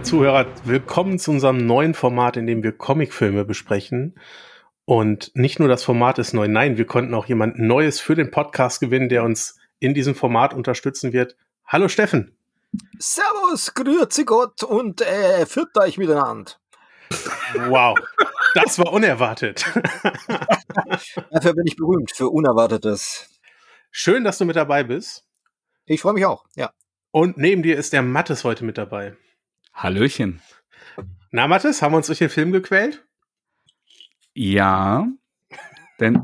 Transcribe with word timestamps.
liebe 0.00 0.08
Zuhörer, 0.08 0.46
willkommen 0.64 1.18
zu 1.18 1.30
unserem 1.30 1.58
neuen 1.58 1.92
Format, 1.92 2.38
in 2.38 2.46
dem 2.46 2.62
wir 2.62 2.72
Comicfilme 2.72 3.44
besprechen. 3.44 4.18
Und 4.86 5.30
nicht 5.34 5.58
nur 5.58 5.68
das 5.68 5.84
Format 5.84 6.18
ist 6.18 6.32
neu, 6.32 6.48
nein, 6.48 6.78
wir 6.78 6.86
konnten 6.86 7.12
auch 7.12 7.26
jemand 7.26 7.58
Neues 7.58 8.00
für 8.00 8.14
den 8.14 8.30
Podcast 8.30 8.80
gewinnen, 8.80 9.10
der 9.10 9.24
uns 9.24 9.58
in 9.78 9.92
diesem 9.92 10.14
Format 10.14 10.54
unterstützen 10.54 11.12
wird. 11.12 11.36
Hallo 11.66 11.88
Steffen. 11.88 12.34
Servus, 12.98 13.74
grüezi 13.74 14.24
Gott 14.24 14.62
und 14.62 15.02
äh, 15.02 15.44
führt 15.44 15.76
euch 15.76 15.98
miteinander. 15.98 16.52
Wow, 17.68 17.98
das 18.54 18.78
war 18.78 18.94
unerwartet. 18.94 19.66
Dafür 21.30 21.52
bin 21.52 21.66
ich 21.66 21.76
berühmt, 21.76 22.10
für 22.10 22.30
Unerwartetes. 22.30 23.28
Schön, 23.90 24.24
dass 24.24 24.38
du 24.38 24.46
mit 24.46 24.56
dabei 24.56 24.82
bist. 24.82 25.26
Ich 25.84 26.00
freue 26.00 26.14
mich 26.14 26.24
auch, 26.24 26.46
ja. 26.56 26.70
Und 27.10 27.36
neben 27.36 27.62
dir 27.62 27.76
ist 27.76 27.92
der 27.92 28.02
Mattes 28.02 28.44
heute 28.44 28.64
mit 28.64 28.78
dabei. 28.78 29.14
Hallöchen. 29.82 30.42
Na, 31.30 31.48
Mattes, 31.48 31.80
haben 31.80 31.92
wir 31.92 31.96
uns 31.96 32.06
durch 32.08 32.18
den 32.18 32.28
Film 32.28 32.52
gequält? 32.52 33.02
Ja, 34.34 35.08
denn, 35.98 36.22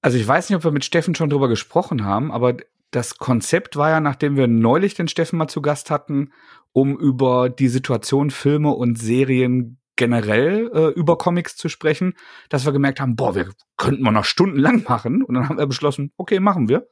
also 0.00 0.16
ich 0.16 0.26
weiß 0.26 0.48
nicht, 0.48 0.56
ob 0.56 0.62
wir 0.62 0.70
mit 0.70 0.84
Steffen 0.84 1.16
schon 1.16 1.28
drüber 1.28 1.48
gesprochen 1.48 2.04
haben, 2.04 2.30
aber 2.30 2.56
das 2.92 3.18
Konzept 3.18 3.74
war 3.74 3.90
ja, 3.90 4.00
nachdem 4.00 4.36
wir 4.36 4.46
neulich 4.46 4.94
den 4.94 5.08
Steffen 5.08 5.38
mal 5.38 5.48
zu 5.48 5.60
Gast 5.60 5.90
hatten, 5.90 6.32
um 6.72 6.96
über 6.96 7.50
die 7.50 7.66
Situation 7.66 8.30
Filme 8.30 8.70
und 8.70 8.96
Serien 8.96 9.80
generell 9.96 10.70
äh, 10.72 10.88
über 10.90 11.18
Comics 11.18 11.56
zu 11.56 11.68
sprechen, 11.68 12.14
dass 12.48 12.64
wir 12.64 12.72
gemerkt 12.72 13.00
haben, 13.00 13.16
boah, 13.16 13.34
wir 13.34 13.50
könnten 13.76 14.04
wir 14.04 14.12
noch 14.12 14.24
stundenlang 14.24 14.84
machen. 14.88 15.24
Und 15.24 15.34
dann 15.34 15.48
haben 15.48 15.58
wir 15.58 15.66
beschlossen, 15.66 16.12
okay, 16.16 16.38
machen 16.38 16.68
wir. 16.68 16.86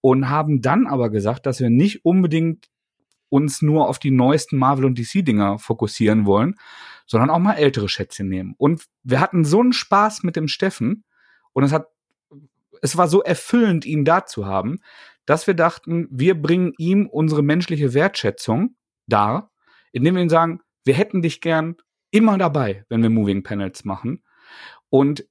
Und 0.00 0.28
haben 0.28 0.62
dann 0.62 0.86
aber 0.86 1.10
gesagt, 1.10 1.46
dass 1.46 1.58
wir 1.58 1.68
nicht 1.68 2.04
unbedingt 2.04 2.68
uns 3.28 3.62
nur 3.62 3.88
auf 3.88 3.98
die 3.98 4.10
neuesten 4.10 4.56
Marvel- 4.56 4.84
und 4.84 4.98
DC-Dinger 4.98 5.58
fokussieren 5.58 6.26
wollen, 6.26 6.54
sondern 7.06 7.30
auch 7.30 7.38
mal 7.38 7.54
ältere 7.54 7.88
Schätzchen 7.88 8.28
nehmen. 8.28 8.54
Und 8.58 8.84
wir 9.02 9.20
hatten 9.20 9.44
so 9.44 9.60
einen 9.60 9.72
Spaß 9.72 10.22
mit 10.22 10.36
dem 10.36 10.48
Steffen 10.48 11.04
und 11.52 11.64
es 11.64 11.72
hat, 11.72 11.88
es 12.82 12.96
war 12.96 13.08
so 13.08 13.22
erfüllend, 13.22 13.84
ihn 13.86 14.04
da 14.04 14.26
zu 14.26 14.46
haben, 14.46 14.78
dass 15.26 15.46
wir 15.46 15.54
dachten, 15.54 16.06
wir 16.10 16.40
bringen 16.40 16.72
ihm 16.78 17.06
unsere 17.06 17.42
menschliche 17.42 17.92
Wertschätzung 17.92 18.76
dar, 19.06 19.50
indem 19.92 20.14
wir 20.14 20.22
ihm 20.22 20.28
sagen, 20.28 20.60
wir 20.84 20.94
hätten 20.94 21.22
dich 21.22 21.40
gern 21.40 21.76
immer 22.10 22.38
dabei, 22.38 22.84
wenn 22.88 23.02
wir 23.02 23.10
Moving 23.10 23.42
Panels 23.42 23.84
machen. 23.84 24.22
Und 24.88 25.26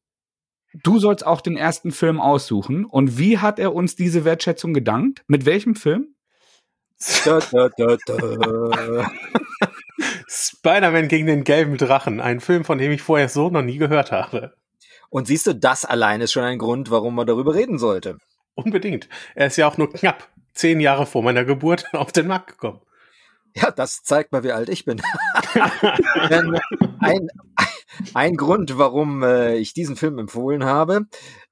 du 0.74 1.00
sollst 1.00 1.26
auch 1.26 1.42
den 1.42 1.58
ersten 1.58 1.92
Film 1.92 2.20
aussuchen. 2.20 2.86
Und 2.86 3.18
wie 3.18 3.40
hat 3.40 3.60
er 3.60 3.74
uns 3.74 3.96
diese 3.96 4.26
Wertschätzung 4.26 4.74
gedankt? 4.74 5.24
Mit 5.28 5.46
welchem 5.46 5.76
Film? 5.76 6.16
Spider-Man 10.28 11.08
gegen 11.08 11.28
den 11.28 11.44
gelben 11.44 11.78
Drachen, 11.78 12.20
ein 12.20 12.40
Film, 12.40 12.66
von 12.66 12.78
dem 12.78 12.92
ich 12.92 13.02
vorher 13.02 13.30
so 13.30 13.50
noch 13.50 13.62
nie 13.62 13.78
gehört 13.78 14.12
habe. 14.12 14.54
Und 15.10 15.28
siehst 15.28 15.48
du, 15.48 15.54
das 15.54 15.86
allein 15.86 16.22
ist 16.22 16.34
schon 16.34 16.44
ein 16.44 16.58
Grund, 16.58 16.92
warum 16.92 17.16
man 17.16 17.28
darüber 17.28 17.56
reden 17.56 17.78
sollte. 17.78 18.18
Unbedingt. 18.56 19.08
Er 19.36 19.48
ist 19.48 19.58
ja 19.58 19.68
auch 19.68 19.78
nur 19.78 19.92
knapp 19.92 20.28
zehn 20.54 20.80
Jahre 20.80 21.06
vor 21.06 21.24
meiner 21.24 21.46
Geburt 21.46 21.86
auf 21.94 22.12
den 22.12 22.28
Markt 22.28 22.50
gekommen. 22.50 22.82
Ja, 23.54 23.72
das 23.72 24.04
zeigt 24.04 24.32
mal, 24.32 24.44
wie 24.44 24.52
alt 24.52 24.70
ich 24.70 24.86
bin. 24.86 25.02
ein, 27.00 27.28
ein 28.14 28.36
Grund, 28.36 28.78
warum 28.78 29.24
äh, 29.24 29.56
ich 29.56 29.74
diesen 29.74 29.96
Film 29.96 30.20
empfohlen 30.20 30.64
habe, 30.66 31.08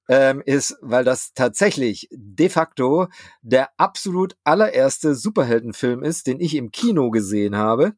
ähm, 0.07 0.41
ist, 0.45 0.77
weil 0.81 1.03
das 1.03 1.33
tatsächlich 1.33 2.07
de 2.11 2.49
facto 2.49 3.07
der 3.41 3.69
absolut 3.77 4.35
allererste 4.43 5.15
Superheldenfilm 5.15 6.03
ist, 6.03 6.27
den 6.27 6.39
ich 6.39 6.55
im 6.55 6.71
Kino 6.71 7.09
gesehen 7.09 7.55
habe. 7.55 7.93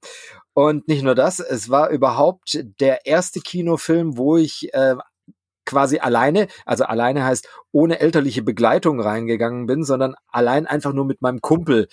Und 0.54 0.88
nicht 0.88 1.04
nur 1.04 1.16
das, 1.16 1.40
es 1.40 1.70
war 1.70 1.90
überhaupt 1.90 2.60
der 2.80 3.06
erste 3.06 3.40
Kinofilm, 3.42 4.18
wo 4.18 4.38
ich 4.38 4.74
äh, 4.74 4.96
quasi 5.66 6.00
alleine, 6.00 6.48
also 6.66 6.86
alleine 6.86 7.26
heißt 7.26 7.48
ohne 7.72 8.00
elterliche 8.00 8.42
Begleitung 8.42 9.00
reingegangen 9.00 9.68
bin, 9.68 9.84
sondern 9.84 10.16
allein 10.28 10.66
einfach 10.66 10.94
nur 10.94 11.06
mit 11.06 11.22
meinem 11.22 11.42
Kumpel 11.42 11.88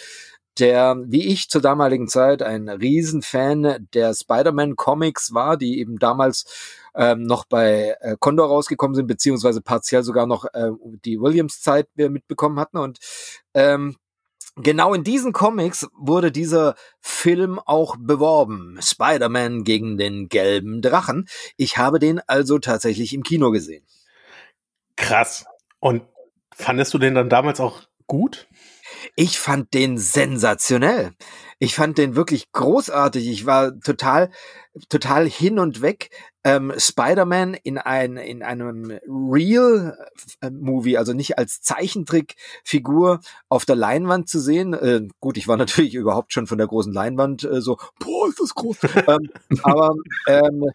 der, 0.59 0.97
wie 1.07 1.27
ich 1.27 1.49
zur 1.49 1.61
damaligen 1.61 2.09
Zeit, 2.09 2.43
ein 2.43 2.69
Riesenfan 2.69 3.89
der 3.93 4.15
Spider-Man-Comics 4.15 5.35
war, 5.35 5.57
die 5.57 5.79
eben 5.79 5.99
damals 5.99 6.45
ähm, 6.95 7.23
noch 7.23 7.45
bei 7.45 7.97
äh, 8.01 8.17
Condor 8.19 8.49
rausgekommen 8.49 8.95
sind, 8.95 9.07
beziehungsweise 9.07 9.61
partiell 9.61 10.03
sogar 10.03 10.27
noch 10.27 10.45
äh, 10.53 10.71
die 11.05 11.21
Williams-Zeit 11.21 11.89
mitbekommen 11.97 12.61
hatten. 12.61 12.79
Und 12.79 12.99
ähm, 13.55 13.97
genau 14.57 14.95
in 14.95 15.05
diesen 15.05 15.33
Comics 15.33 15.89
wurde 15.97 16.31
dieser 16.31 16.77
Film 17.01 17.59
auch 17.59 17.97
beworben. 17.99 18.79
Spider-Man 18.81 19.65
gegen 19.65 19.99
den 19.99 20.29
gelben 20.29 20.83
Drachen. 20.83 21.29
Ich 21.57 21.77
habe 21.79 21.99
den 21.99 22.21
also 22.27 22.59
tatsächlich 22.59 23.13
im 23.13 23.23
Kino 23.23 23.51
gesehen. 23.51 23.85
Krass. 24.97 25.47
Und 25.81 26.03
fandest 26.55 26.95
du 26.95 26.99
den 26.99 27.15
dann 27.15 27.29
damals 27.29 27.61
auch 27.61 27.83
gut? 28.07 28.47
Ich 29.17 29.39
fand 29.39 29.75
den 29.75 29.99
sensationell. 29.99 31.13
Ich 31.59 31.75
fand 31.75 31.99
den 31.99 32.17
wirklich 32.17 32.51
großartig. 32.53 33.29
Ich 33.29 33.47
war 33.47 33.79
total, 33.81 34.31
total 34.89 35.29
hin 35.29 35.59
und 35.59 35.83
weg. 35.83 36.11
Ähm, 36.45 36.73
Spider-Man 36.77 37.55
in 37.55 37.79
ein, 37.79 38.17
in 38.17 38.43
einem 38.43 38.99
Real-Movie, 39.09 40.99
also 40.99 41.13
nicht 41.13 41.39
als 41.39 41.63
Zeichentrickfigur 41.63 43.21
auf 43.49 43.65
der 43.65 43.77
Leinwand 43.77 44.29
zu 44.29 44.41
sehen. 44.41 44.75
Äh, 44.75 45.09
gut, 45.21 45.37
ich 45.37 45.49
war 45.49 45.57
natürlich 45.57 45.95
überhaupt 45.95 46.33
schon 46.33 46.47
von 46.47 46.59
der 46.59 46.67
großen 46.67 46.93
Leinwand 46.93 47.45
äh, 47.45 47.61
so, 47.61 47.79
boah, 47.99 48.29
ist 48.29 48.41
das 48.41 48.55
groß. 48.55 48.77
ähm, 49.09 49.31
aber, 49.63 49.95
ähm, 50.27 50.71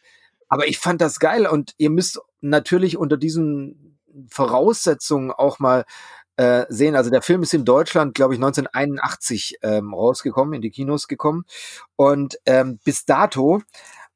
aber 0.48 0.68
ich 0.68 0.80
fand 0.80 1.02
das 1.02 1.20
geil 1.20 1.46
und 1.46 1.74
ihr 1.78 1.92
müsst 1.92 2.20
natürlich 2.42 2.98
unter 2.98 3.18
diesen 3.18 3.98
Voraussetzungen 4.30 5.32
auch 5.32 5.60
mal 5.60 5.86
äh, 6.40 6.66
sehen. 6.70 6.96
Also 6.96 7.10
der 7.10 7.22
Film 7.22 7.44
ist 7.44 7.54
in 7.54 7.66
Deutschland, 7.66 8.16
glaube 8.16 8.34
ich, 8.34 8.38
1981 8.38 9.58
ähm, 9.62 9.94
rausgekommen, 9.94 10.54
in 10.54 10.62
die 10.62 10.72
Kinos 10.72 11.10
gekommen. 11.10 11.44
Und 11.98 12.40
ähm, 12.46 12.80
bis 12.86 13.04
dato 13.04 13.62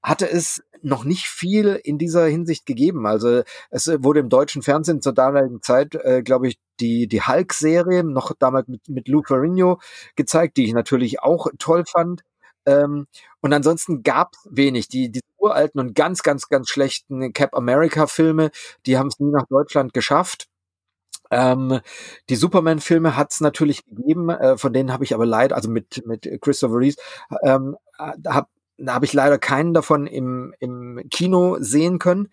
hatte 0.02 0.30
es 0.30 0.64
noch 0.82 1.04
nicht 1.04 1.28
viel 1.28 1.80
in 1.84 1.98
dieser 1.98 2.26
Hinsicht 2.28 2.66
gegeben. 2.66 3.06
Also 3.06 3.44
es 3.72 3.88
wurde 3.88 4.22
im 4.22 4.30
deutschen 4.30 4.62
Fernsehen 4.62 5.02
zur 5.02 5.14
damaligen 5.14 5.62
Zeit, 5.62 5.96
äh, 5.96 6.24
glaube 6.24 6.48
ich, 6.48 6.58
die, 6.80 7.08
die 7.08 7.22
Hulk-Serie 7.22 8.06
noch 8.06 8.32
damals 8.40 8.70
mit, 8.70 8.88
mit 8.88 9.10
Lou 9.10 9.22
Ferrigno 9.22 9.80
gezeigt, 10.16 10.56
die 10.56 10.64
ich 10.64 10.74
natürlich 10.74 11.22
auch 11.22 11.48
toll 11.60 11.84
fand. 11.86 12.22
Ähm, 12.66 13.08
und 13.42 13.52
ansonsten 13.52 14.02
gab 14.02 14.36
wenig. 14.50 14.88
Die, 14.88 15.12
die 15.12 15.20
uralten 15.38 15.82
und 15.82 15.94
ganz, 15.94 16.24
ganz, 16.24 16.48
ganz 16.48 16.70
schlechten 16.70 17.34
Cap 17.34 17.54
America-Filme, 17.54 18.50
die 18.86 18.98
haben 18.98 19.08
es 19.08 19.20
nie 19.20 19.32
nach 19.32 19.46
Deutschland 19.50 19.94
geschafft. 19.94 20.48
Ähm, 21.34 21.80
die 22.30 22.36
Superman-Filme 22.36 23.18
hat 23.18 23.32
es 23.32 23.42
natürlich 23.42 23.86
gegeben, 23.86 24.30
äh, 24.30 24.58
von 24.58 24.74
denen 24.74 24.92
habe 24.92 25.04
ich 25.04 25.14
aber 25.14 25.26
leider, 25.26 25.56
also 25.56 25.70
mit, 25.70 26.06
mit 26.06 26.30
Christopher 26.42 26.78
Reeves, 26.78 26.98
ähm, 27.44 27.76
hab, 27.98 28.50
da 28.78 28.94
habe 28.94 29.06
ich 29.06 29.14
leider 29.14 29.38
keinen 29.38 29.74
davon 29.74 30.08
im, 30.08 30.54
im 30.60 31.02
Kino 31.10 31.58
sehen 31.60 32.00
können. 32.00 32.30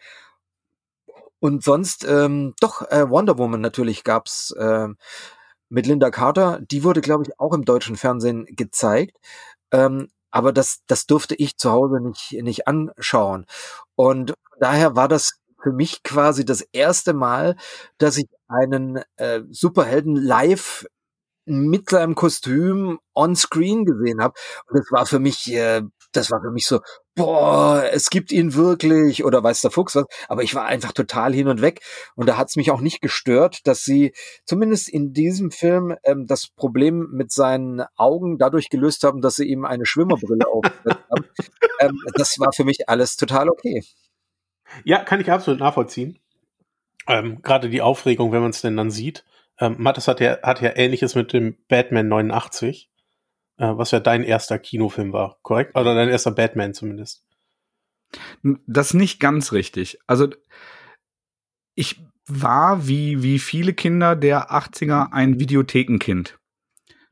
Und 1.39 1.65
sonst, 1.65 2.05
ähm, 2.05 2.55
doch, 2.61 2.83
äh, 2.91 3.09
Wonder 3.09 3.39
Woman 3.39 3.61
natürlich 3.61 4.05
gab's 4.05 4.51
äh, 4.53 4.89
mit 5.71 5.87
Linda 5.87 6.11
Carter. 6.11 6.61
Die 6.61 6.85
wurde, 6.85 7.01
glaube 7.01 7.25
ich, 7.25 7.41
auch 7.41 7.55
im 7.55 7.65
deutschen 7.65 7.97
Fernsehen 7.97 8.47
gezeigt. 8.51 9.17
Ähm, 9.73 10.09
aber 10.31 10.53
das, 10.53 10.81
das 10.87 11.07
durfte 11.07 11.35
ich 11.35 11.57
zu 11.57 11.71
Hause 11.73 12.01
nicht, 12.01 12.33
nicht 12.43 12.69
anschauen. 12.69 13.47
Und 13.97 14.35
daher 14.61 14.97
war 14.97 15.09
das 15.09 15.40
für 15.63 15.73
mich 15.73 16.03
quasi 16.03 16.45
das 16.45 16.61
erste 16.73 17.13
Mal, 17.13 17.57
dass 17.99 18.17
ich 18.17 18.27
einen 18.49 19.01
äh, 19.17 19.43
Superhelden 19.51 20.17
live 20.17 20.85
mit 21.47 21.91
seinem 21.91 22.15
Kostüm 22.15 22.99
on 23.15 23.35
screen 23.35 23.85
gesehen 23.85 24.23
habe. 24.23 24.35
Und 24.69 24.79
das 24.79 24.87
war 24.91 25.07
für 25.07 25.19
mich, 25.19 25.53
äh, 25.53 25.83
das 26.13 26.31
war 26.31 26.41
für 26.41 26.51
mich 26.51 26.67
so, 26.67 26.81
boah, 27.17 27.85
es 27.93 28.11
gibt 28.11 28.31
ihn 28.31 28.55
wirklich 28.55 29.25
oder 29.25 29.43
weiß 29.43 29.61
der 29.63 29.71
Fuchs 29.71 29.97
was. 29.97 30.05
Aber 30.29 30.43
ich 30.43 30.55
war 30.55 30.67
einfach 30.67 30.93
total 30.93 31.33
hin 31.35 31.49
und 31.49 31.61
weg. 31.61 31.81
Und 32.15 32.29
da 32.29 32.37
hat 32.37 32.49
es 32.49 32.57
mich 32.57 32.71
auch 32.71 32.81
nicht 32.81 33.01
gestört, 33.01 33.67
dass 33.67 33.85
sie 33.85 34.13
zumindest 34.45 34.89
in 34.89 35.13
diesem 35.13 35.51
Film 35.51 35.97
ähm, 36.05 36.27
das 36.27 36.49
Problem 36.49 37.09
mit 37.11 37.33
seinen 37.33 37.83
Augen 37.97 38.39
dadurch 38.39 38.71
gelöst 38.71 39.05
haben, 39.05 39.21
dass 39.21 39.37
sie 39.37 39.47
ihm 39.47 39.65
eine 39.65 39.87
Schwimmerbrille 39.87 40.47
aufgesetzt 40.53 41.05
haben. 41.11 41.25
Ähm, 41.81 41.99
das 42.15 42.39
war 42.39 42.53
für 42.53 42.65
mich 42.65 42.89
alles 42.89 43.17
total 43.17 43.49
okay. 43.49 43.83
Ja, 44.85 45.03
kann 45.05 45.21
ich 45.21 45.31
absolut 45.31 45.61
nachvollziehen. 45.61 46.19
Ähm, 47.07 47.43
Gerade 47.43 47.71
die 47.71 47.83
Aufregung, 47.83 48.33
wenn 48.33 48.43
man 48.43 48.51
es 48.51 48.61
denn 48.61 48.77
dann 48.77 48.91
sieht. 48.91 49.25
Ähm, 49.59 49.77
Mattes 49.79 50.09
hat 50.09 50.21
ja, 50.21 50.39
hat 50.43 50.61
ja 50.61 50.77
ähnliches 50.77 51.15
mit 51.15 51.33
dem 51.33 51.57
Batman 51.69 52.09
89, 52.09 52.91
äh, 53.59 53.67
was 53.67 53.91
ja 53.91 54.01
dein 54.01 54.23
erster 54.23 54.59
Kinofilm 54.59 55.13
war, 55.13 55.39
korrekt? 55.43 55.77
Oder 55.77 55.95
dein 55.95 56.09
erster 56.09 56.31
Batman 56.31 56.75
zumindest. 56.75 57.25
Das 58.67 58.95
nicht 58.95 59.21
ganz 59.21 59.53
richtig. 59.53 59.99
Also 60.07 60.29
ich 61.75 62.01
war 62.27 62.87
wie, 62.89 63.23
wie 63.23 63.39
viele 63.39 63.73
Kinder 63.73 64.17
der 64.17 64.51
80er 64.51 65.13
ein 65.13 65.39
Videothekenkind. 65.39 66.40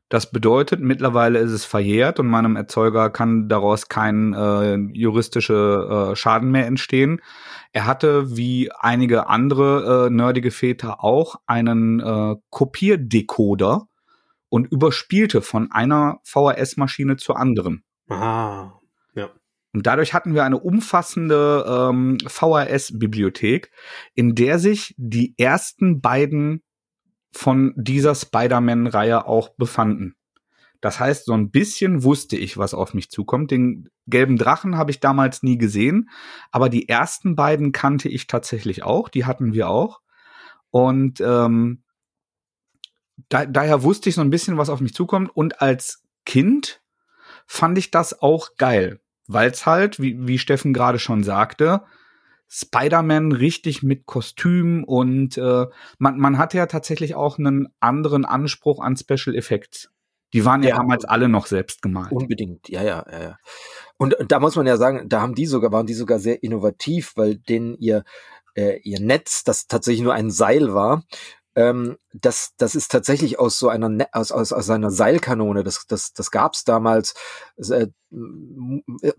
Das 0.09 0.31
bedeutet, 0.31 0.79
mittlerweile 0.79 1.37
ist 1.37 1.51
es 1.51 1.65
verjährt 1.65 2.19
und 2.19 2.27
meinem 2.27 2.55
Erzeuger 2.55 3.11
kann 3.11 3.47
daraus 3.47 3.89
kein 3.89 4.33
äh, 4.33 4.75
juristische 4.93 6.11
äh, 6.11 6.15
Schaden 6.15 6.49
mehr 6.49 6.65
entstehen. 6.65 7.21
Er 7.73 7.85
hatte, 7.85 8.35
wie 8.35 8.71
einige 8.71 9.27
andere 9.27 10.07
äh, 10.07 10.09
nerdige 10.09 10.49
Väter 10.49 11.03
auch, 11.03 11.35
einen 11.45 11.99
äh, 11.99 12.35
Kopierdecoder 12.49 13.87
und 14.49 14.65
überspielte 14.71 15.43
von 15.43 15.71
einer 15.71 16.19
VHS-Maschine 16.23 17.17
zur 17.17 17.37
anderen. 17.37 17.83
Ah, 18.09 18.71
ja. 19.13 19.29
Und 19.73 19.85
dadurch 19.85 20.15
hatten 20.15 20.33
wir 20.33 20.43
eine 20.43 20.59
umfassende 20.59 21.65
ähm, 21.67 22.17
VHS-Bibliothek, 22.25 23.69
in 24.15 24.33
der 24.33 24.57
sich 24.57 24.95
die 24.97 25.35
ersten 25.37 26.01
beiden 26.01 26.63
von 27.31 27.73
dieser 27.75 28.15
Spider-Man-Reihe 28.15 29.25
auch 29.27 29.49
befanden. 29.49 30.15
Das 30.81 30.99
heißt, 30.99 31.25
so 31.25 31.33
ein 31.33 31.51
bisschen 31.51 32.03
wusste 32.03 32.37
ich, 32.37 32.57
was 32.57 32.73
auf 32.73 32.93
mich 32.93 33.09
zukommt. 33.11 33.51
Den 33.51 33.89
gelben 34.07 34.37
Drachen 34.37 34.77
habe 34.77 34.91
ich 34.91 34.99
damals 34.99 35.43
nie 35.43 35.57
gesehen, 35.57 36.09
aber 36.51 36.69
die 36.69 36.87
ersten 36.87 37.35
beiden 37.35 37.71
kannte 37.71 38.07
ich 38.07 38.27
tatsächlich 38.27 38.83
auch. 38.83 39.09
Die 39.09 39.25
hatten 39.25 39.53
wir 39.53 39.69
auch. 39.69 39.99
Und 40.71 41.19
ähm, 41.19 41.83
da, 43.27 43.45
daher 43.45 43.83
wusste 43.83 44.09
ich 44.09 44.15
so 44.15 44.21
ein 44.21 44.29
bisschen, 44.29 44.57
was 44.57 44.69
auf 44.69 44.79
mich 44.79 44.93
zukommt. 44.93 45.35
Und 45.35 45.61
als 45.61 46.03
Kind 46.25 46.81
fand 47.45 47.77
ich 47.77 47.91
das 47.91 48.21
auch 48.21 48.55
geil, 48.55 49.01
weil 49.27 49.51
es 49.51 49.65
halt, 49.65 49.99
wie, 49.99 50.27
wie 50.27 50.39
Steffen 50.39 50.73
gerade 50.73 50.99
schon 50.99 51.23
sagte, 51.23 51.83
Spider-Man 52.49 53.31
richtig 53.31 53.83
mit 53.83 54.05
Kostüm 54.05 54.83
und 54.83 55.37
äh, 55.37 55.67
man, 55.99 56.17
man 56.17 56.37
hatte 56.37 56.57
ja 56.57 56.65
tatsächlich 56.65 57.15
auch 57.15 57.37
einen 57.37 57.67
anderen 57.79 58.25
Anspruch 58.25 58.81
an 58.81 58.97
Special 58.97 59.35
Effects. 59.35 59.89
Die 60.33 60.45
waren 60.45 60.61
ja, 60.63 60.69
ja 60.69 60.75
damals 60.77 61.05
alle 61.05 61.29
noch 61.29 61.45
selbst 61.45 61.81
gemalt. 61.81 62.11
Unbedingt, 62.11 62.67
ja, 62.69 62.83
ja, 62.83 63.05
ja. 63.11 63.21
ja. 63.21 63.37
Und, 63.97 64.13
und 64.15 64.31
da 64.31 64.39
muss 64.39 64.55
man 64.55 64.67
ja 64.67 64.77
sagen, 64.77 65.09
da 65.09 65.21
haben 65.21 65.35
die 65.35 65.45
sogar, 65.45 65.71
waren 65.71 65.87
die 65.87 65.93
sogar 65.93 66.19
sehr 66.19 66.43
innovativ, 66.43 67.13
weil 67.15 67.37
denen 67.37 67.75
ihr, 67.77 68.03
äh, 68.55 68.79
ihr 68.83 68.99
Netz, 68.99 69.43
das 69.43 69.67
tatsächlich 69.67 70.03
nur 70.03 70.13
ein 70.13 70.29
Seil 70.29 70.73
war, 70.73 71.03
ähm, 71.55 71.97
das, 72.13 72.53
das 72.57 72.75
ist 72.75 72.91
tatsächlich 72.91 73.39
aus 73.39 73.57
so 73.59 73.69
einer, 73.69 73.89
ne 73.89 74.07
aus, 74.11 74.31
aus, 74.31 74.53
aus 74.53 74.69
einer 74.69 74.91
Seilkanone. 74.91 75.63
Das, 75.63 75.85
das, 75.87 76.13
das 76.13 76.31
gab's 76.31 76.63
damals. 76.63 77.13
Äh, 77.57 77.87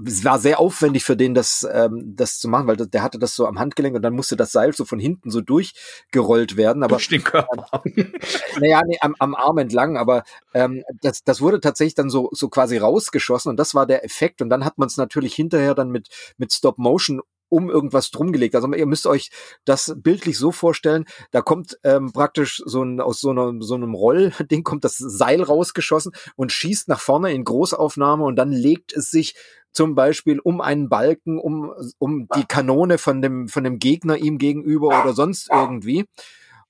es 0.05 0.25
war 0.25 0.39
sehr 0.41 0.59
aufwendig 0.59 1.05
für 1.05 1.17
den, 1.17 1.35
das, 1.35 1.67
ähm, 1.73 2.15
das 2.17 2.41
zu 2.41 2.49
machen, 2.49 2.67
weil 2.67 2.77
der 2.77 3.03
hatte 3.03 3.19
das 3.19 3.37
so 3.37 3.47
am 3.47 3.59
Handgelenk 3.59 3.95
und 3.95 4.03
dann 4.03 4.15
musste 4.15 4.37
das 4.37 4.51
Seil 4.51 4.73
so 4.73 4.85
von 4.85 4.99
hinten 4.99 5.31
so 5.31 5.41
durchgerollt 5.41 6.57
werden. 6.57 6.83
Aber, 6.83 6.97
Durch 6.97 7.09
den 7.09 7.23
Körper. 7.23 7.83
naja, 8.61 8.81
nee, 8.87 8.99
am, 9.01 9.15
am 9.19 9.35
Arm 9.35 9.59
entlang, 9.59 9.97
aber 9.97 10.25
ähm, 10.55 10.83
das, 11.03 11.23
das 11.23 11.41
wurde 11.41 11.61
tatsächlich 11.61 11.95
dann 11.95 12.11
so, 12.11 12.31
so 12.33 12.49
quasi 12.49 12.79
rausgeschossen 12.79 13.51
und 13.51 13.57
das 13.59 13.75
war 13.75 13.87
der 13.87 14.05
Effekt. 14.05 14.43
Und 14.43 14.51
dann 14.51 14.65
hat 14.65 14.79
man 14.79 14.89
es 14.89 14.97
natürlich 14.97 15.35
hinterher 15.35 15.75
dann 15.75 15.91
mit, 15.91 16.09
mit 16.37 16.53
Stop 16.53 16.79
Motion 16.79 17.21
um 17.51 17.69
irgendwas 17.69 18.11
drum 18.11 18.33
gelegt. 18.33 18.55
Also 18.55 18.73
ihr 18.73 18.87
müsst 18.87 19.07
euch 19.07 19.31
das 19.67 19.95
bildlich 19.97 20.39
so 20.39 20.53
vorstellen, 20.53 21.05
da 21.31 21.43
kommt 21.43 21.79
ähm, 21.85 22.13
praktisch 22.13 22.63
so 22.65 22.83
ein, 22.83 23.01
aus 23.01 23.21
so, 23.21 23.31
einer, 23.31 23.53
so 23.61 23.75
einem 23.75 23.95
Rollding 23.95 24.65
kommt 24.65 24.85
das 24.85 24.97
Seil 24.97 25.43
rausgeschossen 25.43 26.13
und 26.37 26.53
schießt 26.53 26.89
nach 26.89 27.01
vorne 27.01 27.33
in 27.33 27.45
Großaufnahme 27.45 28.25
und 28.25 28.37
dann 28.37 28.53
legt 28.53 28.95
es 28.95 29.11
sich 29.11 29.35
zum 29.73 29.95
Beispiel 29.95 30.41
um 30.41 30.61
einen 30.61 30.89
Balken, 30.89 31.39
um, 31.39 31.73
um 31.99 32.27
die 32.35 32.45
Kanone 32.45 32.99
von 32.99 33.23
dem, 33.23 33.49
von 33.49 33.65
dem 33.65 33.79
Gegner 33.79 34.17
ihm 34.17 34.39
gegenüber 34.39 34.89
oder 34.89 35.13
sonst 35.13 35.49
irgendwie. 35.53 36.07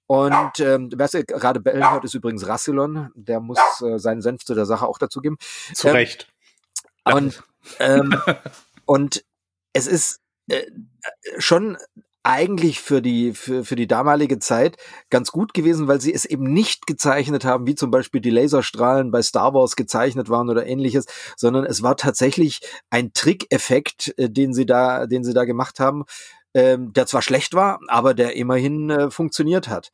Und 0.07 0.59
ähm, 0.59 0.91
wer 0.93 1.09
gerade 1.23 1.61
bellen 1.61 1.89
hört, 1.89 2.05
ist 2.05 2.15
übrigens 2.15 2.47
Rassilon. 2.47 3.11
Der 3.15 3.39
muss 3.39 3.61
äh, 3.81 3.99
seinen 3.99 4.23
Senf 4.23 4.45
zu 4.45 4.55
der 4.55 4.67
Sache 4.67 4.87
auch 4.87 4.99
dazu 4.99 5.21
geben. 5.21 5.37
Zu 5.73 5.87
ähm, 5.87 5.95
Recht. 5.95 6.27
Und, 7.05 7.43
ähm, 7.79 8.21
und 8.87 9.25
es 9.73 9.87
ist 9.87 10.21
äh, 10.51 10.67
schon 11.39 11.77
eigentlich 12.23 12.81
für 12.81 13.01
die, 13.01 13.33
für, 13.33 13.65
für 13.65 13.77
die 13.77 13.87
damalige 13.87 14.39
Zeit 14.39 14.77
ganz 15.09 15.33
gut 15.33 15.55
gewesen, 15.55 15.89
weil 15.89 16.01
sie 16.01 16.13
es 16.13 16.27
eben 16.27 16.45
nicht 16.45 16.87
gezeichnet 16.87 17.45
haben, 17.45 17.67
wie 17.67 17.75
zum 17.75 17.91
Beispiel 17.91 18.21
die 18.21 18.31
Laserstrahlen 18.31 19.11
bei 19.11 19.23
Star 19.23 19.55
Wars 19.55 19.75
gezeichnet 19.75 20.29
waren 20.29 20.51
oder 20.51 20.67
ähnliches, 20.67 21.07
sondern 21.37 21.65
es 21.65 21.83
war 21.83 21.97
tatsächlich 21.97 22.61
ein 22.91 23.13
Trickeffekt, 23.15 24.15
äh, 24.19 24.29
den 24.29 24.53
sie 24.53 24.67
da, 24.67 25.07
den 25.07 25.25
sie 25.25 25.33
da 25.33 25.45
gemacht 25.45 25.81
haben, 25.81 26.05
ähm, 26.53 26.93
der 26.93 27.07
zwar 27.07 27.23
schlecht 27.23 27.55
war, 27.55 27.81
aber 27.89 28.13
der 28.13 28.37
immerhin 28.37 28.91
äh, 28.91 29.11
funktioniert 29.11 29.69
hat. 29.69 29.91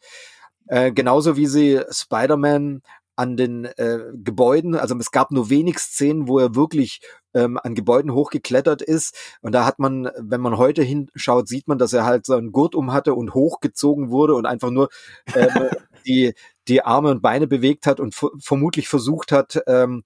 Äh, 0.66 0.90
genauso 0.92 1.36
wie 1.36 1.46
sie 1.46 1.80
Spider-Man 1.90 2.82
an 3.14 3.36
den 3.36 3.64
äh, 3.64 4.00
Gebäuden. 4.14 4.74
Also 4.74 4.96
es 4.98 5.10
gab 5.10 5.30
nur 5.30 5.48
wenig 5.48 5.78
Szenen, 5.78 6.28
wo 6.28 6.38
er 6.38 6.54
wirklich 6.54 7.00
ähm, 7.36 7.58
an 7.62 7.74
Gebäuden 7.74 8.12
hochgeklettert 8.12 8.82
ist. 8.82 9.14
Und 9.42 9.54
da 9.54 9.66
hat 9.66 9.78
man, 9.78 10.10
wenn 10.18 10.40
man 10.40 10.56
heute 10.56 10.82
hinschaut, 10.82 11.48
sieht 11.48 11.68
man, 11.68 11.78
dass 11.78 11.92
er 11.92 12.04
halt 12.04 12.26
so 12.26 12.34
einen 12.34 12.50
Gurt 12.50 12.74
um 12.74 12.92
hatte 12.92 13.14
und 13.14 13.34
hochgezogen 13.34 14.10
wurde 14.10 14.34
und 14.34 14.46
einfach 14.46 14.70
nur 14.70 14.88
ähm, 15.34 15.48
die, 16.06 16.34
die 16.68 16.82
Arme 16.82 17.10
und 17.10 17.22
Beine 17.22 17.46
bewegt 17.46 17.86
hat 17.86 18.00
und 18.00 18.14
vermutlich 18.38 18.88
versucht 18.88 19.32
hat, 19.32 19.60
ähm, 19.66 20.02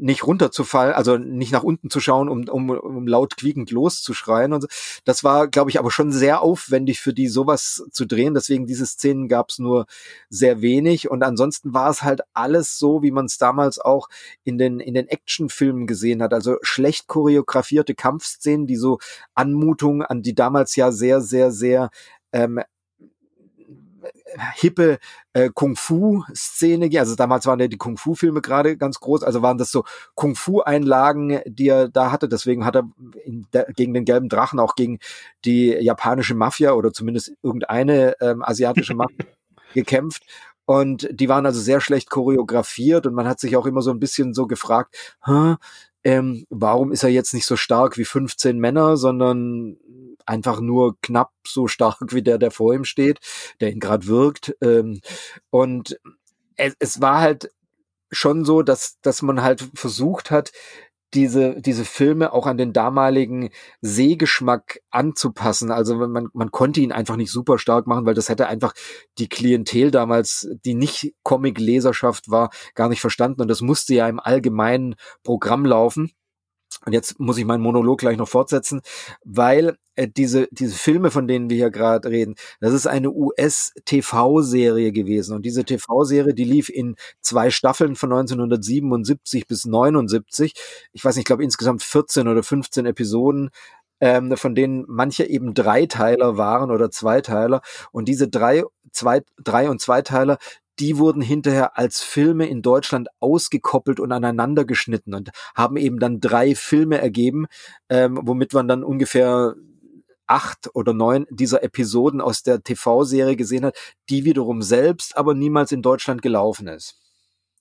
nicht 0.00 0.26
runterzufallen, 0.26 0.94
also 0.94 1.18
nicht 1.18 1.52
nach 1.52 1.62
unten 1.62 1.90
zu 1.90 2.00
schauen, 2.00 2.28
um, 2.28 2.48
um, 2.48 2.70
um 2.70 3.06
laut 3.06 3.36
quiekend 3.36 3.70
loszuschreien. 3.70 4.52
Und 4.52 4.62
so. 4.62 4.68
Das 5.04 5.22
war, 5.24 5.48
glaube 5.48 5.70
ich, 5.70 5.78
aber 5.78 5.90
schon 5.90 6.12
sehr 6.12 6.40
aufwendig 6.40 7.00
für 7.00 7.12
die, 7.12 7.28
sowas 7.28 7.84
zu 7.90 8.06
drehen. 8.06 8.34
Deswegen 8.34 8.66
diese 8.66 8.86
Szenen 8.86 9.28
gab 9.28 9.50
es 9.50 9.58
nur 9.58 9.86
sehr 10.28 10.62
wenig. 10.62 11.10
Und 11.10 11.22
ansonsten 11.22 11.74
war 11.74 11.90
es 11.90 12.02
halt 12.02 12.22
alles 12.32 12.78
so, 12.78 13.02
wie 13.02 13.10
man 13.10 13.26
es 13.26 13.38
damals 13.38 13.78
auch 13.78 14.08
in 14.44 14.58
den, 14.58 14.80
in 14.80 14.94
den 14.94 15.08
Actionfilmen 15.08 15.86
gesehen 15.86 16.22
hat. 16.22 16.32
Also 16.32 16.56
schlecht 16.62 17.06
choreografierte 17.06 17.94
Kampfszenen, 17.94 18.66
die 18.66 18.76
so 18.76 18.98
Anmutung 19.34 20.02
an 20.02 20.22
die 20.22 20.34
damals 20.34 20.76
ja 20.76 20.92
sehr, 20.92 21.20
sehr, 21.20 21.50
sehr 21.50 21.90
ähm, 22.32 22.60
hippe 24.54 24.98
äh, 25.32 25.50
Kung-Fu-Szene, 25.52 26.90
also 26.98 27.14
damals 27.14 27.46
waren 27.46 27.60
ja 27.60 27.68
die 27.68 27.76
Kung-Fu-Filme 27.76 28.40
gerade 28.40 28.76
ganz 28.76 29.00
groß, 29.00 29.22
also 29.22 29.42
waren 29.42 29.58
das 29.58 29.70
so 29.70 29.84
Kung-Fu-Einlagen, 30.14 31.40
die 31.46 31.68
er 31.68 31.88
da 31.88 32.10
hatte, 32.10 32.28
deswegen 32.28 32.64
hat 32.64 32.76
er 32.76 32.88
der, 33.52 33.66
gegen 33.74 33.94
den 33.94 34.04
gelben 34.04 34.28
Drachen 34.28 34.60
auch 34.60 34.74
gegen 34.74 34.98
die 35.44 35.68
japanische 35.68 36.34
Mafia 36.34 36.72
oder 36.72 36.92
zumindest 36.92 37.32
irgendeine 37.42 38.16
ähm, 38.20 38.42
asiatische 38.42 38.94
Mafia 38.94 39.26
gekämpft. 39.74 40.24
Und 40.66 41.08
die 41.10 41.28
waren 41.28 41.46
also 41.46 41.60
sehr 41.60 41.80
schlecht 41.80 42.10
choreografiert. 42.10 43.04
Und 43.04 43.14
man 43.14 43.26
hat 43.26 43.40
sich 43.40 43.56
auch 43.56 43.66
immer 43.66 43.82
so 43.82 43.90
ein 43.90 43.98
bisschen 43.98 44.34
so 44.34 44.46
gefragt, 44.46 45.16
Hä, 45.24 45.56
ähm, 46.04 46.46
warum 46.48 46.92
ist 46.92 47.02
er 47.02 47.10
jetzt 47.10 47.34
nicht 47.34 47.46
so 47.46 47.56
stark 47.56 47.98
wie 47.98 48.04
15 48.04 48.58
Männer, 48.58 48.96
sondern 48.96 49.78
einfach 50.30 50.60
nur 50.60 50.96
knapp 51.02 51.32
so 51.46 51.66
stark 51.66 51.98
wie 52.12 52.22
der, 52.22 52.38
der 52.38 52.50
vor 52.50 52.72
ihm 52.72 52.84
steht, 52.84 53.18
der 53.60 53.70
ihn 53.72 53.80
gerade 53.80 54.06
wirkt. 54.06 54.56
Ähm, 54.62 55.00
und 55.50 55.98
es, 56.56 56.74
es 56.78 57.00
war 57.00 57.20
halt 57.20 57.50
schon 58.10 58.44
so, 58.44 58.62
dass, 58.62 59.00
dass 59.02 59.22
man 59.22 59.42
halt 59.42 59.68
versucht 59.74 60.30
hat, 60.30 60.52
diese, 61.14 61.60
diese 61.60 61.84
Filme 61.84 62.32
auch 62.32 62.46
an 62.46 62.56
den 62.56 62.72
damaligen 62.72 63.50
Sehgeschmack 63.80 64.80
anzupassen. 64.90 65.72
Also 65.72 65.96
man, 65.96 66.28
man 66.32 66.50
konnte 66.52 66.80
ihn 66.80 66.92
einfach 66.92 67.16
nicht 67.16 67.32
super 67.32 67.58
stark 67.58 67.88
machen, 67.88 68.06
weil 68.06 68.14
das 68.14 68.28
hätte 68.28 68.46
einfach 68.46 68.74
die 69.18 69.28
Klientel 69.28 69.90
damals, 69.90 70.48
die 70.64 70.74
nicht 70.74 71.12
Comic-Leserschaft 71.24 72.30
war, 72.30 72.50
gar 72.74 72.88
nicht 72.88 73.00
verstanden. 73.00 73.42
Und 73.42 73.48
das 73.48 73.60
musste 73.60 73.94
ja 73.94 74.08
im 74.08 74.20
allgemeinen 74.20 74.94
Programm 75.24 75.66
laufen. 75.66 76.12
Und 76.86 76.92
jetzt 76.92 77.20
muss 77.20 77.38
ich 77.38 77.44
meinen 77.44 77.62
Monolog 77.62 77.98
gleich 77.98 78.16
noch 78.16 78.28
fortsetzen, 78.28 78.80
weil 79.24 79.76
äh, 79.96 80.08
diese, 80.08 80.48
diese 80.50 80.76
Filme, 80.76 81.10
von 81.10 81.28
denen 81.28 81.50
wir 81.50 81.56
hier 81.56 81.70
gerade 81.70 82.08
reden, 82.08 82.36
das 82.60 82.72
ist 82.72 82.86
eine 82.86 83.10
US-TV-Serie 83.10 84.92
gewesen. 84.92 85.36
Und 85.36 85.42
diese 85.44 85.64
TV-Serie, 85.64 86.32
die 86.32 86.44
lief 86.44 86.70
in 86.70 86.96
zwei 87.20 87.50
Staffeln 87.50 87.96
von 87.96 88.12
1977 88.12 89.46
bis 89.46 89.66
79. 89.66 90.54
Ich 90.92 91.04
weiß 91.04 91.16
nicht, 91.16 91.22
ich 91.22 91.26
glaube 91.26 91.44
insgesamt 91.44 91.82
14 91.82 92.28
oder 92.28 92.42
15 92.42 92.86
Episoden 92.86 93.50
ähm, 94.00 94.36
von 94.36 94.54
denen 94.54 94.84
manche 94.88 95.24
eben 95.24 95.54
Dreiteiler 95.54 96.36
waren 96.36 96.70
oder 96.70 96.90
Zweiteiler. 96.90 97.60
Und 97.92 98.08
diese 98.08 98.28
drei, 98.28 98.64
zwei, 98.92 99.22
drei 99.42 99.68
und 99.70 99.80
Zweiteiler, 99.80 100.38
die 100.78 100.98
wurden 100.98 101.20
hinterher 101.20 101.76
als 101.76 102.00
Filme 102.00 102.46
in 102.46 102.62
Deutschland 102.62 103.08
ausgekoppelt 103.18 104.00
und 104.00 104.12
aneinander 104.12 104.64
geschnitten 104.64 105.14
und 105.14 105.30
haben 105.54 105.76
eben 105.76 105.98
dann 105.98 106.20
drei 106.20 106.54
Filme 106.54 106.98
ergeben, 106.98 107.46
ähm, 107.88 108.18
womit 108.22 108.54
man 108.54 108.68
dann 108.68 108.84
ungefähr 108.84 109.54
acht 110.26 110.70
oder 110.74 110.94
neun 110.94 111.26
dieser 111.28 111.62
Episoden 111.62 112.20
aus 112.20 112.42
der 112.42 112.62
TV-Serie 112.62 113.36
gesehen 113.36 113.64
hat, 113.64 113.76
die 114.08 114.24
wiederum 114.24 114.62
selbst 114.62 115.16
aber 115.16 115.34
niemals 115.34 115.72
in 115.72 115.82
Deutschland 115.82 116.22
gelaufen 116.22 116.68
ist. 116.68 116.96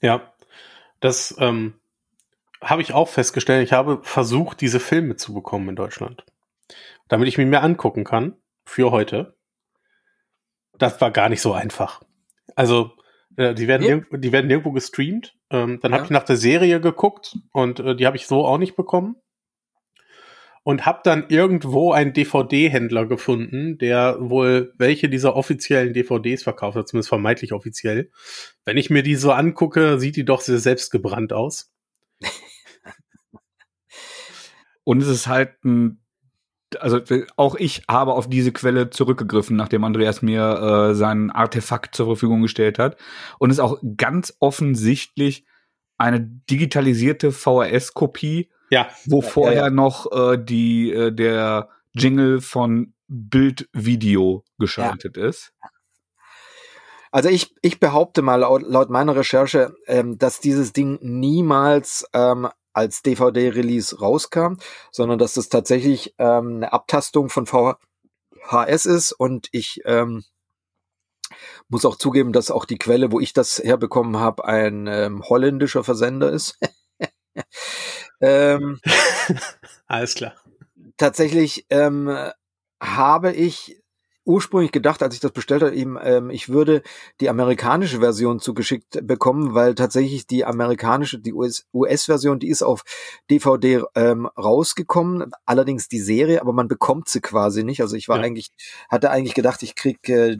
Ja, 0.01 0.31
das 0.99 1.35
ähm, 1.39 1.73
habe 2.61 2.81
ich 2.81 2.93
auch 2.93 3.07
festgestellt. 3.07 3.63
Ich 3.63 3.73
habe 3.73 3.99
versucht, 4.03 4.61
diese 4.61 4.79
Filme 4.79 5.15
zu 5.15 5.33
bekommen 5.33 5.69
in 5.69 5.75
Deutschland, 5.75 6.23
damit 7.07 7.27
ich 7.27 7.37
mir 7.37 7.45
mehr 7.45 7.63
angucken 7.63 8.03
kann 8.03 8.35
für 8.65 8.91
heute. 8.91 9.35
Das 10.77 11.01
war 11.01 11.11
gar 11.11 11.29
nicht 11.29 11.41
so 11.41 11.53
einfach. 11.53 12.01
Also 12.55 12.91
Äh, 13.39 13.55
die, 13.55 13.69
werden 13.69 13.83
Nee. 13.83 13.93
nirg- 13.93 14.17
die 14.19 14.31
werden 14.33 14.47
nirgendwo 14.47 14.73
gestreamt. 14.73 15.33
Ähm, 15.49 15.79
dann 15.81 15.93
habe 15.93 16.01
Ja. 16.01 16.05
ich 16.05 16.09
nach 16.09 16.23
der 16.25 16.35
Serie 16.35 16.81
geguckt 16.81 17.37
und 17.53 17.79
äh, 17.79 17.95
die 17.95 18.05
habe 18.05 18.17
ich 18.17 18.27
so 18.27 18.45
auch 18.45 18.57
nicht 18.57 18.75
bekommen. 18.75 19.15
Und 20.63 20.85
habe 20.85 20.99
dann 21.05 21.25
irgendwo 21.29 21.93
einen 21.93 22.11
DVD-Händler 22.11 23.05
gefunden, 23.05 23.77
der 23.77 24.17
wohl 24.19 24.73
welche 24.77 25.07
dieser 25.07 25.37
offiziellen 25.37 25.93
DVDs 25.93 26.43
verkauft 26.43 26.75
hat, 26.77 26.89
zumindest 26.89 27.07
vermeintlich 27.07 27.53
offiziell. 27.53 28.11
Wenn 28.65 28.75
ich 28.75 28.89
mir 28.89 29.01
die 29.01 29.15
so 29.15 29.31
angucke, 29.31 29.99
sieht 29.99 30.17
die 30.17 30.25
doch 30.25 30.41
sehr 30.41 30.59
selbstgebrannt 30.59 31.31
aus. 31.31 31.71
Und 34.83 35.01
es 35.01 35.07
ist 35.07 35.27
halt 35.27 35.63
ein, 35.63 36.01
also 36.79 37.01
auch 37.35 37.55
ich 37.55 37.83
habe 37.89 38.13
auf 38.13 38.29
diese 38.29 38.51
Quelle 38.51 38.89
zurückgegriffen, 38.89 39.55
nachdem 39.55 39.83
Andreas 39.83 40.21
mir 40.21 40.89
äh, 40.91 40.95
sein 40.95 41.31
Artefakt 41.31 41.95
zur 41.95 42.05
Verfügung 42.05 42.41
gestellt 42.41 42.79
hat. 42.79 42.97
Und 43.39 43.49
es 43.49 43.57
ist 43.57 43.63
auch 43.63 43.79
ganz 43.97 44.35
offensichtlich 44.39 45.45
eine 45.97 46.21
digitalisierte 46.21 47.31
VHS-Kopie, 47.31 48.49
Ja, 48.69 48.87
wo 49.05 49.21
vorher 49.21 49.65
ja. 49.65 49.69
noch 49.69 50.11
äh, 50.11 50.37
die, 50.37 50.91
äh, 50.91 51.11
der 51.11 51.69
Jingle 51.93 52.41
von 52.41 52.93
Bild-Video 53.07 54.43
geschaltet 54.59 55.17
ist. 55.17 55.53
Also 57.11 57.29
ich, 57.29 57.55
ich 57.61 57.79
behaupte 57.79 58.21
mal 58.21 58.35
laut, 58.35 58.61
laut 58.61 58.89
meiner 58.89 59.15
Recherche, 59.15 59.73
ähm, 59.87 60.17
dass 60.17 60.39
dieses 60.39 60.73
Ding 60.73 60.99
niemals 61.01 62.05
ähm, 62.13 62.47
als 62.79 63.01
DVD-Release 63.01 63.99
rauskam, 63.99 64.55
sondern 64.91 65.19
dass 65.19 65.33
das 65.33 65.49
tatsächlich 65.49 66.15
ähm, 66.17 66.55
eine 66.55 66.71
Abtastung 66.71 67.29
von 67.29 67.45
VHS 67.45 68.85
ist 68.85 69.11
und 69.11 69.49
ich 69.51 69.81
ähm, 69.83 70.23
muss 71.67 71.85
auch 71.85 71.97
zugeben, 71.97 72.31
dass 72.31 72.51
auch 72.51 72.65
die 72.65 72.77
Quelle, 72.77 73.11
wo 73.11 73.19
ich 73.19 73.33
das 73.33 73.59
herbekommen 73.59 74.17
habe, 74.17 74.45
ein 74.45 74.87
ähm, 74.87 75.23
holländischer 75.23 75.83
Versender 75.83 76.31
ist. 76.31 76.57
ähm, 78.21 78.79
alles 79.87 80.15
klar. 80.15 80.33
tatsächlich 80.95 81.65
ähm, 81.69 82.09
habe 82.81 83.33
ich 83.33 83.78
ursprünglich 84.29 84.71
gedacht, 84.71 85.01
als 85.01 85.15
ich 85.15 85.19
das 85.19 85.31
bestellt 85.31 85.63
habe, 85.63 85.75
eben, 85.75 85.97
ähm, 86.01 86.29
ich 86.29 86.49
würde 86.49 86.83
die 87.19 87.29
amerikanische 87.29 87.99
Version 87.99 88.39
zugeschickt 88.39 88.99
bekommen, 89.07 89.55
weil 89.55 89.73
tatsächlich 89.73 90.27
die 90.27 90.45
amerikanische, 90.45 91.17
die 91.17 91.33
US-Version, 91.33 92.37
die 92.37 92.49
ist 92.49 92.61
auf 92.61 92.83
DVD 93.31 93.83
ähm, 93.95 94.27
rausgekommen, 94.37 95.31
allerdings 95.47 95.87
die 95.87 95.99
Serie, 95.99 96.41
aber 96.41 96.53
man 96.53 96.67
bekommt 96.67 97.09
sie 97.09 97.21
quasi 97.21 97.63
nicht. 97.63 97.81
Also 97.81 97.95
ich 97.95 98.07
war 98.07 98.17
Ja. 98.17 98.23
eigentlich, 98.23 98.51
hatte 98.87 99.09
eigentlich 99.09 99.33
gedacht, 99.33 99.63
ich 99.63 99.73
krieg 99.73 100.07
äh, 100.07 100.37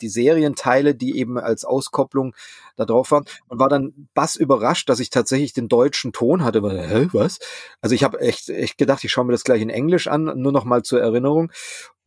die 0.00 0.08
Serienteile, 0.08 0.94
die 0.94 1.18
eben 1.18 1.36
als 1.36 1.64
Auskopplung 1.64 2.32
da 2.76 2.84
drauf 2.84 3.10
waren 3.10 3.24
und 3.48 3.58
war 3.58 3.68
dann 3.68 4.08
bass 4.14 4.36
überrascht, 4.36 4.88
dass 4.88 5.00
ich 5.00 5.10
tatsächlich 5.10 5.52
den 5.52 5.66
deutschen 5.68 6.12
Ton 6.12 6.44
hatte. 6.44 6.62
Weil, 6.62 6.78
Hä, 6.88 7.08
was? 7.12 7.40
Also 7.80 7.94
ich 7.96 8.04
habe 8.04 8.20
echt, 8.20 8.50
echt 8.50 8.78
gedacht, 8.78 9.02
ich 9.02 9.10
schaue 9.10 9.24
mir 9.24 9.32
das 9.32 9.42
gleich 9.44 9.62
in 9.62 9.70
Englisch 9.70 10.06
an, 10.06 10.24
nur 10.36 10.52
noch 10.52 10.64
mal 10.64 10.82
zur 10.84 11.00
Erinnerung 11.00 11.50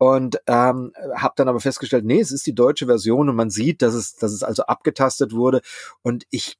und 0.00 0.40
ähm, 0.46 0.94
habe 1.14 1.34
dann 1.36 1.48
aber 1.48 1.60
festgestellt, 1.60 2.06
nee, 2.06 2.20
es 2.20 2.32
ist 2.32 2.46
die 2.46 2.54
deutsche 2.54 2.86
Version 2.86 3.28
und 3.28 3.36
man 3.36 3.50
sieht, 3.50 3.82
dass 3.82 3.92
es, 3.92 4.16
dass 4.16 4.32
es 4.32 4.42
also 4.42 4.62
abgetastet 4.62 5.34
wurde 5.34 5.60
und 6.00 6.24
ich, 6.30 6.56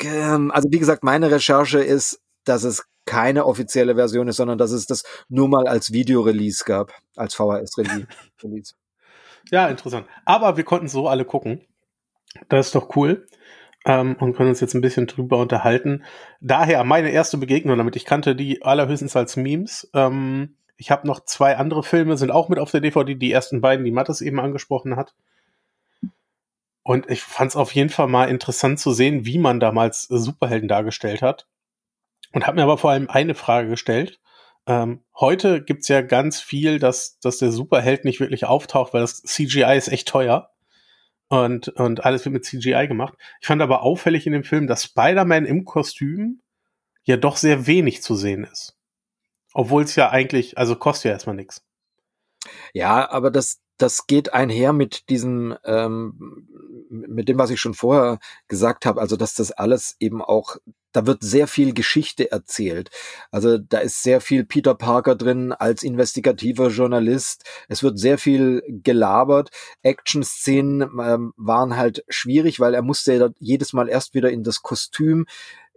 ähm, 0.00 0.50
also 0.50 0.72
wie 0.72 0.80
gesagt, 0.80 1.04
meine 1.04 1.30
Recherche 1.30 1.78
ist, 1.78 2.20
dass 2.44 2.64
es 2.64 2.84
keine 3.06 3.46
offizielle 3.46 3.94
Version 3.94 4.26
ist, 4.26 4.38
sondern 4.38 4.58
dass 4.58 4.72
es 4.72 4.86
das 4.86 5.04
nur 5.28 5.48
mal 5.48 5.68
als 5.68 5.92
Videorelease 5.92 6.64
gab, 6.64 6.92
als 7.16 7.34
VHS-Release. 7.34 8.74
Ja, 9.50 9.68
interessant. 9.68 10.06
Aber 10.26 10.58
wir 10.58 10.64
konnten 10.64 10.86
so 10.86 11.08
alle 11.08 11.24
gucken. 11.24 11.62
Das 12.48 12.66
ist 12.66 12.74
doch 12.74 12.94
cool. 12.94 13.26
Ähm, 13.86 14.16
und 14.20 14.36
können 14.36 14.50
uns 14.50 14.60
jetzt 14.60 14.74
ein 14.74 14.82
bisschen 14.82 15.06
drüber 15.06 15.38
unterhalten. 15.38 16.04
Daher 16.40 16.84
meine 16.84 17.10
erste 17.10 17.38
Begegnung 17.38 17.78
damit. 17.78 17.96
Ich 17.96 18.04
kannte 18.04 18.36
die 18.36 18.62
allerhöchstens 18.62 19.16
als 19.16 19.36
Memes. 19.36 19.90
Ähm, 19.94 20.56
ich 20.80 20.90
habe 20.90 21.06
noch 21.06 21.20
zwei 21.26 21.58
andere 21.58 21.82
Filme, 21.82 22.16
sind 22.16 22.30
auch 22.30 22.48
mit 22.48 22.58
auf 22.58 22.70
der 22.70 22.80
DVD, 22.80 23.14
die 23.14 23.30
ersten 23.30 23.60
beiden, 23.60 23.84
die 23.84 23.90
Mattes 23.90 24.22
eben 24.22 24.40
angesprochen 24.40 24.96
hat. 24.96 25.14
Und 26.82 27.10
ich 27.10 27.22
fand 27.22 27.50
es 27.50 27.56
auf 27.56 27.74
jeden 27.74 27.90
Fall 27.90 28.06
mal 28.06 28.30
interessant 28.30 28.80
zu 28.80 28.92
sehen, 28.92 29.26
wie 29.26 29.36
man 29.36 29.60
damals 29.60 30.10
äh, 30.10 30.16
Superhelden 30.16 30.68
dargestellt 30.68 31.20
hat. 31.20 31.46
Und 32.32 32.46
habe 32.46 32.56
mir 32.56 32.62
aber 32.62 32.78
vor 32.78 32.92
allem 32.92 33.10
eine 33.10 33.34
Frage 33.34 33.68
gestellt. 33.68 34.20
Ähm, 34.66 35.04
heute 35.14 35.62
gibt's 35.62 35.88
ja 35.88 36.00
ganz 36.00 36.40
viel, 36.40 36.78
dass, 36.78 37.18
dass 37.20 37.36
der 37.36 37.52
Superheld 37.52 38.06
nicht 38.06 38.18
wirklich 38.18 38.46
auftaucht, 38.46 38.94
weil 38.94 39.02
das 39.02 39.22
CGI 39.22 39.76
ist 39.76 39.88
echt 39.88 40.08
teuer. 40.08 40.50
Und, 41.28 41.68
und 41.68 42.06
alles 42.06 42.24
wird 42.24 42.32
mit 42.32 42.46
CGI 42.46 42.88
gemacht. 42.88 43.18
Ich 43.42 43.48
fand 43.48 43.60
aber 43.60 43.82
auffällig 43.82 44.26
in 44.26 44.32
dem 44.32 44.44
Film, 44.44 44.66
dass 44.66 44.84
Spider-Man 44.84 45.44
im 45.44 45.66
Kostüm 45.66 46.40
ja 47.02 47.18
doch 47.18 47.36
sehr 47.36 47.66
wenig 47.66 48.02
zu 48.02 48.14
sehen 48.14 48.44
ist. 48.44 48.79
Obwohl 49.52 49.82
es 49.82 49.96
ja 49.96 50.10
eigentlich, 50.10 50.58
also 50.58 50.76
kostet 50.76 51.06
ja 51.06 51.10
erstmal 51.12 51.36
nichts. 51.36 51.62
Ja, 52.72 53.10
aber 53.10 53.30
das, 53.30 53.60
das 53.76 54.06
geht 54.06 54.32
einher 54.32 54.72
mit 54.72 55.08
diesem, 55.08 55.56
ähm, 55.64 56.46
mit 56.90 57.28
dem, 57.28 57.38
was 57.38 57.50
ich 57.50 57.60
schon 57.60 57.74
vorher 57.74 58.18
gesagt 58.48 58.86
habe, 58.86 59.00
also 59.00 59.16
dass 59.16 59.34
das 59.34 59.52
alles 59.52 59.96
eben 60.00 60.22
auch, 60.22 60.56
da 60.92 61.06
wird 61.06 61.22
sehr 61.22 61.46
viel 61.46 61.72
Geschichte 61.72 62.30
erzählt. 62.30 62.90
Also 63.30 63.58
da 63.58 63.78
ist 63.78 64.02
sehr 64.02 64.20
viel 64.20 64.44
Peter 64.44 64.74
Parker 64.74 65.14
drin 65.14 65.52
als 65.52 65.82
investigativer 65.82 66.68
Journalist. 66.68 67.44
Es 67.68 67.82
wird 67.82 67.98
sehr 67.98 68.18
viel 68.18 68.62
gelabert. 68.68 69.50
Action-Szenen 69.82 70.82
ähm, 71.02 71.32
waren 71.36 71.76
halt 71.76 72.04
schwierig, 72.08 72.60
weil 72.60 72.74
er 72.74 72.82
musste 72.82 73.32
jedes 73.38 73.72
Mal 73.72 73.88
erst 73.88 74.14
wieder 74.14 74.30
in 74.30 74.42
das 74.42 74.62
Kostüm 74.62 75.26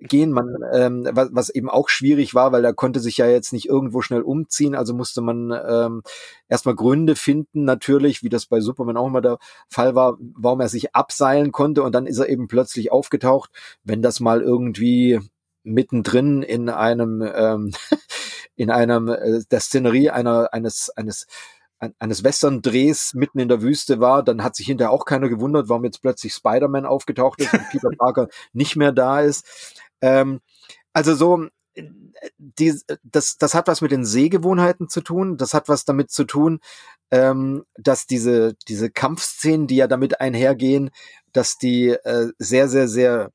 gehen, 0.04 0.32
man, 0.32 0.58
ähm, 0.74 1.08
was, 1.12 1.30
was 1.32 1.50
eben 1.50 1.70
auch 1.70 1.90
schwierig 1.90 2.36
war, 2.36 2.52
weil 2.52 2.66
er 2.66 2.74
konnte 2.74 3.00
sich 3.00 3.18
ja 3.18 3.28
jetzt 3.28 3.54
nicht 3.54 3.68
irgendwo 3.68 4.02
schnell 4.02 4.22
umziehen, 4.22 4.76
also 4.76 4.94
musste 4.94 5.22
man 5.22 5.52
ähm, 5.68 6.04
erstmal 6.50 6.76
Gründe 6.76 7.16
finden, 7.16 7.64
natürlich, 7.64 8.24
wie 8.24 8.30
das 8.30 8.46
bei 8.46 8.60
Superman 8.60 8.98
auch 8.98 9.08
immer 9.08 9.22
der 9.22 9.38
Fall 9.70 9.96
war, 9.96 10.18
warum 10.20 10.60
er 10.60 10.70
sich 10.70 10.94
abseilen 10.96 11.52
konnte 11.52 11.84
und 11.84 11.94
dann 11.96 12.06
ist 12.06 12.20
er 12.20 12.30
eben 12.30 12.48
plötzlich 12.48 12.92
aufgetaucht, 12.92 13.50
wenn 13.84 14.02
das 14.02 14.20
mal 14.20 14.42
irgendwie 14.42 15.03
mittendrin 15.64 16.42
in 16.44 16.70
einem 16.70 17.22
ähm, 17.22 17.72
in 18.56 18.70
einem 18.70 19.08
äh, 19.10 19.42
der 19.50 19.60
Szenerie 19.60 20.10
einer 20.10 20.54
eines 20.54 20.90
eines 20.92 21.28
ein- 21.80 21.94
eines 22.00 22.24
Western-Drehs 22.24 23.14
mitten 23.14 23.40
in 23.40 23.50
der 23.50 23.62
Wüste 23.62 24.00
war, 24.00 24.24
dann 24.24 24.44
hat 24.44 24.56
sich 24.56 24.68
hinterher 24.68 24.92
auch 24.92 25.06
keiner 25.06 25.28
gewundert, 25.30 25.68
warum 25.70 25.84
jetzt 25.86 26.02
plötzlich 26.02 26.34
Spider-Man 26.34 26.86
aufgetaucht 26.86 27.42
ist 27.42 27.54
und 27.54 27.70
Peter 27.72 27.90
Parker 27.98 28.28
nicht 28.54 28.76
mehr 28.78 28.92
da 28.94 29.20
ist. 29.22 29.46
Ähm, 30.02 30.40
also 30.94 31.16
so, 31.16 31.48
die, 32.38 32.74
das, 33.04 33.38
das 33.38 33.54
hat 33.56 33.68
was 33.68 33.82
mit 33.82 33.92
den 33.92 34.06
Sehgewohnheiten 34.06 34.90
zu 34.90 35.02
tun. 35.02 35.38
Das 35.38 35.54
hat 35.54 35.68
was 35.70 35.86
damit 35.86 36.12
zu 36.12 36.24
tun, 36.26 36.60
ähm, 37.12 37.66
dass 37.76 38.06
diese, 38.06 38.54
diese 38.68 38.90
Kampfszenen, 38.92 39.68
die 39.68 39.78
ja 39.78 39.88
damit 39.88 40.22
einhergehen, 40.22 40.92
dass 41.34 41.58
die 41.58 41.90
äh, 41.90 42.32
sehr, 42.38 42.70
sehr, 42.70 42.88
sehr 42.88 43.32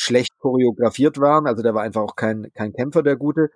schlecht 0.00 0.38
choreografiert 0.38 1.18
waren. 1.20 1.46
Also 1.46 1.62
der 1.62 1.74
war 1.74 1.82
einfach 1.82 2.02
auch 2.02 2.16
kein, 2.16 2.50
kein 2.54 2.72
Kämpfer, 2.72 3.02
der 3.02 3.16
Gute. 3.16 3.50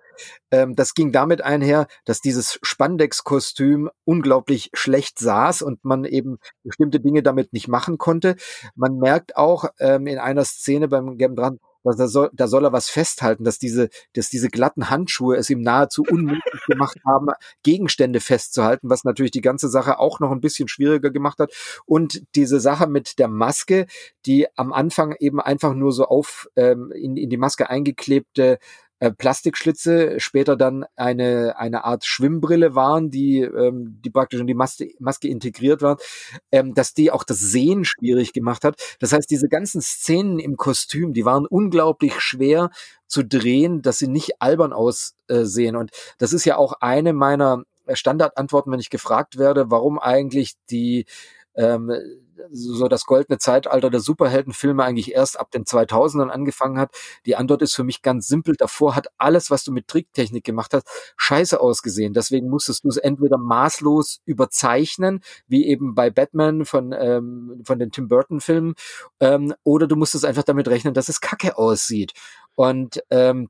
Ähm, 0.51 0.75
das 0.75 0.93
ging 0.93 1.11
damit 1.11 1.41
einher, 1.41 1.87
dass 2.05 2.21
dieses 2.21 2.59
Spandex-Kostüm 2.61 3.89
unglaublich 4.05 4.69
schlecht 4.73 5.19
saß 5.19 5.61
und 5.61 5.83
man 5.83 6.05
eben 6.05 6.37
bestimmte 6.63 6.99
Dinge 6.99 7.23
damit 7.23 7.53
nicht 7.53 7.67
machen 7.67 7.97
konnte. 7.97 8.35
Man 8.75 8.97
merkt 8.97 9.35
auch 9.37 9.65
ähm, 9.79 10.07
in 10.07 10.19
einer 10.19 10.45
Szene 10.45 10.87
beim 10.87 11.17
Game 11.17 11.35
dran, 11.35 11.59
dass 11.85 11.97
da 11.97 12.07
soll, 12.07 12.29
da 12.33 12.47
soll 12.47 12.65
er 12.65 12.73
was 12.73 12.89
festhalten, 12.89 13.43
dass 13.43 13.59
diese, 13.59 13.89
dass 14.13 14.29
diese 14.29 14.49
glatten 14.49 14.89
Handschuhe 14.89 15.37
es 15.37 15.49
ihm 15.49 15.61
nahezu 15.61 16.03
unmöglich 16.03 16.43
gemacht 16.67 16.97
haben, 17.05 17.27
Gegenstände 17.63 18.19
festzuhalten, 18.19 18.89
was 18.89 19.03
natürlich 19.03 19.31
die 19.31 19.41
ganze 19.41 19.69
Sache 19.69 19.99
auch 19.99 20.19
noch 20.19 20.31
ein 20.31 20.41
bisschen 20.41 20.67
schwieriger 20.67 21.11
gemacht 21.11 21.39
hat. 21.39 21.53
Und 21.85 22.23
diese 22.35 22.59
Sache 22.59 22.87
mit 22.87 23.19
der 23.19 23.27
Maske, 23.27 23.85
die 24.25 24.47
am 24.55 24.73
Anfang 24.73 25.15
eben 25.19 25.39
einfach 25.39 25.73
nur 25.73 25.91
so 25.91 26.05
auf 26.05 26.49
ähm, 26.55 26.91
in, 26.91 27.15
in 27.17 27.29
die 27.29 27.37
Maske 27.37 27.69
eingeklebte 27.69 28.59
äh, 28.99 29.11
Plastikschlitze, 29.11 30.19
später 30.19 30.55
dann 30.55 30.85
eine, 30.95 31.57
eine 31.57 31.83
Art 31.83 32.05
Schwimmbrille 32.05 32.75
waren, 32.75 33.11
die, 33.11 33.41
ähm, 33.41 33.99
die 34.03 34.09
praktisch 34.09 34.39
in 34.39 34.47
die 34.47 34.53
Maske, 34.53 34.91
Maske 34.99 35.27
integriert 35.27 35.81
waren, 35.81 35.97
ähm, 36.51 36.73
dass 36.73 36.93
die 36.93 37.11
auch 37.11 37.23
das 37.23 37.39
Sehen 37.39 37.83
schwierig 37.83 38.31
gemacht 38.31 38.63
hat. 38.63 38.81
Das 38.99 39.11
heißt, 39.11 39.29
diese 39.29 39.49
ganzen 39.49 39.81
Szenen 39.81 40.39
im 40.39 40.55
Kostüm, 40.55 41.13
die 41.13 41.25
waren 41.25 41.45
unglaublich 41.45 42.21
schwer 42.21 42.69
zu 43.07 43.23
drehen, 43.23 43.81
dass 43.81 43.99
sie 43.99 44.07
nicht 44.07 44.41
albern 44.41 44.73
aussehen. 44.73 45.75
Und 45.75 45.91
das 46.17 46.33
ist 46.33 46.45
ja 46.45 46.57
auch 46.57 46.73
eine 46.79 47.13
meiner 47.13 47.63
Standardantworten, 47.91 48.71
wenn 48.71 48.79
ich 48.79 48.89
gefragt 48.89 49.37
werde, 49.37 49.69
warum 49.69 49.99
eigentlich 49.99 50.53
die 50.69 51.05
ähm, 51.55 51.91
so 52.51 52.87
das 52.87 53.05
goldene 53.05 53.37
Zeitalter 53.37 53.89
der 53.89 53.99
Superheldenfilme 53.99 54.83
eigentlich 54.83 55.13
erst 55.13 55.39
ab 55.39 55.51
den 55.51 55.63
2000ern 55.63 56.29
angefangen 56.29 56.77
hat. 56.77 56.91
Die 57.25 57.35
Antwort 57.35 57.61
ist 57.61 57.75
für 57.75 57.83
mich 57.83 58.01
ganz 58.01 58.27
simpel. 58.27 58.55
Davor 58.55 58.95
hat 58.95 59.07
alles, 59.17 59.51
was 59.51 59.63
du 59.63 59.71
mit 59.71 59.87
Tricktechnik 59.87 60.43
gemacht 60.43 60.73
hast, 60.73 60.87
scheiße 61.17 61.59
ausgesehen. 61.59 62.13
Deswegen 62.13 62.49
musstest 62.49 62.83
du 62.83 62.89
es 62.89 62.97
entweder 62.97 63.37
maßlos 63.37 64.21
überzeichnen, 64.25 65.21
wie 65.47 65.65
eben 65.65 65.95
bei 65.95 66.09
Batman 66.09 66.65
von, 66.65 66.93
ähm, 66.97 67.61
von 67.65 67.79
den 67.79 67.91
Tim 67.91 68.07
Burton 68.07 68.39
Filmen, 68.41 68.75
ähm, 69.19 69.53
oder 69.63 69.87
du 69.87 69.95
musstest 69.95 70.25
einfach 70.25 70.43
damit 70.43 70.67
rechnen, 70.67 70.93
dass 70.93 71.09
es 71.09 71.21
kacke 71.21 71.57
aussieht. 71.57 72.13
Und 72.55 73.03
ähm, 73.09 73.49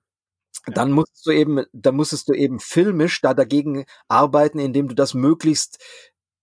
dann 0.67 0.91
musst 0.91 1.25
du 1.25 1.31
eben, 1.31 1.63
dann 1.73 1.95
musstest 1.95 2.27
du 2.29 2.33
eben 2.33 2.59
filmisch 2.59 3.21
da 3.21 3.33
dagegen 3.33 3.85
arbeiten, 4.07 4.59
indem 4.59 4.87
du 4.87 4.95
das 4.95 5.13
möglichst 5.13 5.83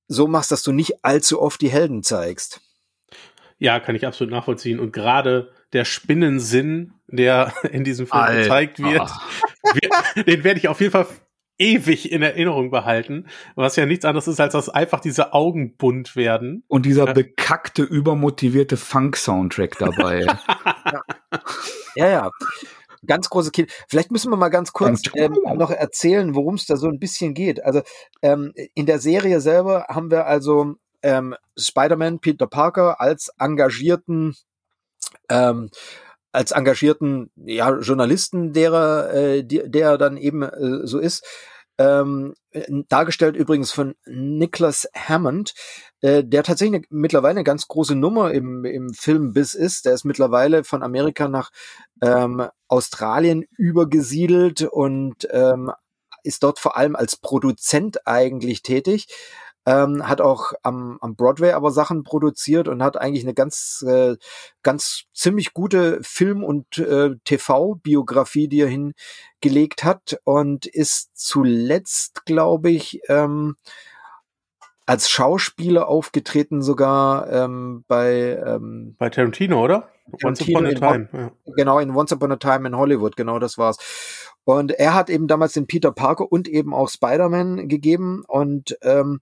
so 0.09 0.27
machst, 0.27 0.51
dass 0.53 0.63
du 0.63 0.73
nicht 0.73 1.05
allzu 1.05 1.41
oft 1.41 1.61
die 1.61 1.71
Helden 1.71 2.03
zeigst. 2.03 2.61
Ja, 3.59 3.79
kann 3.79 3.95
ich 3.95 4.07
absolut 4.07 4.33
nachvollziehen. 4.33 4.81
Und 4.81 4.93
gerade 4.93 5.53
der 5.73 5.85
Spinnensinn, 5.85 6.95
der 7.07 7.53
in 7.71 7.85
diesem 7.85 8.07
Film 8.07 8.23
Alter. 8.23 8.43
gezeigt 8.43 8.79
wird, 8.81 9.11
den 10.27 10.45
werde 10.45 10.59
ich 10.59 10.69
auf 10.69 10.81
jeden 10.81 10.93
Fall 10.93 11.07
ewig 11.59 12.11
in 12.11 12.23
Erinnerung 12.23 12.71
behalten, 12.71 13.27
was 13.55 13.77
ja 13.77 13.87
nichts 13.87 14.05
anderes 14.05 14.27
ist, 14.27 14.41
als 14.41 14.55
dass 14.55 14.69
einfach 14.69 15.01
diese 15.01 15.33
Augen 15.33 15.77
bunt 15.77 16.17
werden. 16.17 16.65
Und 16.67 16.87
dieser 16.87 17.13
bekackte, 17.15 17.85
übermotivierte 17.85 18.77
Funk-Soundtrack 18.77 19.79
dabei. 19.79 20.27
ja, 21.95 22.09
ja 22.09 22.31
ganz 23.07 23.29
große 23.31 23.51
Kind. 23.51 23.71
Vielleicht 23.89 24.11
müssen 24.11 24.31
wir 24.31 24.37
mal 24.37 24.49
ganz 24.49 24.73
kurz 24.73 25.03
ähm, 25.15 25.37
noch 25.55 25.71
erzählen, 25.71 26.35
worum 26.35 26.55
es 26.55 26.67
da 26.67 26.77
so 26.77 26.89
ein 26.89 26.99
bisschen 26.99 27.35
geht. 27.35 27.65
Also 27.65 27.83
ähm, 28.23 28.53
in 28.75 28.87
der 28.87 28.99
Serie 28.99 29.41
selber 29.41 29.87
haben 29.89 30.11
wir 30.11 30.27
also 30.27 30.75
ähm, 31.03 31.35
Spider-Man 31.59 32.21
Peter 32.21 32.47
Parker 32.47 33.01
als 33.01 33.31
engagierten 33.39 34.37
ähm, 35.29 35.71
als 36.33 36.53
engagierten 36.53 37.31
ja, 37.37 37.79
Journalisten, 37.79 38.53
der, 38.55 39.11
äh, 39.13 39.45
der 39.45 39.99
dann 39.99 40.17
eben 40.17 40.43
äh, 40.43 40.87
so 40.87 40.99
ist, 40.99 41.27
ähm, 41.79 42.35
dargestellt 42.89 43.37
übrigens 43.37 43.73
von 43.73 43.95
Nicholas 44.07 44.89
Hammond, 44.95 45.55
äh, 46.01 46.23
der 46.23 46.43
tatsächlich 46.43 46.81
eine, 46.81 46.87
mittlerweile 46.91 47.37
eine 47.37 47.45
ganz 47.45 47.67
große 47.69 47.95
Nummer 47.95 48.33
im, 48.33 48.65
im 48.65 48.93
Filmbiss 48.93 49.55
ist. 49.55 49.87
Der 49.87 49.95
ist 49.95 50.05
mittlerweile 50.05 50.65
von 50.65 50.83
Amerika 50.83 51.29
nach 51.29 51.51
ähm, 52.03 52.47
Australien 52.69 53.45
übergesiedelt 53.57 54.63
und 54.63 55.27
ähm, 55.31 55.73
ist 56.25 56.43
dort 56.43 56.59
vor 56.59 56.77
allem 56.77 56.95
als 56.95 57.17
Produzent 57.17 58.07
eigentlich 58.07 58.63
tätig 58.63 59.09
ähm, 59.67 60.09
hat 60.09 60.21
auch 60.21 60.53
am, 60.63 60.99
am 61.01 61.15
Broadway 61.15 61.53
aber 61.53 61.71
Sachen 61.71 62.03
produziert 62.03 62.69
und 62.69 62.83
hat 62.83 63.01
eigentlich 63.01 63.25
eine 63.25 63.35
ganz, 63.35 63.85
äh, 63.87 64.17
ganz 64.63 65.05
ziemlich 65.15 65.53
gute 65.53 65.99
Film- 66.03 66.45
und 66.45 66.79
äh, 66.79 67.11
TV-Biografie, 67.25 68.49
die 68.49 68.63
er 68.63 68.69
hingelegt 68.69 69.85
hat 69.85 70.19
und 70.25 70.67
ist 70.67 71.11
zuletzt, 71.15 72.25
glaube 72.25 72.71
ich, 72.71 73.01
ähm, 73.09 73.57
als 74.85 75.09
Schauspieler 75.09 75.89
aufgetreten 75.89 76.61
sogar 76.61 77.31
ähm, 77.31 77.85
bei 77.87 78.41
ähm, 78.45 78.97
bei 78.99 79.11
Tarantino, 79.11 79.63
oder? 79.63 79.89
Tarantino 80.21 80.59
Once 80.59 80.73
Upon 80.73 80.85
a 80.85 80.93
Time. 80.93 81.09
Ja. 81.13 81.53
Genau, 81.55 81.79
in 81.79 81.91
Once 81.95 82.13
Upon 82.13 82.33
a 82.33 82.37
Time 82.37 82.67
in 82.67 82.77
Hollywood, 82.77 83.17
genau 83.17 83.39
das 83.39 83.59
war's. 83.59 83.79
Und 84.45 84.73
er 84.73 84.95
hat 84.95 85.11
eben 85.11 85.29
damals 85.29 85.53
den 85.53 85.67
Peter 85.67 85.93
Parker 85.93 86.31
und 86.31 86.49
eben 86.49 86.75
auch 86.75 86.89
Spider-Man 86.89 87.69
gegeben 87.69 88.25
und 88.27 88.77
ähm, 88.83 89.21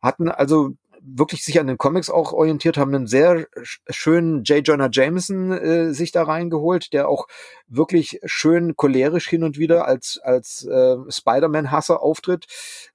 hatten 0.00 0.28
also 0.28 0.72
wirklich 1.04 1.44
sich 1.44 1.58
an 1.58 1.66
den 1.66 1.78
Comics 1.78 2.10
auch 2.10 2.32
orientiert, 2.32 2.76
haben 2.76 2.94
einen 2.94 3.06
sehr 3.06 3.48
schönen 3.90 4.44
J. 4.44 4.66
Jonah 4.66 4.88
Jameson 4.90 5.50
äh, 5.50 5.92
sich 5.92 6.12
da 6.12 6.22
reingeholt, 6.22 6.92
der 6.92 7.08
auch 7.08 7.26
wirklich 7.66 8.20
schön 8.24 8.76
cholerisch 8.76 9.28
hin 9.28 9.42
und 9.42 9.58
wieder 9.58 9.86
als, 9.86 10.20
als 10.22 10.64
äh, 10.64 10.96
Spider-Man-Hasser 11.08 12.00
auftritt. 12.02 12.46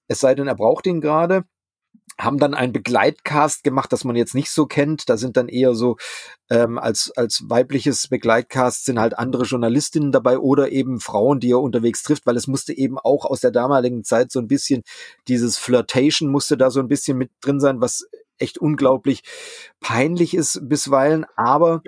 Es 0.07 0.19
sei 0.19 0.35
denn, 0.35 0.47
er 0.47 0.55
braucht 0.55 0.87
ihn 0.87 1.01
gerade 1.01 1.43
haben 2.19 2.39
dann 2.39 2.53
ein 2.53 2.73
Begleitcast 2.73 3.63
gemacht, 3.63 3.93
das 3.93 4.03
man 4.03 4.15
jetzt 4.15 4.35
nicht 4.35 4.49
so 4.49 4.65
kennt. 4.65 5.09
Da 5.09 5.17
sind 5.17 5.37
dann 5.37 5.47
eher 5.47 5.75
so 5.75 5.97
ähm, 6.49 6.77
als 6.77 7.11
als 7.15 7.43
weibliches 7.47 8.07
Begleitcast 8.07 8.85
sind 8.85 8.99
halt 8.99 9.17
andere 9.17 9.43
Journalistinnen 9.43 10.11
dabei 10.11 10.39
oder 10.39 10.71
eben 10.71 10.99
Frauen, 10.99 11.39
die 11.39 11.51
er 11.51 11.59
unterwegs 11.59 12.03
trifft, 12.03 12.25
weil 12.25 12.37
es 12.37 12.47
musste 12.47 12.75
eben 12.75 12.97
auch 12.97 13.25
aus 13.25 13.41
der 13.41 13.51
damaligen 13.51 14.03
Zeit 14.03 14.31
so 14.31 14.39
ein 14.39 14.47
bisschen 14.47 14.83
dieses 15.27 15.57
Flirtation 15.57 16.29
musste 16.29 16.57
da 16.57 16.71
so 16.71 16.79
ein 16.79 16.87
bisschen 16.87 17.17
mit 17.17 17.31
drin 17.41 17.59
sein, 17.59 17.81
was 17.81 18.07
echt 18.39 18.57
unglaublich 18.57 19.23
peinlich 19.79 20.33
ist 20.33 20.59
bisweilen, 20.67 21.25
aber 21.35 21.81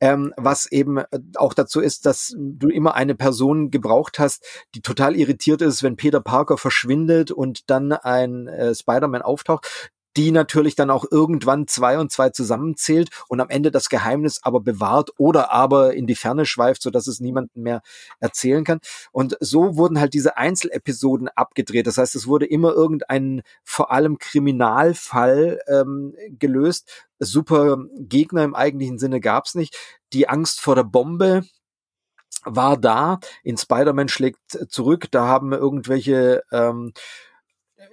ähm, 0.00 0.32
was 0.36 0.70
eben 0.70 0.98
äh, 0.98 1.06
auch 1.36 1.54
dazu 1.54 1.80
ist, 1.80 2.06
dass 2.06 2.34
du 2.36 2.68
immer 2.68 2.94
eine 2.94 3.14
Person 3.14 3.70
gebraucht 3.70 4.18
hast, 4.18 4.44
die 4.74 4.82
total 4.82 5.16
irritiert 5.16 5.62
ist, 5.62 5.82
wenn 5.82 5.96
Peter 5.96 6.20
Parker 6.20 6.58
verschwindet 6.58 7.30
und 7.30 7.70
dann 7.70 7.92
ein 7.92 8.46
äh, 8.48 8.74
Spider-Man 8.74 9.22
auftaucht 9.22 9.90
die 10.16 10.30
natürlich 10.30 10.74
dann 10.74 10.90
auch 10.90 11.04
irgendwann 11.10 11.66
zwei 11.66 11.98
und 11.98 12.10
zwei 12.10 12.30
zusammenzählt 12.30 13.10
und 13.28 13.40
am 13.40 13.48
Ende 13.48 13.70
das 13.70 13.88
Geheimnis 13.88 14.40
aber 14.42 14.60
bewahrt 14.60 15.10
oder 15.18 15.52
aber 15.52 15.94
in 15.94 16.06
die 16.06 16.14
Ferne 16.14 16.46
schweift, 16.46 16.82
so 16.82 16.90
dass 16.90 17.06
es 17.06 17.20
niemanden 17.20 17.62
mehr 17.62 17.82
erzählen 18.18 18.64
kann. 18.64 18.80
Und 19.12 19.36
so 19.40 19.76
wurden 19.76 20.00
halt 20.00 20.14
diese 20.14 20.36
Einzelepisoden 20.36 21.28
abgedreht. 21.28 21.86
Das 21.86 21.98
heißt, 21.98 22.16
es 22.16 22.26
wurde 22.26 22.46
immer 22.46 22.72
irgendein 22.72 23.42
vor 23.64 23.92
allem 23.92 24.18
Kriminalfall 24.18 25.60
ähm, 25.68 26.14
gelöst. 26.38 27.08
Super 27.18 27.78
Gegner 27.98 28.44
im 28.44 28.54
eigentlichen 28.54 28.98
Sinne 28.98 29.20
gab's 29.20 29.54
nicht. 29.54 29.76
Die 30.12 30.28
Angst 30.28 30.60
vor 30.60 30.74
der 30.74 30.84
Bombe, 30.84 31.42
war 32.44 32.76
da. 32.76 33.18
In 33.42 33.56
Spider-Man 33.56 34.08
schlägt 34.08 34.38
zurück. 34.68 35.08
Da 35.10 35.26
haben 35.26 35.52
irgendwelche 35.52 36.42
ähm, 36.50 36.92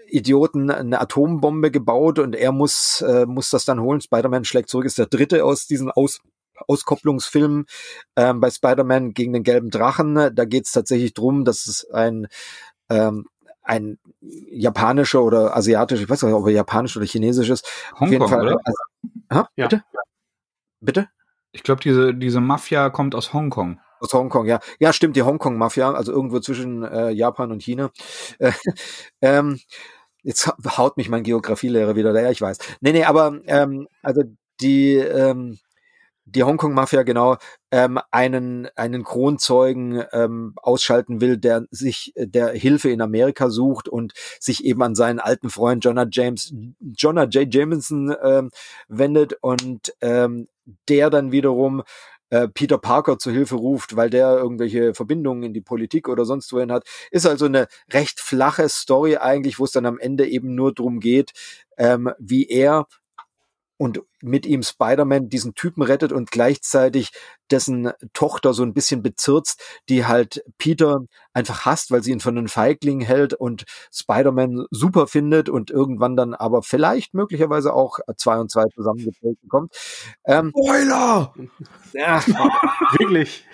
Idioten 0.07 0.71
eine 0.71 0.99
Atombombe 1.01 1.71
gebaut 1.71 2.19
und 2.19 2.35
er 2.35 2.51
muss, 2.51 3.01
äh, 3.01 3.25
muss 3.25 3.49
das 3.49 3.65
dann 3.65 3.81
holen. 3.81 4.01
Spider-Man 4.01 4.45
schlägt 4.45 4.69
zurück, 4.69 4.85
ist 4.85 4.97
der 4.97 5.07
dritte 5.07 5.43
aus 5.43 5.67
diesen 5.67 5.91
aus 5.91 6.19
Auskopplungsfilm 6.67 7.65
ähm, 8.15 8.39
bei 8.39 8.49
Spider-Man 8.49 9.13
gegen 9.13 9.33
den 9.33 9.43
gelben 9.43 9.69
Drachen. 9.69 10.15
Da 10.33 10.45
geht 10.45 10.65
es 10.65 10.71
tatsächlich 10.71 11.13
drum, 11.13 11.45
dass 11.45 11.67
es 11.67 11.87
ein 11.91 12.27
ähm, 12.89 13.25
ein 13.67 13.99
japanischer 14.21 15.21
oder 15.21 15.55
asiatischer, 15.55 16.03
ich 16.03 16.09
weiß 16.09 16.23
nicht, 16.23 16.33
ob 16.33 16.45
er 16.47 16.53
japanisch 16.53 16.95
oder 16.95 17.05
chinesisch 17.05 17.49
ist. 17.49 17.67
Hongkong, 17.91 18.05
Auf 18.05 18.11
jeden 18.11 18.27
Fall. 18.27 18.47
Oder? 18.47 18.59
Also, 18.63 18.77
ha? 19.29 19.49
Ja. 19.57 19.67
Bitte? 19.67 19.83
Bitte? 20.79 21.09
Ich 21.51 21.63
glaube, 21.63 21.81
diese, 21.81 22.13
diese 22.13 22.39
Mafia 22.39 22.89
kommt 22.89 23.13
aus 23.13 23.33
Hongkong. 23.33 23.81
Aus 23.99 24.13
Hongkong, 24.13 24.45
ja. 24.45 24.59
Ja, 24.79 24.93
stimmt, 24.93 25.15
die 25.15 25.23
Hongkong-Mafia, 25.23 25.91
also 25.93 26.11
irgendwo 26.11 26.39
zwischen 26.39 26.83
äh, 26.83 27.09
Japan 27.11 27.51
und 27.51 27.63
China. 27.63 27.91
Äh, 28.39 28.51
ähm, 29.21 29.59
jetzt 30.23 30.47
haut 30.77 30.97
mich 30.97 31.09
mein 31.09 31.23
Geografielehrer 31.23 31.95
wieder 31.95 32.13
daher, 32.13 32.31
ich 32.31 32.41
weiß. 32.41 32.57
Nee, 32.81 32.93
nee, 32.93 33.03
aber 33.05 33.39
ähm, 33.47 33.87
also 34.03 34.23
die, 34.61 34.95
ähm, 34.95 35.59
die 36.25 36.43
Hongkong-Mafia 36.43 37.03
genau 37.03 37.37
ähm, 37.71 37.99
einen 38.11 38.67
einen 38.75 39.03
Kronzeugen 39.03 40.03
ähm, 40.11 40.53
ausschalten 40.57 41.21
will, 41.21 41.37
der 41.37 41.65
sich 41.71 42.13
der 42.17 42.49
Hilfe 42.51 42.89
in 42.89 43.01
Amerika 43.01 43.49
sucht 43.49 43.87
und 43.87 44.13
sich 44.39 44.65
eben 44.65 44.83
an 44.83 44.95
seinen 44.95 45.19
alten 45.19 45.49
Freund 45.49 45.85
Jonah 45.85 46.05
James 46.09 46.53
Jonah 46.81 47.23
J. 47.25 47.53
Jameson 47.53 48.13
ähm, 48.23 48.49
wendet 48.89 49.35
und 49.41 49.93
ähm, 50.01 50.47
der 50.89 51.09
dann 51.09 51.31
wiederum 51.31 51.83
äh, 52.29 52.47
Peter 52.47 52.77
Parker 52.77 53.17
zu 53.19 53.31
Hilfe 53.31 53.55
ruft, 53.55 53.95
weil 53.95 54.09
der 54.09 54.37
irgendwelche 54.37 54.93
Verbindungen 54.93 55.43
in 55.43 55.53
die 55.53 55.61
Politik 55.61 56.09
oder 56.09 56.25
sonst 56.25 56.51
wohin 56.53 56.71
hat. 56.71 56.85
Ist 57.11 57.25
also 57.27 57.45
eine 57.45 57.67
recht 57.91 58.19
flache 58.19 58.69
Story 58.69 59.17
eigentlich, 59.17 59.59
wo 59.59 59.65
es 59.65 59.71
dann 59.71 59.85
am 59.85 59.99
Ende 59.99 60.27
eben 60.27 60.55
nur 60.55 60.73
drum 60.73 60.99
geht, 60.99 61.31
ähm, 61.77 62.11
wie 62.19 62.47
er 62.47 62.87
und 63.77 64.01
mit 64.21 64.45
ihm 64.45 64.63
Spider-Man 64.63 65.29
diesen 65.29 65.53
Typen 65.53 65.83
rettet 65.83 66.11
und 66.11 66.31
gleichzeitig 66.31 67.11
dessen 67.51 67.91
Tochter 68.13 68.53
so 68.53 68.63
ein 68.63 68.73
bisschen 68.73 69.03
bezirzt, 69.03 69.61
die 69.89 70.05
halt 70.05 70.43
Peter 70.57 71.01
einfach 71.33 71.65
hasst, 71.65 71.91
weil 71.91 72.03
sie 72.03 72.11
ihn 72.11 72.19
für 72.19 72.29
einen 72.29 72.47
Feigling 72.47 73.01
hält 73.01 73.33
und 73.33 73.65
Spider-Man 73.93 74.65
super 74.71 75.07
findet 75.07 75.49
und 75.49 75.69
irgendwann 75.69 76.15
dann 76.15 76.33
aber 76.33 76.63
vielleicht 76.63 77.13
möglicherweise 77.13 77.73
auch 77.73 77.99
zwei 78.17 78.37
und 78.39 78.51
zwei 78.51 78.65
zusammengetreten 78.73 79.47
kommt. 79.47 79.75
Ähm, 80.25 80.51
Spoiler! 80.55 81.33
Ja, 81.93 82.21
wirklich. 82.97 83.45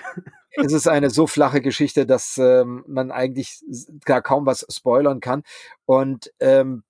Es 0.55 0.71
ist 0.71 0.87
eine 0.87 1.09
so 1.09 1.25
flache 1.27 1.61
Geschichte, 1.61 2.05
dass 2.05 2.37
ähm, 2.37 2.83
man 2.87 3.11
eigentlich 3.11 3.63
gar 4.05 4.21
kaum 4.21 4.45
was 4.45 4.65
spoilern 4.69 5.19
kann. 5.19 5.43
Und 5.85 6.31
ähm, 6.39 6.83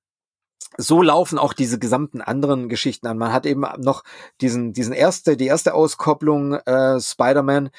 so 0.78 1.02
laufen 1.02 1.38
auch 1.38 1.54
diese 1.54 1.80
gesamten 1.80 2.22
anderen 2.22 2.70
Geschichten 2.70 3.08
an. 3.08 3.18
Man 3.18 3.34
hat 3.34 3.46
eben 3.46 3.66
noch 3.78 4.04
diesen, 4.42 4.74
diesen 4.74 4.94
erste, 4.94 5.38
die 5.38 5.48
erste 5.48 5.74
Auskopplung 5.74 6.54
äh, 6.54 7.00
Spider-Man, 7.00 7.70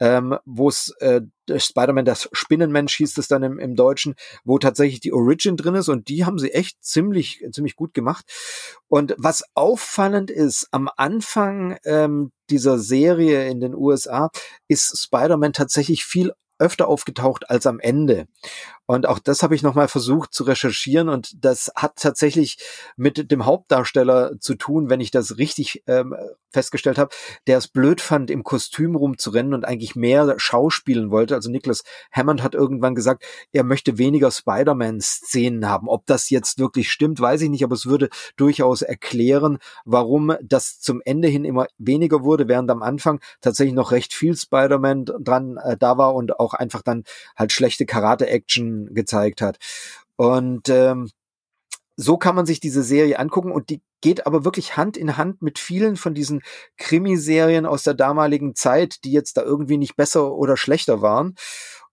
ähm, 0.00 0.36
wo 0.44 0.68
es 0.68 0.94
äh, 1.00 1.22
Spider-Man, 1.54 2.04
das 2.04 2.28
Spinnenmensch 2.32 2.96
hieß 2.96 3.16
es 3.18 3.28
dann 3.28 3.42
im, 3.42 3.58
im 3.58 3.76
Deutschen, 3.76 4.14
wo 4.44 4.58
tatsächlich 4.58 5.00
die 5.00 5.12
Origin 5.12 5.56
drin 5.56 5.74
ist 5.74 5.88
und 5.88 6.08
die 6.08 6.24
haben 6.24 6.38
sie 6.38 6.52
echt 6.52 6.82
ziemlich, 6.84 7.44
ziemlich 7.52 7.76
gut 7.76 7.94
gemacht. 7.94 8.24
Und 8.88 9.14
was 9.16 9.44
auffallend 9.54 10.30
ist, 10.30 10.68
am 10.72 10.88
Anfang 10.96 11.76
ähm, 11.84 12.32
dieser 12.50 12.78
Serie 12.78 13.48
in 13.48 13.60
den 13.60 13.74
USA 13.74 14.30
ist 14.68 14.98
Spider-Man 14.98 15.52
tatsächlich 15.52 16.04
viel 16.04 16.32
öfter 16.62 16.88
aufgetaucht 16.88 17.50
als 17.50 17.66
am 17.66 17.80
Ende. 17.80 18.26
Und 18.86 19.06
auch 19.06 19.20
das 19.20 19.42
habe 19.42 19.54
ich 19.54 19.62
nochmal 19.62 19.88
versucht 19.88 20.34
zu 20.34 20.44
recherchieren 20.44 21.08
und 21.08 21.44
das 21.44 21.70
hat 21.76 21.96
tatsächlich 21.96 22.58
mit 22.96 23.30
dem 23.30 23.46
Hauptdarsteller 23.46 24.40
zu 24.40 24.54
tun, 24.54 24.90
wenn 24.90 25.00
ich 25.00 25.12
das 25.12 25.38
richtig 25.38 25.82
ähm, 25.86 26.16
festgestellt 26.50 26.98
habe, 26.98 27.14
der 27.46 27.58
es 27.58 27.68
blöd 27.68 28.00
fand, 28.00 28.30
im 28.30 28.42
Kostüm 28.42 28.96
rumzurennen 28.96 29.54
und 29.54 29.64
eigentlich 29.64 29.94
mehr 29.94 30.34
schauspielen 30.36 31.10
wollte. 31.10 31.34
Also 31.34 31.50
Nicholas 31.50 31.82
Hammond 32.10 32.42
hat 32.42 32.54
irgendwann 32.54 32.94
gesagt, 32.94 33.24
er 33.52 33.64
möchte 33.64 33.98
weniger 33.98 34.30
Spider-Man-Szenen 34.30 35.68
haben. 35.68 35.88
Ob 35.88 36.04
das 36.06 36.28
jetzt 36.30 36.58
wirklich 36.58 36.90
stimmt, 36.90 37.20
weiß 37.20 37.42
ich 37.42 37.50
nicht, 37.50 37.64
aber 37.64 37.74
es 37.74 37.86
würde 37.86 38.08
durchaus 38.36 38.82
erklären, 38.82 39.58
warum 39.84 40.34
das 40.42 40.80
zum 40.80 41.00
Ende 41.04 41.28
hin 41.28 41.44
immer 41.44 41.66
weniger 41.78 42.22
wurde, 42.22 42.48
während 42.48 42.70
am 42.70 42.82
Anfang 42.82 43.20
tatsächlich 43.40 43.74
noch 43.74 43.92
recht 43.92 44.12
viel 44.12 44.36
Spider-Man 44.36 45.04
dran 45.04 45.56
äh, 45.56 45.76
da 45.78 45.96
war 45.98 46.14
und 46.14 46.38
auch 46.38 46.54
einfach 46.54 46.82
dann 46.82 47.04
halt 47.36 47.52
schlechte 47.52 47.86
Karate-Action 47.86 48.71
gezeigt 48.92 49.40
hat. 49.40 49.58
Und 50.16 50.68
ähm, 50.68 51.10
so 51.96 52.16
kann 52.16 52.34
man 52.34 52.46
sich 52.46 52.60
diese 52.60 52.82
Serie 52.82 53.18
angucken 53.18 53.52
und 53.52 53.70
die 53.70 53.82
geht 54.00 54.26
aber 54.26 54.44
wirklich 54.44 54.76
Hand 54.76 54.96
in 54.96 55.16
Hand 55.16 55.42
mit 55.42 55.58
vielen 55.58 55.96
von 55.96 56.14
diesen 56.14 56.42
Krimiserien 56.76 57.66
aus 57.66 57.84
der 57.84 57.94
damaligen 57.94 58.54
Zeit, 58.54 59.04
die 59.04 59.12
jetzt 59.12 59.36
da 59.36 59.42
irgendwie 59.42 59.78
nicht 59.78 59.96
besser 59.96 60.34
oder 60.34 60.56
schlechter 60.56 61.02
waren. 61.02 61.36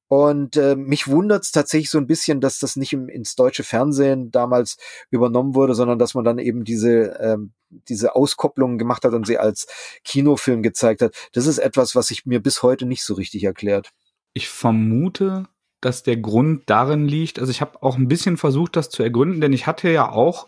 Und 0.08 0.58
äh, 0.58 0.76
mich 0.76 1.08
wundert 1.08 1.44
es 1.44 1.52
tatsächlich 1.52 1.92
so 1.92 2.00
ein 2.00 2.08
bisschen, 2.08 2.42
dass 2.42 2.58
das 2.58 2.76
nicht 2.76 2.94
im, 2.94 3.10
ins 3.10 3.36
deutsche 3.36 3.64
Fernsehen 3.64 4.32
damals 4.32 4.78
übernommen 5.12 5.54
wurde, 5.54 5.76
sondern 5.76 6.00
dass 6.00 6.16
man 6.16 6.26
dann 6.26 6.40
eben 6.40 6.64
diese, 6.64 7.20
ähm, 7.22 7.54
diese 7.70 8.16
Auskopplungen 8.16 8.80
gemacht 8.80 9.06
hat 9.06 9.14
und 9.14 9.28
sie 9.28 9.38
als 9.38 9.68
Kinofilm 10.04 10.64
gezeigt 10.64 11.04
hat. 11.04 11.14
Das 11.34 11.46
ist 11.46 11.60
etwas, 11.60 11.96
was 11.96 12.08
sich 12.08 12.26
mir 12.26 12.42
bis 12.42 12.64
heute 12.64 12.88
nicht 12.88 13.04
so 13.04 13.14
richtig 13.14 13.44
erklärt. 13.44 13.92
Ich 14.34 14.50
vermute, 14.50 15.48
dass 15.82 16.04
der 16.04 16.18
Grund 16.18 16.70
darin 16.70 17.08
liegt, 17.08 17.40
also 17.40 17.52
ich 17.52 17.62
habe 17.62 17.82
auch 17.82 17.98
ein 17.98 18.08
bisschen 18.08 18.38
versucht, 18.38 18.76
das 18.76 18.90
zu 18.90 19.04
ergründen, 19.04 19.42
denn 19.42 19.54
ich 19.54 19.68
hatte 19.68 19.90
ja 19.90 20.10
auch 20.10 20.48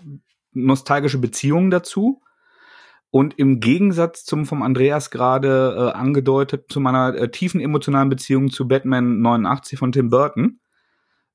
nostalgische 0.54 1.18
Beziehungen 1.18 1.72
dazu. 1.72 2.22
Und 3.14 3.38
im 3.38 3.60
Gegensatz 3.60 4.24
zum 4.24 4.46
vom 4.46 4.62
Andreas 4.62 5.12
gerade 5.12 5.76
äh, 5.78 5.98
angedeutet, 5.98 6.72
zu 6.72 6.80
meiner 6.80 7.14
äh, 7.14 7.30
tiefen 7.30 7.60
emotionalen 7.60 8.10
Beziehung 8.10 8.50
zu 8.50 8.68
Batman 8.68 9.20
89 9.20 9.78
von 9.78 9.92
Tim 9.92 10.10
Burton, 10.10 10.62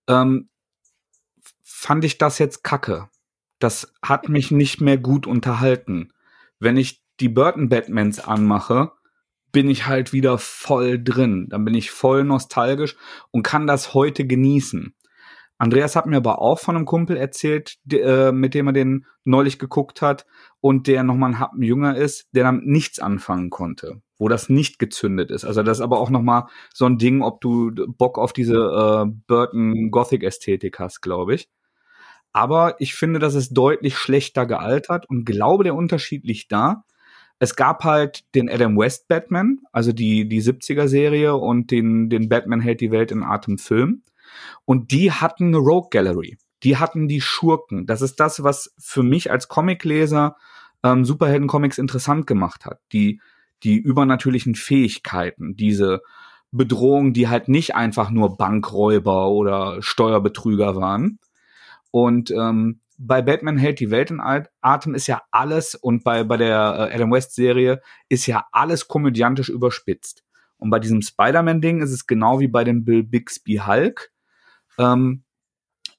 ähm, 0.09 0.49
fand 1.63 2.05
ich 2.05 2.17
das 2.17 2.39
jetzt 2.39 2.65
kacke. 2.65 3.09
Das 3.59 3.93
hat 4.03 4.31
mich 4.31 4.51
nicht 4.51 4.81
mehr 4.81 4.97
gut 4.97 5.27
unterhalten. 5.27 6.13
Wenn 6.59 6.79
ich 6.79 7.03
die 7.21 7.29
Burton 7.29 7.69
Batmans 7.69 8.21
anmache, 8.21 8.93
bin 9.57 9.71
ich 9.71 9.87
halt 9.87 10.13
wieder 10.13 10.37
voll 10.37 11.03
drin. 11.03 11.47
Dann 11.49 11.65
bin 11.65 11.73
ich 11.73 11.91
voll 11.91 12.25
nostalgisch 12.25 12.95
und 13.31 13.43
kann 13.43 13.67
das 13.67 13.95
heute 13.95 14.27
genießen. 14.27 14.95
Andreas 15.57 15.97
hat 15.97 16.05
mir 16.05 16.19
aber 16.19 16.43
auch 16.43 16.59
von 16.59 16.77
einem 16.77 16.85
Kumpel 16.85 17.17
erzählt, 17.17 17.79
äh, 17.91 18.33
mit 18.33 18.53
dem 18.53 18.67
er 18.67 18.75
den 18.75 19.07
neulich 19.25 19.59
geguckt 19.59 20.03
hat 20.03 20.27
und 20.61 20.87
der 20.87 21.05
nochmal 21.05 21.31
ein 21.31 21.39
Happen 21.39 21.63
jünger 21.63 21.97
ist, 21.97 22.29
der 22.33 22.45
damit 22.45 22.67
nichts 22.67 22.99
anfangen 22.99 23.49
konnte, 23.49 24.03
wo 24.19 24.29
das 24.29 24.51
nicht 24.51 24.79
gezündet 24.79 25.31
ist. 25.31 25.47
Also 25.47 25.63
das 25.63 25.79
ist 25.79 25.83
aber 25.83 26.01
auch 26.01 26.11
nochmal 26.11 26.49
so 26.75 26.85
ein 26.85 26.99
Ding, 26.99 27.23
ob 27.23 27.41
du 27.41 27.73
Bock 27.97 28.19
auf 28.19 28.35
diese 28.35 28.57
äh, 28.57 29.11
Burton 29.27 29.91
Gothic 29.91 30.23
Ästhetik 30.23 30.79
hast, 30.81 31.01
glaube 31.01 31.35
ich. 31.35 31.49
Aber 32.35 32.79
ich 32.79 32.95
finde, 32.95 33.21
dass 33.21 33.35
es 33.35 33.49
deutlich 33.49 33.97
schlechter 33.97 34.45
gealtert 34.45 35.09
und 35.09 35.25
glaube, 35.25 35.65
der 35.65 35.75
Unterschied 35.75 36.25
liegt 36.27 36.53
da, 36.53 36.85
es 37.39 37.57
gab 37.57 37.85
halt 37.85 38.25
den 38.35 38.49
Adam 38.49 38.77
West 38.79 39.09
Batman, 39.09 39.61
also 39.73 39.93
die, 39.93 40.29
die 40.29 40.43
70er 40.43 40.89
Serie 40.89 41.37
und 41.37 41.71
den, 41.71 42.09
den 42.09 42.29
Batman 42.29 42.61
hält 42.61 42.81
die 42.81 42.91
Welt 42.91 43.11
in 43.11 43.23
Atem 43.23 43.59
Film. 43.59 44.03
Und 44.65 44.91
die 44.91 45.13
hatten 45.13 45.49
eine 45.49 45.59
Rogue 45.59 45.89
Gallery. 45.91 46.39
Die 46.63 46.79
hatten 46.79 47.09
die 47.09 47.21
Schurken. 47.21 47.87
Das 47.87 48.01
ist 48.01 48.19
das, 48.21 48.43
was 48.43 48.75
für 48.79 49.03
mich 49.03 49.31
als 49.31 49.49
Comicleser 49.49 50.37
ähm, 50.83 51.05
Superhelden-Comics 51.05 51.79
interessant 51.79 52.27
gemacht 52.27 52.65
hat. 52.65 52.81
Die, 52.93 53.21
die 53.63 53.77
übernatürlichen 53.77 54.55
Fähigkeiten, 54.55 55.57
diese 55.57 56.01
Bedrohungen, 56.51 57.13
die 57.13 57.29
halt 57.29 57.49
nicht 57.49 57.75
einfach 57.75 58.11
nur 58.11 58.37
Bankräuber 58.37 59.29
oder 59.29 59.83
Steuerbetrüger 59.83 60.77
waren. 60.77 61.19
Und 61.91 62.31
ähm, 62.31 62.81
bei 62.99 63.23
Batman 63.23 63.59
hält 63.59 63.81
die 63.81 63.91
Welt 63.91 64.11
in 64.11 64.21
Atem 64.21 64.95
ist 64.95 65.07
ja 65.07 65.23
alles 65.31 65.75
und 65.75 66.05
bei, 66.05 66.25
bei 66.25 66.37
der 66.37 66.91
äh, 66.91 66.95
Adam 66.95 67.13
West 67.13 67.35
Serie 67.35 67.81
ist 68.09 68.27
ja 68.27 68.47
alles 68.53 68.89
komödiantisch 68.89 69.49
überspitzt. 69.49 70.25
Und 70.59 70.71
bei 70.71 70.79
diesem 70.79 71.03
Spider-Man-Ding 71.03 71.83
ist 71.83 71.93
es 71.93 72.07
genau 72.07 72.41
wie 72.41 72.49
bei 72.49 72.65
dem 72.65 72.85
Bill 72.85 73.03
Bixby 73.03 73.63
Hulk. 73.67 74.11
Ähm, 74.79 75.25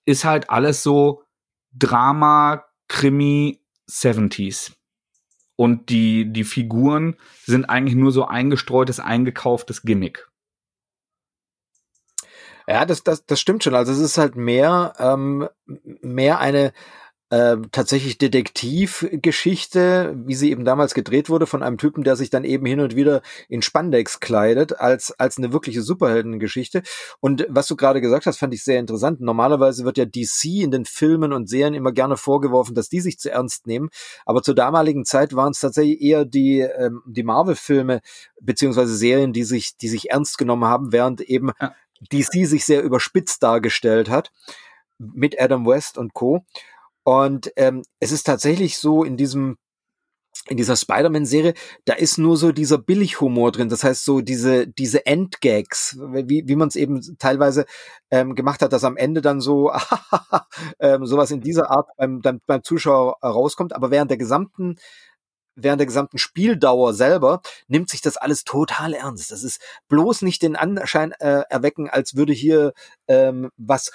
ist 0.05 0.25
halt 0.25 0.49
alles 0.49 0.81
so 0.81 1.23
Drama, 1.71 2.63
Krimi, 2.87 3.61
70s. 3.89 4.71
Und 5.55 5.89
die, 5.89 6.31
die 6.31 6.43
Figuren 6.43 7.15
sind 7.43 7.65
eigentlich 7.65 7.95
nur 7.95 8.11
so 8.11 8.25
eingestreutes, 8.25 8.99
eingekauftes 8.99 9.83
Gimmick. 9.83 10.27
Ja, 12.67 12.85
das, 12.85 13.03
das, 13.03 13.25
das 13.25 13.39
stimmt 13.39 13.63
schon. 13.63 13.75
Also 13.75 13.93
es 13.93 13.99
ist 13.99 14.17
halt 14.17 14.35
mehr, 14.35 14.93
ähm, 14.99 15.47
mehr 16.01 16.39
eine 16.39 16.73
äh, 17.29 17.57
tatsächlich 17.71 18.17
Detektivgeschichte, 18.17 20.15
wie 20.25 20.35
sie 20.35 20.51
eben 20.51 20.63
damals 20.63 20.93
gedreht 20.93 21.29
wurde, 21.29 21.45
von 21.45 21.61
einem 21.61 21.77
Typen, 21.77 22.03
der 22.03 22.15
sich 22.15 22.29
dann 22.29 22.45
eben 22.45 22.65
hin 22.65 22.79
und 22.79 22.95
wieder 22.95 23.21
in 23.49 23.61
Spandex 23.61 24.19
kleidet, 24.21 24.79
als, 24.79 25.11
als 25.19 25.37
eine 25.37 25.51
wirkliche 25.51 25.81
Superheldengeschichte. 25.81 26.83
Und 27.19 27.45
was 27.49 27.67
du 27.67 27.75
gerade 27.75 27.99
gesagt 27.99 28.25
hast, 28.27 28.37
fand 28.37 28.53
ich 28.53 28.63
sehr 28.63 28.79
interessant. 28.79 29.19
Normalerweise 29.19 29.83
wird 29.83 29.97
ja 29.97 30.05
DC 30.05 30.63
in 30.63 30.71
den 30.71 30.85
Filmen 30.85 31.33
und 31.33 31.49
Serien 31.49 31.73
immer 31.73 31.91
gerne 31.91 32.15
vorgeworfen, 32.15 32.75
dass 32.75 32.87
die 32.87 33.01
sich 33.01 33.19
zu 33.19 33.29
ernst 33.29 33.67
nehmen. 33.67 33.89
Aber 34.25 34.41
zur 34.41 34.55
damaligen 34.55 35.03
Zeit 35.03 35.35
waren 35.35 35.51
es 35.51 35.59
tatsächlich 35.59 36.01
eher 36.01 36.23
die, 36.23 36.59
ähm, 36.59 37.01
die 37.05 37.23
Marvel-Filme 37.23 37.99
beziehungsweise 38.41 38.95
Serien, 38.95 39.33
die 39.33 39.43
sich, 39.43 39.75
die 39.75 39.89
sich 39.89 40.11
ernst 40.11 40.37
genommen 40.37 40.65
haben, 40.65 40.93
während 40.93 41.19
eben 41.21 41.51
ja. 41.59 41.73
DC 42.11 42.47
sich 42.47 42.65
sehr 42.65 42.83
überspitzt 42.83 43.41
dargestellt 43.43 44.09
hat 44.09 44.31
mit 44.97 45.39
Adam 45.39 45.65
West 45.65 45.97
und 45.97 46.13
Co. 46.13 46.45
Und 47.03 47.51
ähm, 47.55 47.83
es 47.99 48.11
ist 48.11 48.23
tatsächlich 48.23 48.77
so 48.77 49.03
in 49.03 49.17
diesem 49.17 49.57
in 50.49 50.57
dieser 50.57 50.75
Spider-Man-Serie, 50.75 51.53
da 51.85 51.93
ist 51.93 52.17
nur 52.17 52.37
so 52.37 52.51
dieser 52.51 52.77
Billighumor 52.77 53.51
drin. 53.51 53.69
Das 53.69 53.83
heißt, 53.83 54.05
so 54.05 54.21
diese, 54.21 54.67
diese 54.67 55.05
Endgags, 55.05 55.97
wie, 55.99 56.43
wie 56.47 56.55
man 56.55 56.69
es 56.69 56.75
eben 56.75 57.01
teilweise 57.17 57.65
ähm, 58.11 58.35
gemacht 58.35 58.61
hat, 58.61 58.71
dass 58.71 58.83
am 58.83 58.97
Ende 58.97 59.21
dann 59.21 59.41
so 59.41 59.71
ähm, 60.79 61.05
sowas 61.05 61.31
in 61.31 61.41
dieser 61.41 61.69
Art 61.71 61.89
beim, 61.97 62.21
beim, 62.21 62.39
beim 62.45 62.63
Zuschauer 62.63 63.17
rauskommt. 63.21 63.75
Aber 63.75 63.91
während 63.91 64.11
der 64.11 64.17
gesamten 64.17 64.77
während 65.57 65.79
der 65.79 65.87
gesamten 65.87 66.17
Spieldauer 66.17 66.93
selber 66.93 67.41
nimmt 67.67 67.89
sich 67.89 68.01
das 68.01 68.17
alles 68.17 68.43
total 68.43 68.93
ernst. 68.93 69.31
Das 69.31 69.43
ist 69.43 69.59
bloß 69.89 70.21
nicht 70.21 70.41
den 70.41 70.55
Anschein 70.55 71.11
äh, 71.19 71.43
erwecken, 71.49 71.89
als 71.89 72.15
würde 72.15 72.33
hier 72.33 72.73
ähm, 73.07 73.49
was 73.57 73.91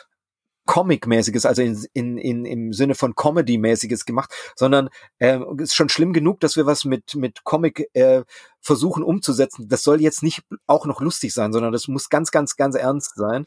Comic-mäßiges, 0.65 1.45
also 1.45 1.63
in, 1.63 1.85
in, 1.93 2.19
in, 2.19 2.45
im 2.45 2.73
Sinne 2.73 2.95
von 2.95 3.15
Comedy-mäßiges 3.15 4.05
gemacht, 4.05 4.33
sondern 4.55 4.91
äh, 5.19 5.41
ist 5.59 5.75
schon 5.75 5.89
schlimm 5.89 6.13
genug, 6.13 6.41
dass 6.41 6.57
wir 6.57 6.67
was 6.67 6.85
mit, 6.85 7.17
mit 7.17 7.43
Comic 7.45 7.89
äh, 7.95 8.23
versuchen 8.61 9.03
umzusetzen. 9.03 9.69
Das 9.69 9.83
soll 9.83 10.01
jetzt 10.01 10.23
nicht 10.23 10.43
auch 10.67 10.87
noch 10.87 11.01
lustig 11.01 11.35
sein, 11.35 11.53
sondern 11.53 11.73
das 11.73 11.89
muss 11.89 12.11
ganz, 12.11 12.31
ganz, 12.31 12.57
ganz 12.57 12.77
ernst 12.77 13.17
sein. 13.17 13.45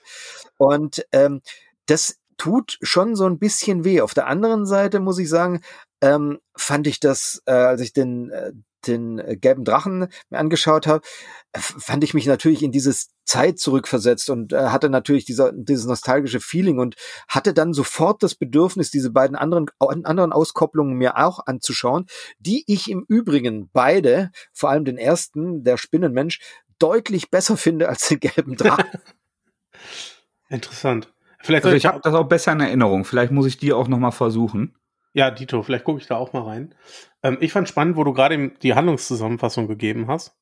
Und 0.58 1.06
ähm, 1.14 1.42
das 1.86 2.18
tut 2.38 2.78
schon 2.82 3.16
so 3.16 3.26
ein 3.26 3.40
bisschen 3.40 3.86
weh. 3.86 4.02
Auf 4.02 4.14
der 4.14 4.28
anderen 4.28 4.66
Seite 4.66 5.00
muss 5.00 5.18
ich 5.18 5.30
sagen, 5.30 5.62
ähm, 6.02 6.40
fand 6.56 6.88
ich 6.88 7.00
das, 7.00 7.42
äh, 7.46 7.52
als 7.52 7.82
ich 7.82 7.94
den, 7.94 8.30
äh, 8.30 8.52
den 8.88 9.20
äh, 9.20 9.36
gelben 9.36 9.64
Drachen 9.64 10.08
mir 10.30 10.38
angeschaut 10.38 10.88
habe, 10.88 11.06
fand 11.56 12.04
ich 12.04 12.14
mich 12.14 12.26
natürlich 12.26 12.64
in 12.64 12.72
dieses 12.72 13.10
Zeit 13.24 13.60
zurückversetzt 13.60 14.30
und 14.30 14.54
äh, 14.54 14.68
hatte 14.68 14.90
natürlich 14.90 15.26
dieser, 15.26 15.52
dieses 15.52 15.86
nostalgische 15.86 16.40
Feeling 16.40 16.80
und 16.80 16.96
hatte 17.28 17.54
dann 17.54 17.74
sofort 17.74 18.22
das 18.24 18.36
Bedürfnis, 18.36 18.92
diese 18.92 19.12
beiden 19.12 19.36
anderen, 19.36 19.68
anderen 19.80 20.32
Auskopplungen 20.32 20.96
mir 20.96 21.18
auch 21.18 21.40
anzuschauen, 21.46 22.06
die 22.40 22.64
ich 22.68 22.90
im 22.90 23.06
Übrigen 23.08 23.70
beide, 23.74 24.32
vor 24.54 24.70
allem 24.70 24.86
den 24.86 24.98
ersten, 24.98 25.64
der 25.64 25.78
Spinnenmensch, 25.78 26.40
deutlich 26.78 27.32
besser 27.32 27.58
finde 27.58 27.90
als 27.90 28.08
den 28.08 28.20
gelben 28.20 28.56
Drachen. 28.58 28.86
Interessant. 30.50 31.12
Vielleicht 31.40 31.66
also 31.66 31.78
ich 31.78 31.86
habe 31.86 32.02
das 32.02 32.14
auch 32.14 32.28
besser 32.28 32.54
in 32.54 32.60
Erinnerung. 32.60 33.06
Vielleicht 33.06 33.32
muss 33.32 33.46
ich 33.46 33.58
die 33.58 33.72
auch 33.72 33.88
noch 33.88 34.00
mal 34.00 34.12
versuchen. 34.12 34.76
Ja, 35.16 35.32
Dito, 35.32 35.64
vielleicht 35.64 35.86
gucke 35.86 36.02
ich 36.02 36.08
da 36.08 36.18
auch 36.18 36.34
mal 36.34 36.42
rein. 36.44 36.76
Ähm, 37.24 37.38
ich 37.40 37.54
fand 37.54 37.70
spannend, 37.70 37.96
wo 37.96 38.04
du 38.04 38.12
gerade 38.12 38.50
die 38.62 38.74
Handlungszusammenfassung 38.74 39.66
gegeben 39.66 40.10
hast. 40.10 40.38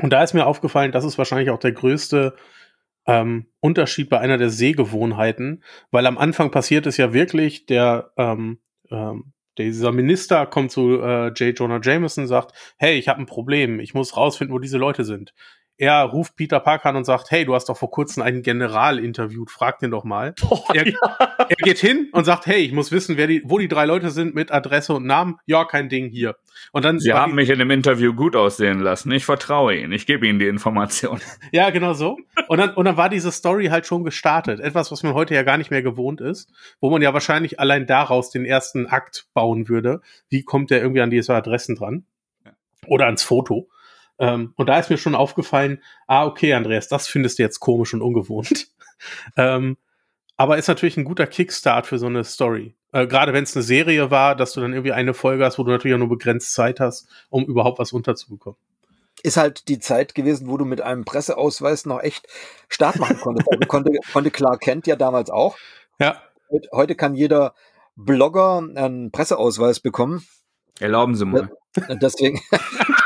Und 0.00 0.12
da 0.12 0.20
ist 0.24 0.34
mir 0.34 0.46
aufgefallen, 0.46 0.90
das 0.90 1.04
ist 1.04 1.16
wahrscheinlich 1.16 1.50
auch 1.50 1.60
der 1.60 1.70
größte 1.70 2.34
ähm, 3.06 3.46
Unterschied 3.60 4.10
bei 4.10 4.18
einer 4.18 4.36
der 4.36 4.50
Sehgewohnheiten, 4.50 5.62
weil 5.92 6.06
am 6.06 6.18
Anfang 6.18 6.50
passiert 6.50 6.86
es 6.86 6.96
ja 6.96 7.12
wirklich, 7.12 7.66
der, 7.66 8.10
ähm, 8.16 8.58
ähm, 8.90 9.32
dieser 9.58 9.92
Minister 9.92 10.44
kommt 10.46 10.72
zu 10.72 11.00
äh, 11.00 11.28
J. 11.28 11.56
Jonah 11.56 11.80
Jameson 11.80 12.24
und 12.24 12.28
sagt, 12.28 12.74
hey, 12.76 12.98
ich 12.98 13.06
habe 13.06 13.20
ein 13.20 13.26
Problem, 13.26 13.78
ich 13.78 13.94
muss 13.94 14.16
rausfinden, 14.16 14.52
wo 14.52 14.58
diese 14.58 14.78
Leute 14.78 15.04
sind 15.04 15.32
er 15.76 16.02
ruft 16.04 16.36
Peter 16.36 16.60
Parker 16.60 16.90
an 16.90 16.96
und 16.96 17.04
sagt, 17.04 17.30
hey, 17.30 17.44
du 17.44 17.54
hast 17.54 17.68
doch 17.68 17.76
vor 17.76 17.90
kurzem 17.90 18.22
einen 18.22 18.42
General 18.42 18.98
interviewt, 18.98 19.50
frag 19.50 19.80
den 19.80 19.90
doch 19.90 20.04
mal. 20.04 20.34
Oh, 20.48 20.60
er, 20.72 20.86
ja. 20.86 20.94
er, 21.38 21.56
geht 21.56 21.78
hin 21.78 22.08
und 22.12 22.24
sagt, 22.24 22.46
hey, 22.46 22.60
ich 22.60 22.72
muss 22.72 22.92
wissen, 22.92 23.16
wer 23.16 23.26
die, 23.26 23.42
wo 23.44 23.58
die 23.58 23.66
drei 23.66 23.84
Leute 23.84 24.10
sind 24.10 24.34
mit 24.34 24.52
Adresse 24.52 24.94
und 24.94 25.04
Namen. 25.04 25.36
Ja, 25.46 25.64
kein 25.64 25.88
Ding 25.88 26.08
hier. 26.08 26.36
Und 26.70 26.84
dann 26.84 27.00
Sie 27.00 27.12
haben 27.12 27.34
mich 27.34 27.50
in 27.50 27.58
dem 27.58 27.70
Interview 27.70 28.14
gut 28.14 28.36
aussehen 28.36 28.78
lassen. 28.78 29.10
Ich 29.10 29.24
vertraue 29.24 29.74
Ihnen. 29.76 29.92
Ich 29.92 30.06
gebe 30.06 30.26
Ihnen 30.26 30.38
die 30.38 30.48
Information. 30.48 31.20
Ja, 31.52 31.70
genau 31.70 31.92
so. 31.92 32.16
Und 32.48 32.58
dann, 32.58 32.74
und 32.74 32.84
dann 32.84 32.96
war 32.96 33.08
diese 33.08 33.30
Story 33.30 33.66
halt 33.66 33.86
schon 33.86 34.02
gestartet. 34.02 34.60
Etwas, 34.60 34.90
was 34.90 35.02
man 35.02 35.14
heute 35.14 35.34
ja 35.34 35.42
gar 35.42 35.56
nicht 35.56 35.70
mehr 35.70 35.82
gewohnt 35.82 36.20
ist, 36.20 36.50
wo 36.80 36.90
man 36.90 37.02
ja 37.02 37.12
wahrscheinlich 37.12 37.60
allein 37.60 37.86
daraus 37.86 38.30
den 38.30 38.44
ersten 38.44 38.86
Akt 38.86 39.26
bauen 39.34 39.68
würde. 39.68 40.00
Wie 40.28 40.42
kommt 40.42 40.70
der 40.70 40.80
irgendwie 40.80 41.00
an 41.02 41.10
diese 41.10 41.34
Adressen 41.34 41.76
dran? 41.76 42.06
Oder 42.86 43.06
ans 43.06 43.22
Foto. 43.22 43.68
Ähm, 44.18 44.52
und 44.56 44.68
da 44.68 44.78
ist 44.78 44.90
mir 44.90 44.98
schon 44.98 45.14
aufgefallen, 45.14 45.82
ah, 46.06 46.26
okay, 46.26 46.54
Andreas, 46.54 46.88
das 46.88 47.08
findest 47.08 47.38
du 47.38 47.42
jetzt 47.42 47.60
komisch 47.60 47.94
und 47.94 48.02
ungewohnt. 48.02 48.68
ähm, 49.36 49.76
aber 50.36 50.58
ist 50.58 50.68
natürlich 50.68 50.96
ein 50.96 51.04
guter 51.04 51.26
Kickstart 51.26 51.86
für 51.86 51.98
so 51.98 52.06
eine 52.06 52.24
Story. 52.24 52.74
Äh, 52.92 53.06
Gerade 53.06 53.32
wenn 53.32 53.44
es 53.44 53.56
eine 53.56 53.62
Serie 53.62 54.10
war, 54.10 54.36
dass 54.36 54.52
du 54.52 54.60
dann 54.60 54.72
irgendwie 54.72 54.92
eine 54.92 55.14
Folge 55.14 55.44
hast, 55.44 55.58
wo 55.58 55.64
du 55.64 55.70
natürlich 55.70 55.94
auch 55.94 55.98
nur 55.98 56.08
begrenzt 56.08 56.54
Zeit 56.54 56.80
hast, 56.80 57.08
um 57.30 57.44
überhaupt 57.44 57.78
was 57.78 57.92
unterzubekommen. 57.92 58.58
Ist 59.22 59.36
halt 59.36 59.68
die 59.68 59.78
Zeit 59.78 60.14
gewesen, 60.14 60.48
wo 60.48 60.56
du 60.56 60.64
mit 60.64 60.80
einem 60.80 61.04
Presseausweis 61.04 61.86
noch 61.86 62.02
echt 62.02 62.26
Start 62.68 62.98
machen 62.98 63.18
konntest. 63.18 63.48
Also 63.50 63.66
konnte, 63.66 63.92
konnte 64.12 64.30
Clark 64.30 64.60
Kent 64.60 64.86
ja 64.86 64.96
damals 64.96 65.30
auch. 65.30 65.56
Ja. 65.98 66.20
Heute 66.72 66.94
kann 66.94 67.14
jeder 67.14 67.54
Blogger 67.96 68.58
einen 68.58 69.10
Presseausweis 69.12 69.80
bekommen. 69.80 70.26
Erlauben 70.78 71.14
Sie 71.14 71.24
mal. 71.24 71.50
Deswegen. 72.00 72.40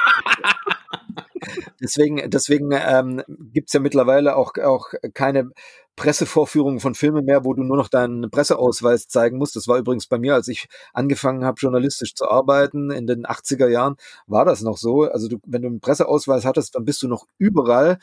Deswegen, 1.80 2.28
deswegen 2.30 2.70
ähm, 2.72 3.22
gibt 3.52 3.72
ja 3.72 3.80
mittlerweile 3.80 4.36
auch, 4.36 4.52
auch 4.62 4.92
keine 5.14 5.50
Pressevorführungen 5.98 6.78
von 6.80 6.94
Filmen 6.94 7.24
mehr, 7.24 7.44
wo 7.44 7.54
du 7.54 7.62
nur 7.64 7.76
noch 7.76 7.88
deinen 7.88 8.30
Presseausweis 8.30 9.08
zeigen 9.08 9.36
musst. 9.36 9.56
Das 9.56 9.66
war 9.66 9.78
übrigens 9.78 10.06
bei 10.06 10.18
mir, 10.18 10.34
als 10.34 10.48
ich 10.48 10.68
angefangen 10.92 11.44
habe, 11.44 11.58
journalistisch 11.60 12.14
zu 12.14 12.28
arbeiten 12.28 12.90
in 12.90 13.06
den 13.06 13.26
80er 13.26 13.68
Jahren, 13.68 13.96
war 14.26 14.44
das 14.44 14.62
noch 14.62 14.76
so. 14.78 15.02
Also 15.02 15.28
du, 15.28 15.38
wenn 15.44 15.62
du 15.62 15.68
einen 15.68 15.80
Presseausweis 15.80 16.44
hattest, 16.44 16.76
dann 16.76 16.84
bist 16.84 17.02
du 17.02 17.08
noch 17.08 17.26
überall 17.38 17.98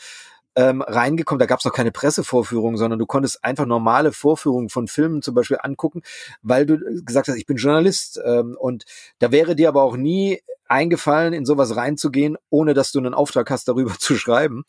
ähm, 0.55 0.81
reingekommen. 0.81 1.39
Da 1.39 1.45
gab 1.45 1.59
es 1.59 1.65
noch 1.65 1.73
keine 1.73 1.91
Pressevorführung, 1.91 2.77
sondern 2.77 2.99
du 2.99 3.05
konntest 3.05 3.43
einfach 3.43 3.65
normale 3.65 4.11
Vorführungen 4.11 4.69
von 4.69 4.87
Filmen 4.87 5.21
zum 5.21 5.35
Beispiel 5.35 5.57
angucken, 5.61 6.01
weil 6.41 6.65
du 6.65 6.77
gesagt 7.03 7.27
hast, 7.27 7.35
ich 7.35 7.45
bin 7.45 7.57
Journalist. 7.57 8.19
Ähm, 8.25 8.55
und 8.59 8.85
da 9.19 9.31
wäre 9.31 9.55
dir 9.55 9.69
aber 9.69 9.83
auch 9.83 9.97
nie 9.97 10.41
eingefallen, 10.67 11.33
in 11.33 11.45
sowas 11.45 11.75
reinzugehen, 11.75 12.37
ohne 12.49 12.73
dass 12.73 12.91
du 12.91 12.99
einen 12.99 13.13
Auftrag 13.13 13.49
hast, 13.49 13.67
darüber 13.67 13.93
zu 13.99 14.15
schreiben. 14.15 14.63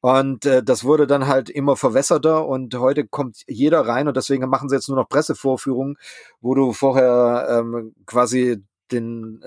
Und 0.00 0.44
äh, 0.44 0.62
das 0.62 0.84
wurde 0.84 1.06
dann 1.06 1.26
halt 1.26 1.48
immer 1.48 1.76
verwässerter 1.76 2.46
und 2.46 2.74
heute 2.74 3.06
kommt 3.06 3.42
jeder 3.46 3.86
rein 3.86 4.06
und 4.06 4.16
deswegen 4.16 4.46
machen 4.50 4.68
sie 4.68 4.74
jetzt 4.74 4.88
nur 4.88 4.98
noch 4.98 5.08
Pressevorführungen, 5.08 5.96
wo 6.42 6.54
du 6.54 6.74
vorher 6.74 7.46
ähm, 7.50 7.94
quasi 8.04 8.62
den 8.92 9.42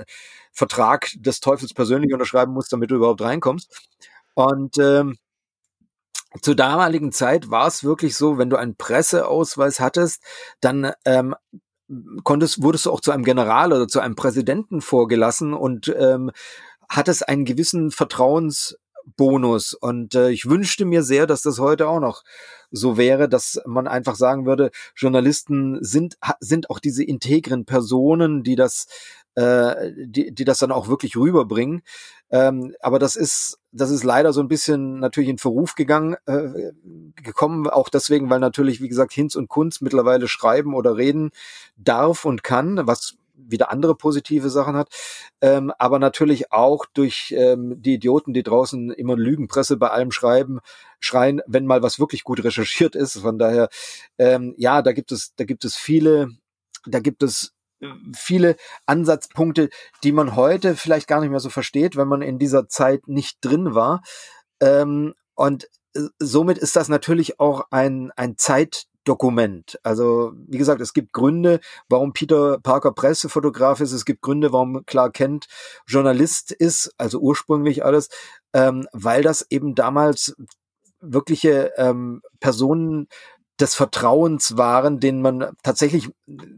Vertrag 0.51 1.09
des 1.15 1.41
Teufels 1.41 1.75
persönlich 1.75 2.11
unterschreiben 2.11 2.53
musst, 2.53 2.73
damit 2.73 2.89
du 2.89 2.95
überhaupt 2.95 3.21
reinkommst. 3.21 3.71
Und 4.33 4.79
ähm, 4.79 5.17
zur 6.41 6.55
damaligen 6.55 7.11
Zeit 7.11 7.49
war 7.49 7.67
es 7.67 7.83
wirklich 7.83 8.15
so, 8.15 8.37
wenn 8.37 8.49
du 8.49 8.57
einen 8.57 8.75
Presseausweis 8.75 9.79
hattest, 9.79 10.21
dann 10.61 10.91
ähm, 11.05 11.35
konntest, 12.23 12.61
wurdest 12.61 12.85
du 12.85 12.91
auch 12.91 13.01
zu 13.01 13.11
einem 13.11 13.23
General 13.23 13.71
oder 13.71 13.87
zu 13.87 13.99
einem 13.99 14.15
Präsidenten 14.15 14.81
vorgelassen 14.81 15.53
und 15.53 15.93
ähm, 15.97 16.31
hattest 16.89 17.27
einen 17.27 17.45
gewissen 17.45 17.91
Vertrauensbonus. 19.07 19.73
Und 19.73 20.15
äh, 20.15 20.29
ich 20.29 20.49
wünschte 20.49 20.85
mir 20.85 21.03
sehr, 21.03 21.27
dass 21.27 21.41
das 21.41 21.59
heute 21.59 21.87
auch 21.87 21.99
noch 21.99 22.23
so 22.71 22.97
wäre, 22.97 23.29
dass 23.29 23.61
man 23.65 23.87
einfach 23.87 24.15
sagen 24.15 24.45
würde, 24.45 24.71
Journalisten 24.95 25.83
sind, 25.83 26.17
sind 26.39 26.69
auch 26.69 26.79
diese 26.79 27.03
integren 27.03 27.65
Personen, 27.65 28.43
die 28.43 28.55
das 28.55 28.87
äh, 29.35 29.91
die, 29.95 30.33
die 30.33 30.45
das 30.45 30.59
dann 30.59 30.71
auch 30.71 30.87
wirklich 30.87 31.15
rüberbringen. 31.15 31.81
Ähm, 32.29 32.73
aber 32.81 32.99
das 32.99 33.15
ist, 33.15 33.59
das 33.71 33.91
ist 33.91 34.03
leider 34.03 34.33
so 34.33 34.41
ein 34.41 34.47
bisschen 34.47 34.99
natürlich 34.99 35.29
in 35.29 35.37
Verruf 35.37 35.75
gegangen, 35.75 36.17
äh, 36.25 36.71
gekommen, 37.15 37.69
auch 37.69 37.87
deswegen, 37.87 38.29
weil 38.29 38.39
natürlich, 38.39 38.81
wie 38.81 38.89
gesagt, 38.89 39.13
Hinz 39.13 39.35
und 39.35 39.47
Kunz 39.47 39.79
mittlerweile 39.79 40.27
schreiben 40.27 40.73
oder 40.73 40.97
reden 40.97 41.29
darf 41.77 42.25
und 42.25 42.43
kann, 42.43 42.81
was 42.85 43.15
wieder 43.37 43.71
andere 43.71 43.95
positive 43.95 44.49
Sachen 44.49 44.75
hat, 44.75 44.89
ähm, 45.41 45.71
aber 45.77 45.99
natürlich 45.99 46.51
auch 46.51 46.85
durch 46.93 47.33
ähm, 47.37 47.81
die 47.81 47.93
Idioten, 47.95 48.33
die 48.33 48.43
draußen 48.43 48.91
immer 48.91 49.15
Lügenpresse 49.15 49.77
bei 49.77 49.89
allem 49.89 50.11
schreiben, 50.11 50.59
schreien, 50.99 51.41
wenn 51.47 51.65
mal 51.65 51.83
was 51.83 51.99
wirklich 51.99 52.23
gut 52.23 52.43
recherchiert 52.43 52.95
ist. 52.95 53.19
Von 53.19 53.37
daher, 53.37 53.69
ähm, 54.17 54.53
ja, 54.57 54.81
da 54.81 54.91
gibt 54.91 55.11
es, 55.11 55.33
da 55.35 55.45
gibt 55.45 55.65
es 55.65 55.75
viele, 55.75 56.29
da 56.85 56.99
gibt 56.99 57.23
es 57.23 57.53
viele 58.15 58.55
Ansatzpunkte, 58.85 59.69
die 60.03 60.11
man 60.11 60.35
heute 60.35 60.75
vielleicht 60.75 61.07
gar 61.07 61.21
nicht 61.21 61.29
mehr 61.29 61.39
so 61.39 61.49
versteht, 61.49 61.95
wenn 61.95 62.07
man 62.07 62.21
in 62.21 62.39
dieser 62.39 62.67
Zeit 62.67 63.07
nicht 63.07 63.37
drin 63.41 63.75
war. 63.75 64.01
Ähm, 64.59 65.13
und 65.35 65.69
äh, 65.95 66.01
somit 66.19 66.57
ist 66.57 66.75
das 66.75 66.89
natürlich 66.89 67.39
auch 67.39 67.67
ein, 67.71 68.11
ein 68.15 68.37
Zeitdokument. 69.07 69.79
Also, 69.83 70.33
wie 70.47 70.57
gesagt, 70.57 70.81
es 70.81 70.93
gibt 70.93 71.13
Gründe, 71.13 71.59
warum 71.89 72.13
Peter 72.13 72.59
Parker 72.59 72.91
Pressefotograf 72.91 73.79
ist. 73.79 73.93
Es 73.93 74.05
gibt 74.05 74.21
Gründe, 74.21 74.51
warum 74.51 74.85
Clark 74.85 75.13
Kent 75.13 75.47
Journalist 75.87 76.51
ist, 76.51 76.93
also 76.97 77.19
ursprünglich 77.19 77.85
alles, 77.85 78.09
ähm, 78.53 78.87
weil 78.91 79.23
das 79.23 79.45
eben 79.49 79.75
damals 79.75 80.35
wirkliche 80.99 81.71
ähm, 81.77 82.21
Personen 82.39 83.07
des 83.59 83.75
Vertrauens 83.75 84.57
waren, 84.57 84.99
den 84.99 85.21
man 85.21 85.55
tatsächlich, 85.63 86.09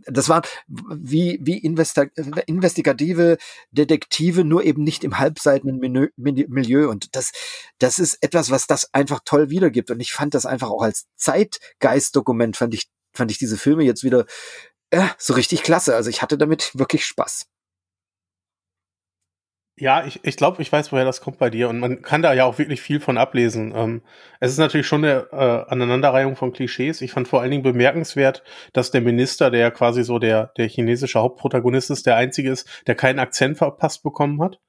das 0.06 0.30
war 0.30 0.42
wie, 0.68 1.40
wie 1.42 1.58
investigative 1.58 3.38
Detektive, 3.72 4.44
nur 4.44 4.64
eben 4.64 4.84
nicht 4.84 5.04
im 5.04 5.18
halbseitigen 5.18 5.80
Milieu. 6.18 6.90
Und 6.90 7.16
das, 7.16 7.32
das 7.80 8.00
ist 8.00 8.18
etwas, 8.22 8.52
was 8.52 8.68
das 8.68 8.94
einfach 8.94 9.22
toll 9.24 9.50
wiedergibt. 9.50 9.92
Und 9.92 10.00
ich 10.00 10.12
fand 10.12 10.34
das 10.34 10.46
einfach 10.46 10.70
auch 10.70 10.82
als 10.82 11.08
Zeitgeistdokument, 11.16 12.58
fand 12.58 12.74
ich, 12.74 12.90
fand 13.14 13.32
ich 13.32 13.38
diese 13.38 13.58
Filme 13.58 13.84
jetzt 13.84 14.04
wieder 14.04 14.26
äh, 14.92 15.08
so 15.18 15.34
richtig 15.34 15.64
klasse. 15.64 15.96
Also 15.96 16.10
ich 16.10 16.22
hatte 16.22 16.38
damit 16.38 16.72
wirklich 16.78 17.06
Spaß. 17.06 17.46
Ja, 19.80 20.06
ich, 20.06 20.20
ich 20.24 20.36
glaube, 20.36 20.62
ich 20.62 20.70
weiß, 20.70 20.92
woher 20.92 21.06
das 21.06 21.22
kommt 21.22 21.38
bei 21.38 21.50
dir 21.50 21.70
und 21.70 21.80
man 21.80 22.02
kann 22.02 22.22
da 22.22 22.34
ja 22.34 22.44
auch 22.44 22.58
wirklich 22.58 22.82
viel 22.82 23.00
von 23.00 23.18
ablesen. 23.18 23.74
Ähm, 23.74 24.02
es 24.42 24.52
ist 24.52 24.58
natürlich 24.58 24.88
schon 24.88 25.06
eine 25.06 25.28
äh, 25.32 25.72
Aneinanderreihung 25.72 26.36
von 26.36 26.52
Klischees. 26.52 27.00
Ich 27.00 27.14
fand 27.14 27.30
vor 27.30 27.40
allen 27.42 27.52
Dingen 27.52 27.64
bemerkenswert, 27.64 28.44
dass 28.74 28.92
der 28.92 29.00
Minister, 29.00 29.50
der 29.50 29.72
quasi 29.72 30.04
so 30.04 30.20
der, 30.20 30.48
der 30.58 30.68
chinesische 30.68 31.20
Hauptprotagonist 31.20 31.92
ist, 31.92 32.06
der 32.06 32.18
einzige 32.18 32.52
ist, 32.52 32.68
der 32.88 32.96
keinen 32.96 33.20
Akzent 33.20 33.58
verpasst 33.58 34.04
bekommen 34.04 34.42
hat. 34.42 34.60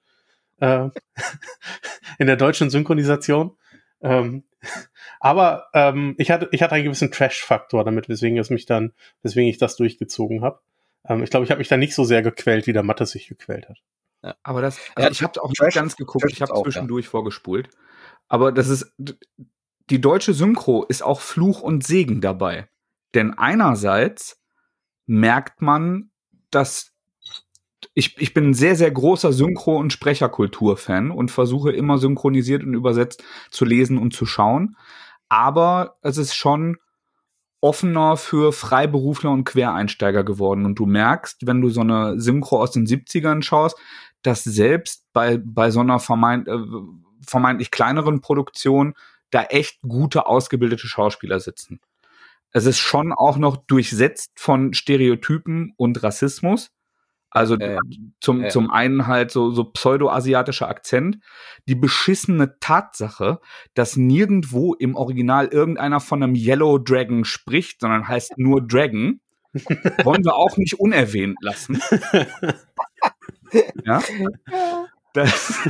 Äh, 0.60 0.90
in 2.18 2.28
der 2.28 2.36
deutschen 2.36 2.70
Synchronisation. 2.70 3.56
Ähm, 4.02 4.44
aber 5.20 5.66
ähm, 5.74 6.14
ich 6.18 6.30
hatte 6.30 6.48
ich 6.52 6.62
hatte 6.62 6.76
einen 6.76 6.84
gewissen 6.84 7.10
Trash-Faktor 7.10 7.84
damit, 7.84 8.08
weswegen 8.08 8.38
es 8.38 8.50
mich 8.50 8.64
dann, 8.64 8.92
weswegen 9.22 9.50
ich 9.50 9.58
das 9.58 9.74
durchgezogen 9.74 10.42
habe. 10.42 10.60
Ähm, 11.08 11.24
ich 11.24 11.30
glaube, 11.30 11.44
ich 11.44 11.50
habe 11.50 11.58
mich 11.58 11.68
da 11.68 11.76
nicht 11.76 11.96
so 11.96 12.04
sehr 12.04 12.22
gequält, 12.22 12.68
wie 12.68 12.72
der 12.72 12.84
Mathe 12.84 13.06
sich 13.06 13.26
gequält 13.26 13.68
hat. 13.68 13.78
Ja. 14.22 14.34
Aber 14.42 14.60
das, 14.60 14.78
also 14.94 15.06
ja, 15.06 15.12
ich 15.12 15.22
habe 15.22 15.42
auch 15.42 15.48
nicht 15.48 15.74
ganz 15.74 15.96
geguckt, 15.96 16.26
ich 16.28 16.42
habe 16.42 16.52
zwischendurch 16.62 17.06
ja. 17.06 17.10
vorgespult. 17.10 17.70
Aber 18.28 18.52
das 18.52 18.68
ist, 18.68 18.94
die 19.88 20.00
deutsche 20.00 20.34
Synchro 20.34 20.84
ist 20.84 21.02
auch 21.02 21.20
Fluch 21.20 21.62
und 21.62 21.84
Segen 21.84 22.20
dabei. 22.20 22.68
Denn 23.14 23.36
einerseits 23.36 24.40
merkt 25.06 25.62
man, 25.62 26.10
dass 26.50 26.92
ich, 27.94 28.16
ich 28.18 28.34
bin 28.34 28.50
ein 28.50 28.54
sehr, 28.54 28.76
sehr 28.76 28.90
großer 28.90 29.32
Synchro- 29.32 29.78
und 29.78 29.92
Sprecherkultur-Fan 29.92 31.10
und 31.10 31.30
versuche 31.30 31.72
immer 31.72 31.98
synchronisiert 31.98 32.62
und 32.62 32.74
übersetzt 32.74 33.24
zu 33.50 33.64
lesen 33.64 33.98
und 33.98 34.14
zu 34.14 34.26
schauen. 34.26 34.76
Aber 35.28 35.96
es 36.02 36.16
ist 36.16 36.34
schon 36.34 36.76
offener 37.60 38.16
für 38.16 38.52
Freiberufler 38.52 39.30
und 39.30 39.44
Quereinsteiger 39.44 40.24
geworden. 40.24 40.64
Und 40.64 40.78
du 40.78 40.86
merkst, 40.86 41.46
wenn 41.46 41.60
du 41.60 41.68
so 41.68 41.80
eine 41.80 42.20
Synchro 42.20 42.60
aus 42.60 42.70
den 42.70 42.86
70ern 42.86 43.42
schaust, 43.42 43.76
dass 44.22 44.44
selbst 44.44 45.04
bei, 45.12 45.40
bei 45.42 45.70
so 45.70 45.80
einer 45.80 45.98
vermeint, 45.98 46.48
äh, 46.48 46.58
vermeintlich 47.26 47.70
kleineren 47.70 48.20
Produktion 48.20 48.94
da 49.30 49.44
echt 49.44 49.80
gute, 49.82 50.26
ausgebildete 50.26 50.86
Schauspieler 50.86 51.40
sitzen. 51.40 51.80
Es 52.52 52.66
ist 52.66 52.78
schon 52.78 53.12
auch 53.12 53.36
noch 53.36 53.56
durchsetzt 53.56 54.32
von 54.36 54.74
Stereotypen 54.74 55.72
und 55.76 56.02
Rassismus, 56.02 56.72
Also 57.30 57.54
äh, 57.56 57.78
zum, 58.20 58.42
äh. 58.42 58.48
zum 58.48 58.70
einen 58.70 59.06
halt 59.06 59.30
so, 59.30 59.52
so 59.52 59.64
pseudo-asiatischer 59.64 60.68
Akzent. 60.68 61.18
Die 61.68 61.76
beschissene 61.76 62.58
Tatsache, 62.58 63.40
dass 63.74 63.96
nirgendwo 63.96 64.74
im 64.74 64.96
Original 64.96 65.46
irgendeiner 65.46 66.00
von 66.00 66.22
einem 66.22 66.34
Yellow 66.34 66.78
Dragon 66.78 67.24
spricht, 67.24 67.80
sondern 67.80 68.08
heißt 68.08 68.36
nur 68.36 68.66
Dragon, 68.66 69.20
wollen 70.02 70.24
wir 70.24 70.34
auch 70.34 70.56
nicht 70.56 70.74
unerwähnt 70.74 71.36
lassen. 71.40 71.80
ja. 73.84 74.02
Das, 75.12 75.68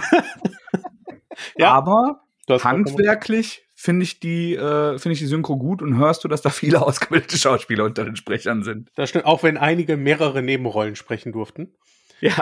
ja. 1.57 1.71
Aber 1.73 2.21
handwerklich 2.47 3.65
finde 3.75 4.03
ich 4.03 4.21
die 4.21 4.55
äh, 4.55 4.99
finde 4.99 5.15
ich 5.15 5.19
die 5.19 5.27
Synchro 5.27 5.57
gut 5.57 5.81
und 5.81 5.97
hörst 5.97 6.25
du, 6.25 6.29
dass 6.29 6.43
da 6.43 6.51
viele 6.51 6.83
ausgebildete 6.87 7.39
Schauspieler 7.39 7.85
unter 7.85 8.05
den 8.05 8.17
Sprechern 8.17 8.63
sind. 8.63 8.91
Das 8.97 9.09
stimmt, 9.09 9.25
auch 9.25 9.43
wenn 9.43 9.57
einige 9.57 9.97
mehrere 9.97 10.43
Nebenrollen 10.43 10.97
sprechen 10.97 11.33
durften. 11.33 11.75
Ja. 12.21 12.35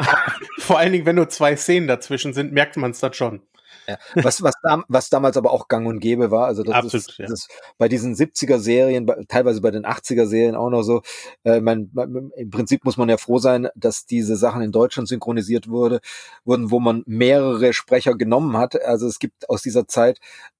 Vor 0.58 0.78
allen 0.78 0.90
Dingen, 0.90 1.06
wenn 1.06 1.14
nur 1.14 1.28
zwei 1.28 1.54
Szenen 1.54 1.86
dazwischen 1.86 2.32
sind, 2.32 2.52
merkt 2.52 2.76
man 2.76 2.90
es 2.90 2.98
dann 2.98 3.14
schon. 3.14 3.42
Ja. 3.88 3.96
Was, 4.16 4.42
was, 4.42 4.54
da, 4.62 4.84
was 4.88 5.08
damals 5.08 5.38
aber 5.38 5.50
auch 5.50 5.66
gang 5.66 5.86
und 5.86 6.00
gäbe 6.00 6.30
war, 6.30 6.46
also 6.46 6.62
das 6.62 6.74
Absolut, 6.74 7.08
ist, 7.08 7.18
ja. 7.18 7.26
das 7.26 7.48
bei 7.78 7.88
diesen 7.88 8.14
70er-Serien, 8.14 9.10
teilweise 9.28 9.62
bei 9.62 9.70
den 9.70 9.86
80er-Serien 9.86 10.54
auch 10.54 10.68
noch 10.68 10.82
so, 10.82 11.00
äh, 11.44 11.60
man, 11.60 11.88
man, 11.94 12.30
im 12.36 12.50
Prinzip 12.50 12.84
muss 12.84 12.98
man 12.98 13.08
ja 13.08 13.16
froh 13.16 13.38
sein, 13.38 13.68
dass 13.74 14.04
diese 14.04 14.36
Sachen 14.36 14.60
in 14.60 14.72
Deutschland 14.72 15.08
synchronisiert 15.08 15.68
wurde, 15.68 16.00
wurden, 16.44 16.70
wo 16.70 16.80
man 16.80 17.02
mehrere 17.06 17.72
Sprecher 17.72 18.14
genommen 18.14 18.58
hat. 18.58 18.80
Also 18.82 19.06
es 19.06 19.18
gibt 19.18 19.48
aus 19.48 19.62
dieser 19.62 19.88
Zeit 19.88 20.18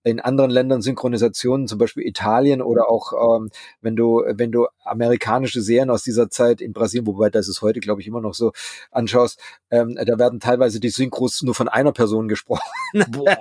in 0.08 0.20
anderen 0.20 0.50
Ländern 0.50 0.82
Synchronisationen, 0.82 1.68
zum 1.68 1.78
Beispiel 1.78 2.06
Italien 2.06 2.62
oder 2.62 2.90
auch 2.90 3.12
ähm, 3.12 3.50
wenn 3.80 3.96
du 3.96 4.22
wenn 4.26 4.52
du 4.52 4.66
amerikanische 4.84 5.60
Serien 5.60 5.90
aus 5.90 6.02
dieser 6.02 6.30
Zeit 6.30 6.60
in 6.60 6.72
Brasilien, 6.72 7.06
wobei 7.06 7.30
das 7.30 7.48
ist 7.48 7.62
heute 7.62 7.80
glaube 7.80 8.00
ich 8.00 8.06
immer 8.06 8.20
noch 8.20 8.34
so 8.34 8.52
anschaust, 8.90 9.40
ähm, 9.70 9.98
da 10.04 10.18
werden 10.18 10.40
teilweise 10.40 10.80
die 10.80 10.90
Synchros 10.90 11.42
nur 11.42 11.54
von 11.54 11.68
einer 11.68 11.92
Person 11.92 12.28
gesprochen. 12.28 12.62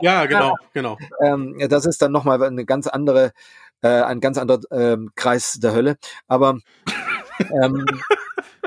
ja, 0.01 0.25
genau, 0.25 0.56
genau. 0.73 0.97
Ähm, 1.23 1.58
das 1.69 1.86
ist 1.86 2.01
dann 2.01 2.12
nochmal 2.12 2.41
eine 2.43 2.65
ganz 2.65 2.88
andere 2.88 3.32
äh, 3.82 4.01
ein 4.01 4.19
ganz 4.19 4.38
anderer 4.38 4.60
ähm, 4.71 5.12
Kreis 5.15 5.60
der 5.62 5.73
Hölle. 5.73 5.97
Aber 6.27 6.60
ähm, 7.63 7.86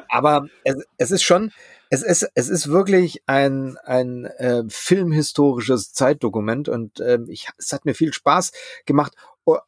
aber 0.08 0.46
es, 0.64 0.76
es 0.98 1.10
ist 1.10 1.22
schon 1.22 1.52
es 1.90 2.02
ist, 2.02 2.30
es 2.34 2.48
ist 2.48 2.68
wirklich 2.68 3.22
ein, 3.26 3.76
ein 3.84 4.24
äh, 4.24 4.62
filmhistorisches 4.68 5.92
Zeitdokument 5.92 6.68
und 6.68 7.00
ähm, 7.00 7.26
ich, 7.28 7.48
es 7.58 7.72
hat 7.72 7.84
mir 7.84 7.94
viel 7.94 8.12
Spaß 8.12 8.52
gemacht, 8.86 9.14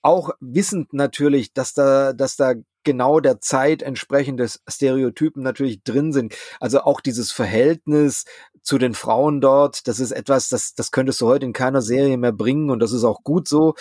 auch 0.02 0.30
wissend 0.38 0.92
natürlich, 0.92 1.52
dass 1.52 1.74
da, 1.74 2.12
dass 2.12 2.36
da 2.36 2.54
genau 2.84 3.18
der 3.18 3.40
Zeit 3.40 3.82
entsprechende 3.82 4.48
Stereotypen 4.68 5.42
natürlich 5.42 5.82
drin 5.82 6.12
sind. 6.12 6.36
Also 6.60 6.82
auch 6.82 7.00
dieses 7.00 7.32
Verhältnis 7.32 8.24
zu 8.62 8.78
den 8.78 8.94
Frauen 8.94 9.40
dort, 9.40 9.88
das 9.88 9.98
ist 9.98 10.12
etwas, 10.12 10.48
das, 10.48 10.74
das 10.74 10.92
könntest 10.92 11.20
du 11.20 11.26
heute 11.26 11.46
in 11.46 11.52
keiner 11.52 11.82
Serie 11.82 12.16
mehr 12.16 12.32
bringen 12.32 12.70
und 12.70 12.78
das 12.78 12.92
ist 12.92 13.04
auch 13.04 13.24
gut 13.24 13.48
so. 13.48 13.74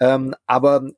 Ähm, 0.00 0.34
aber 0.46 0.90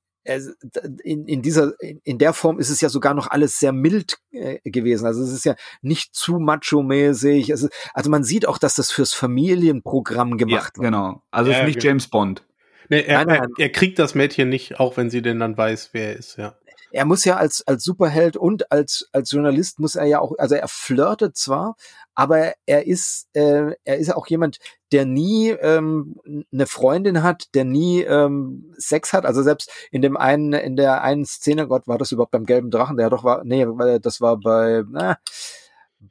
in, 1.03 1.27
in 1.27 1.43
dieser, 1.43 1.73
in 1.81 2.19
der 2.19 2.33
Form 2.33 2.59
ist 2.59 2.71
es 2.71 2.81
ja 2.81 2.89
sogar 2.89 3.15
noch 3.15 3.29
alles 3.29 3.59
sehr 3.59 3.73
mild 3.73 4.19
äh, 4.31 4.59
gewesen. 4.65 5.07
Also 5.07 5.23
es 5.23 5.33
ist 5.33 5.45
ja 5.45 5.55
nicht 5.81 6.15
zu 6.15 6.39
macho-mäßig. 6.39 7.51
Also, 7.51 7.69
also 7.95 8.11
man 8.11 8.25
sieht 8.25 8.47
auch, 8.47 8.59
dass 8.59 8.75
das 8.75 8.91
fürs 8.91 9.15
Familienprogramm 9.15 10.37
gemacht 10.37 10.75
ja, 10.77 10.83
Genau. 10.83 11.23
Also 11.31 11.51
ja, 11.51 11.57
es 11.57 11.63
ist 11.63 11.67
nicht 11.67 11.81
genau. 11.81 11.91
James 11.91 12.09
Bond. 12.09 12.45
Nee, 12.89 13.03
er, 13.03 13.25
nein, 13.25 13.27
nein. 13.27 13.49
Er, 13.59 13.65
er, 13.65 13.73
kriegt 13.73 13.99
das 13.99 14.15
Mädchen 14.15 14.49
nicht, 14.49 14.81
auch 14.81 14.97
wenn 14.97 15.11
sie 15.11 15.23
denn 15.23 15.41
dann 15.41 15.57
weiß, 15.57 15.91
wer 15.93 16.11
er 16.11 16.17
ist, 16.17 16.39
ja. 16.39 16.55
Er 16.91 17.05
muss 17.05 17.25
ja 17.25 17.37
als, 17.37 17.67
als 17.67 17.85
Superheld 17.85 18.37
und 18.37 18.71
als, 18.73 19.09
als 19.13 19.31
Journalist 19.31 19.79
muss 19.79 19.95
er 19.95 20.07
ja 20.07 20.21
auch, 20.21 20.33
also 20.39 20.55
er 20.55 20.69
flirtet 20.69 21.37
zwar, 21.37 21.77
aber 22.15 22.55
er 22.67 22.87
ist, 22.87 23.29
äh, 23.35 23.75
er 23.85 23.99
ist 23.99 24.15
auch 24.15 24.27
jemand, 24.27 24.59
der 24.91 25.05
nie 25.05 25.51
ähm, 25.51 26.17
eine 26.53 26.67
Freundin 26.67 27.23
hat, 27.23 27.55
der 27.55 27.65
nie 27.65 28.01
ähm, 28.03 28.75
Sex 28.77 29.13
hat. 29.13 29.25
Also 29.25 29.43
selbst 29.43 29.71
in 29.91 30.03
dem 30.03 30.17
einen, 30.17 30.53
in 30.53 30.77
der 30.77 31.03
einen 31.03 31.27
Szene, 31.27 31.69
Gott, 31.69 31.87
war 31.87 31.99
das 31.99 32.11
überhaupt 32.11 32.33
beim 32.33 32.47
gelben 32.47 32.71
Drachen? 32.71 32.97
Der 32.97 33.11
doch 33.11 33.25
war, 33.25 33.45
nee, 33.45 33.67
das 34.01 34.21
war 34.21 34.39
bei, 34.39 34.83
na, 34.91 35.19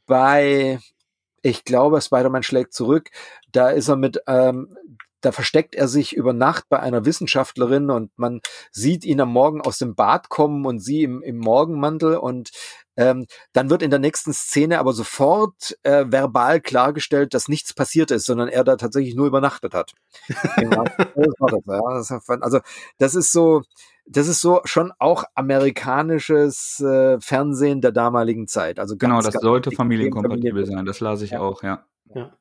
bei, 0.06 0.80
ich 1.42 1.64
glaube, 1.66 2.02
Spider-Man 2.02 2.44
schlägt 2.44 2.74
zurück. 2.74 3.10
Da 3.52 3.70
ist 3.70 3.88
er 3.88 3.96
mit, 3.96 4.22
ähm, 4.28 4.76
da 5.22 5.32
versteckt 5.32 5.76
er 5.76 5.88
sich 5.88 6.16
über 6.16 6.34
Nacht 6.34 6.66
bei 6.70 6.80
einer 6.80 7.06
Wissenschaftlerin 7.06 7.90
und 7.90 8.12
man 8.18 8.42
sieht 8.72 9.04
ihn 9.06 9.22
am 9.22 9.32
Morgen 9.32 9.62
aus 9.62 9.78
dem 9.78 9.96
Bad 9.96 10.30
kommen 10.30 10.66
und 10.66 10.80
sie 10.80 11.04
im, 11.04 11.22
im 11.22 11.38
Morgenmantel 11.38 12.18
und 12.18 12.52
ähm, 12.98 13.28
dann 13.54 13.70
wird 13.70 13.84
in 13.84 13.92
der 13.92 14.00
nächsten 14.00 14.34
Szene 14.34 14.80
aber 14.80 14.92
sofort 14.92 15.78
äh, 15.84 16.06
verbal 16.08 16.60
klargestellt, 16.60 17.34
dass 17.34 17.48
nichts 17.48 17.74
passiert 17.74 18.10
ist, 18.10 18.26
sondern 18.26 18.48
er 18.48 18.64
da 18.64 18.76
tatsächlich 18.76 19.16
nur 19.16 19.28
übernachtet 19.28 19.74
hat. 19.74 19.94
Genau. 20.58 20.84
also 22.42 22.60
das 22.98 23.16
ist 23.16 23.32
so, 23.32 23.62
das 24.08 24.28
ist 24.28 24.42
so 24.42 24.62
schon 24.66 24.92
auch 24.98 25.24
amerikanisches 25.36 26.80
äh, 26.80 27.20
Fernsehen 27.20 27.82
der 27.82 27.92
damaligen 27.92 28.48
Zeit. 28.48 28.80
Also 28.80 28.98
genau, 28.98 29.16
ganz, 29.16 29.26
genau, 29.26 29.34
das 29.34 29.42
sollte 29.42 29.72
familienkompatibel 29.72 30.66
sein. 30.66 30.86
Das 30.86 31.00
las 31.00 31.22
ich 31.22 31.32
ja. 31.32 31.40
auch, 31.40 31.62
ja. 31.64 31.86
ja. 32.16 32.34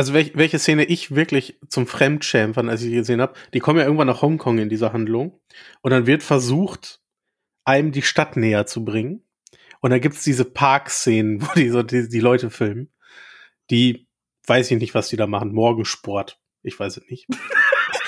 Also 0.00 0.14
welch, 0.14 0.32
welche 0.34 0.58
Szene 0.58 0.84
ich 0.84 1.14
wirklich 1.14 1.58
zum 1.68 1.86
Fremdschämen 1.86 2.54
fand, 2.54 2.70
als 2.70 2.80
ich 2.80 2.90
gesehen 2.90 3.20
habe, 3.20 3.34
die 3.52 3.58
kommen 3.60 3.80
ja 3.80 3.84
irgendwann 3.84 4.06
nach 4.06 4.22
Hongkong 4.22 4.56
in 4.56 4.70
dieser 4.70 4.94
Handlung 4.94 5.38
und 5.82 5.90
dann 5.90 6.06
wird 6.06 6.22
versucht, 6.22 7.02
einem 7.66 7.92
die 7.92 8.00
Stadt 8.00 8.34
näher 8.34 8.64
zu 8.64 8.82
bringen. 8.82 9.22
Und 9.82 9.90
da 9.90 9.98
gibt's 9.98 10.24
diese 10.24 10.46
Parkszenen, 10.46 11.42
wo 11.46 11.52
die 11.54 11.68
so 11.68 11.82
die, 11.82 12.08
die 12.08 12.20
Leute 12.20 12.48
filmen. 12.48 12.88
Die 13.68 14.08
weiß 14.46 14.70
ich 14.70 14.78
nicht, 14.78 14.94
was 14.94 15.10
die 15.10 15.18
da 15.18 15.26
machen. 15.26 15.52
Morgensport. 15.52 16.40
Ich 16.62 16.80
weiß 16.80 16.96
es 16.96 17.04
nicht. 17.10 17.26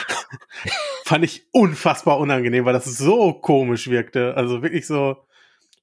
Fand 1.04 1.26
ich 1.26 1.46
unfassbar 1.52 2.18
unangenehm, 2.20 2.64
weil 2.64 2.72
das 2.72 2.86
so 2.86 3.34
komisch 3.34 3.90
wirkte. 3.90 4.34
Also 4.34 4.62
wirklich 4.62 4.86
so, 4.86 5.26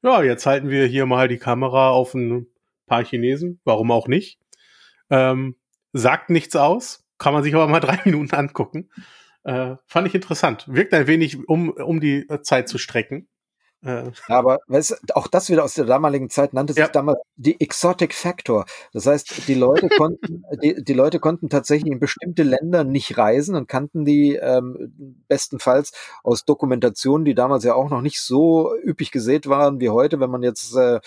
ja, 0.01 0.23
jetzt 0.23 0.47
halten 0.47 0.71
wir 0.71 0.87
hier 0.87 1.05
mal 1.05 1.27
die 1.27 1.37
Kamera 1.37 1.91
auf 1.91 2.15
ein 2.15 2.47
paar 2.87 3.05
Chinesen. 3.05 3.59
Warum 3.63 3.91
auch 3.91 4.07
nicht? 4.07 4.39
Ähm, 5.11 5.55
sagt 5.93 6.29
nichts 6.29 6.55
aus, 6.55 7.05
kann 7.17 7.33
man 7.33 7.43
sich 7.43 7.53
aber 7.53 7.67
mal 7.67 7.79
drei 7.81 7.99
Minuten 8.05 8.35
angucken. 8.35 8.89
Äh, 9.43 9.75
fand 9.87 10.07
ich 10.07 10.15
interessant. 10.15 10.65
Wirkt 10.67 10.93
ein 10.93 11.07
wenig, 11.07 11.47
um, 11.47 11.69
um 11.69 11.99
die 11.99 12.27
Zeit 12.43 12.67
zu 12.67 12.77
strecken. 12.77 13.27
Äh. 13.81 14.11
Aber 14.27 14.59
weißt, 14.67 15.15
auch 15.15 15.27
das 15.27 15.49
wieder 15.49 15.63
aus 15.63 15.73
der 15.73 15.85
damaligen 15.85 16.29
Zeit 16.29 16.53
nannte 16.53 16.73
sich 16.73 16.81
ja. 16.81 16.89
damals 16.89 17.19
die 17.37 17.61
Exotic 17.61 18.13
Factor. 18.13 18.65
Das 18.91 19.05
heißt, 19.05 19.47
die 19.47 19.53
Leute 19.53 19.87
konnten, 19.97 20.43
die, 20.61 20.83
die 20.83 20.93
Leute 20.93 21.19
konnten 21.19 21.49
tatsächlich 21.49 21.91
in 21.91 21.99
bestimmte 21.99 22.43
Länder 22.43 22.83
nicht 22.83 23.17
reisen 23.17 23.55
und 23.55 23.67
kannten 23.67 24.03
die 24.03 24.35
ähm, 24.35 25.23
bestenfalls 25.27 25.93
aus 26.23 26.43
Dokumentationen, 26.43 27.23
die 27.23 27.35
damals 27.35 27.63
ja 27.63 27.73
auch 27.73 27.89
noch 27.89 28.01
nicht 28.01 28.21
so 28.21 28.75
üppig 28.83 29.11
gesät 29.11 29.47
waren 29.47 29.79
wie 29.79 29.89
heute, 29.89 30.19
wenn 30.19 30.29
man 30.29 30.43
jetzt 30.43 30.75
äh, 30.75 30.99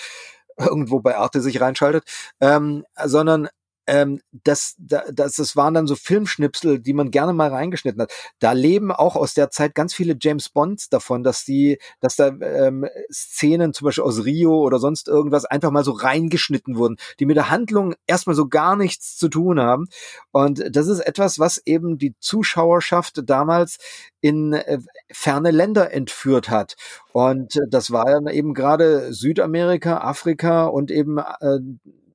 irgendwo 0.59 1.01
bei 1.01 1.17
Arte 1.17 1.41
sich 1.41 1.61
reinschaltet, 1.61 2.05
ähm, 2.41 2.85
sondern 3.05 3.49
ähm, 3.87 4.21
das, 4.45 4.77
das, 4.79 5.35
das 5.35 5.57
waren 5.57 5.75
dann 5.75 5.87
so 5.87 5.97
Filmschnipsel, 5.97 6.79
die 6.79 6.93
man 6.93 7.11
gerne 7.11 7.33
mal 7.33 7.49
reingeschnitten 7.49 8.03
hat. 8.03 8.13
Da 8.39 8.53
leben 8.53 8.93
auch 8.93 9.17
aus 9.17 9.35
der 9.35 9.51
Zeit 9.51 9.75
ganz 9.75 9.95
viele 9.95 10.17
James 10.21 10.49
Bonds 10.49 10.89
davon, 10.89 11.23
dass 11.23 11.45
die, 11.45 11.79
dass 12.01 12.17
da 12.17 12.29
ähm, 12.29 12.87
Szenen 13.13 13.73
zum 13.73 13.87
Beispiel 13.87 14.05
aus 14.05 14.25
Rio 14.25 14.61
oder 14.61 14.79
sonst 14.79 15.09
irgendwas 15.09 15.45
einfach 15.45 15.71
mal 15.71 15.85
so 15.85 15.93
reingeschnitten 15.93 16.77
wurden, 16.77 16.97
die 17.19 17.27
mit 17.27 17.37
der 17.37 17.51
Handlung 17.51 17.95
erstmal 18.07 18.37
so 18.37 18.49
gar 18.49 18.77
nichts 18.77 19.17
zu 19.17 19.29
tun 19.29 19.61
haben. 19.61 19.87
Und 20.31 20.65
das 20.71 20.87
ist 20.87 21.01
etwas, 21.01 21.39
was 21.39 21.59
eben 21.65 21.99
die 21.99 22.15
Zuschauerschaft 22.21 23.23
damals 23.25 23.79
in 24.21 24.53
äh, 24.53 24.79
ferne 25.11 25.51
Länder 25.51 25.93
entführt 25.93 26.49
hat. 26.49 26.77
Und 27.13 27.59
das 27.69 27.91
war 27.91 28.05
dann 28.05 28.29
eben 28.29 28.55
gerade 28.55 29.13
Südamerika, 29.13 29.99
Afrika 29.99 30.67
und 30.67 30.91
eben 30.91 31.19
äh, 31.19 31.59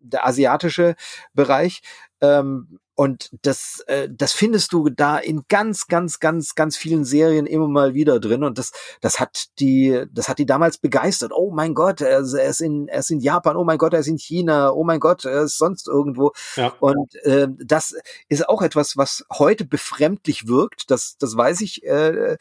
der 0.10 0.26
asiatische 0.26 0.96
Bereich. 1.34 1.82
Ähm, 2.22 2.80
und 3.00 3.30
das, 3.44 3.84
äh, 3.86 4.10
das 4.12 4.34
findest 4.34 4.74
du 4.74 4.90
da 4.90 5.20
in 5.20 5.44
ganz, 5.50 5.86
ganz, 5.86 6.20
ganz, 6.20 6.56
ganz 6.56 6.76
vielen 6.78 7.06
Serien 7.06 7.46
immer 7.46 7.68
mal 7.68 7.94
wieder 7.94 8.20
drin. 8.20 8.44
Und 8.44 8.58
das, 8.58 8.72
das 9.02 9.20
hat 9.20 9.60
die, 9.60 10.06
das 10.12 10.28
hat 10.28 10.40
die 10.40 10.48
damals 10.48 10.80
begeistert. 10.80 11.32
Oh 11.32 11.52
mein 11.52 11.76
Gott, 11.76 12.02
er 12.02 12.22
ist, 12.22 12.34
er 12.34 12.50
ist 12.50 12.60
in, 12.60 12.88
er 12.88 13.02
ist 13.02 13.12
in 13.12 13.20
Japan. 13.20 13.56
Oh 13.56 13.64
mein 13.64 13.78
Gott, 13.78 13.94
er 13.94 14.00
ist 14.00 14.08
in 14.08 14.18
China. 14.18 14.72
Oh 14.72 14.84
mein 14.84 15.00
Gott, 15.00 15.26
er 15.26 15.44
ist 15.44 15.60
sonst 15.60 15.88
irgendwo. 15.88 16.32
Ja. 16.56 16.74
Und 16.80 17.14
äh, 17.24 17.48
das 17.64 17.94
ist 18.30 18.50
auch 18.50 18.64
etwas, 18.64 18.98
was 18.98 19.24
heute 19.32 19.66
befremdlich 19.66 20.48
wirkt. 20.48 20.90
Das, 20.90 21.18
das 21.20 21.38
weiß 21.38 21.62
ich. 21.62 21.86
Äh, 21.86 22.38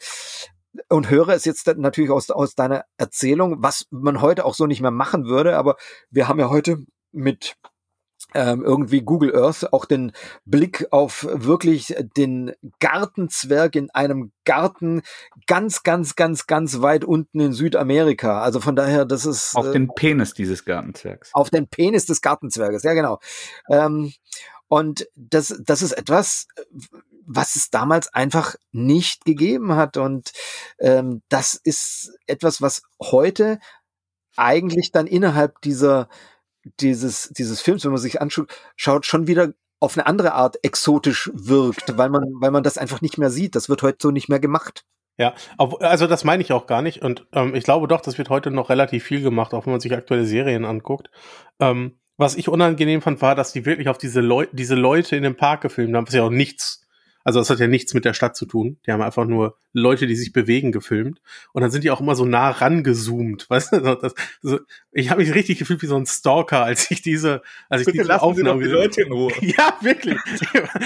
und 0.89 1.11
höre 1.11 1.29
es 1.29 1.45
jetzt 1.45 1.67
natürlich 1.67 2.09
aus, 2.09 2.31
aus 2.31 2.55
deiner 2.55 2.85
Erzählung, 2.97 3.57
was 3.59 3.85
man 3.91 4.21
heute 4.21 4.43
auch 4.43 4.55
so 4.55 4.65
nicht 4.65 4.81
mehr 4.81 4.89
machen 4.89 5.25
würde. 5.25 5.55
Aber 5.55 5.75
wir 6.09 6.27
haben 6.27 6.39
ja 6.39 6.49
heute 6.49 6.77
mit 7.17 7.57
ähm, 8.33 8.63
irgendwie 8.63 9.01
Google 9.01 9.35
Earth 9.35 9.71
auch 9.71 9.85
den 9.85 10.11
Blick 10.45 10.87
auf 10.91 11.25
wirklich 11.29 11.95
den 12.17 12.53
Gartenzwerg 12.79 13.75
in 13.75 13.89
einem 13.91 14.31
Garten 14.43 15.01
ganz, 15.47 15.83
ganz, 15.83 16.15
ganz, 16.15 16.45
ganz 16.45 16.81
weit 16.81 17.05
unten 17.05 17.39
in 17.39 17.53
Südamerika. 17.53 18.41
Also 18.41 18.59
von 18.59 18.75
daher, 18.75 19.05
das 19.05 19.25
ist 19.25 19.55
auf 19.55 19.67
äh, 19.67 19.71
den 19.71 19.87
Penis 19.87 20.33
dieses 20.33 20.65
Gartenzwergs. 20.65 21.29
Auf 21.33 21.49
den 21.49 21.67
Penis 21.67 22.05
des 22.05 22.21
Gartenzwerges, 22.21 22.83
ja 22.83 22.93
genau. 22.93 23.19
Ähm, 23.69 24.13
und 24.67 25.07
das, 25.15 25.57
das 25.63 25.81
ist 25.81 25.93
etwas, 25.93 26.47
was 27.25 27.55
es 27.55 27.69
damals 27.69 28.13
einfach 28.13 28.55
nicht 28.71 29.25
gegeben 29.25 29.75
hat. 29.75 29.95
Und 29.95 30.31
ähm, 30.79 31.21
das 31.29 31.53
ist 31.53 32.13
etwas, 32.25 32.61
was 32.61 32.83
heute 33.01 33.59
eigentlich 34.35 34.91
dann 34.91 35.07
innerhalb 35.07 35.61
dieser 35.61 36.09
dieses, 36.79 37.29
dieses 37.29 37.61
Films, 37.61 37.83
wenn 37.83 37.91
man 37.91 38.01
sich 38.01 38.21
anschaut, 38.21 38.51
schaut 38.75 39.05
schon 39.05 39.27
wieder 39.27 39.53
auf 39.79 39.97
eine 39.97 40.07
andere 40.07 40.33
Art 40.33 40.57
exotisch 40.63 41.29
wirkt, 41.33 41.97
weil 41.97 42.09
man, 42.09 42.23
weil 42.39 42.51
man 42.51 42.63
das 42.63 42.77
einfach 42.77 43.01
nicht 43.01 43.17
mehr 43.17 43.29
sieht. 43.29 43.55
Das 43.55 43.69
wird 43.69 43.83
heute 43.83 43.97
so 44.01 44.11
nicht 44.11 44.29
mehr 44.29 44.39
gemacht. 44.39 44.85
Ja, 45.17 45.33
also 45.57 46.05
das 46.05 46.23
meine 46.23 46.43
ich 46.43 46.51
auch 46.51 46.67
gar 46.67 46.81
nicht. 46.81 47.01
Und 47.01 47.27
ähm, 47.33 47.55
ich 47.55 47.63
glaube 47.63 47.87
doch, 47.87 48.01
das 48.01 48.17
wird 48.17 48.29
heute 48.29 48.51
noch 48.51 48.69
relativ 48.69 49.03
viel 49.03 49.21
gemacht, 49.21 49.53
auch 49.53 49.65
wenn 49.65 49.71
man 49.73 49.79
sich 49.79 49.93
aktuelle 49.93 50.25
Serien 50.25 50.65
anguckt. 50.65 51.09
Ähm, 51.59 51.97
was 52.17 52.35
ich 52.35 52.49
unangenehm 52.49 53.01
fand, 53.01 53.21
war, 53.21 53.35
dass 53.35 53.51
die 53.51 53.65
wirklich 53.65 53.89
auf 53.89 53.97
diese, 53.97 54.21
Leu 54.21 54.47
diese 54.51 54.75
Leute 54.75 55.15
in 55.15 55.23
dem 55.23 55.35
Park 55.35 55.61
gefilmt 55.61 55.95
haben, 55.95 56.07
was 56.07 56.13
ja 56.13 56.23
auch 56.23 56.31
nichts 56.31 56.86
also 57.27 57.39
das 57.39 57.49
hat 57.49 57.59
ja 57.59 57.67
nichts 57.67 57.93
mit 57.93 58.05
der 58.05 58.13
Stadt 58.13 58.37
zu 58.37 58.45
tun. 58.45 58.77
Die 58.87 58.91
haben 58.93 59.01
einfach 59.01 59.25
nur 59.25 59.57
Leute, 59.73 60.07
die 60.07 60.15
sich 60.15 60.31
bewegen, 60.31 60.71
gefilmt. 60.71 61.21
Und 61.51 61.61
dann 61.61 61.71
sind 61.71 61.83
die 61.83 61.91
auch 61.91 61.99
immer 61.99 62.15
so 62.15 62.23
nah 62.23 62.51
rangezoomt. 62.51 63.49
Weißt 63.49 63.73
du, 63.73 63.81
das, 63.81 64.15
so, 64.41 64.59
ich 64.93 65.09
habe 65.09 65.21
mich 65.21 65.35
richtig 65.35 65.59
gefühlt 65.59 65.81
wie 65.81 65.87
so 65.87 65.97
ein 65.97 66.05
Stalker, 66.05 66.63
als 66.63 66.89
ich 66.89 67.01
diese, 67.01 67.41
als 67.67 67.81
ich 67.81 67.87
Bitte 67.87 67.97
diese 67.97 68.21
Aufnahme 68.21 68.63
die 68.63 68.69
Leute 68.69 69.01
in 69.01 69.11
Ruhe. 69.11 69.33
Ja, 69.41 69.77
wirklich. 69.81 70.17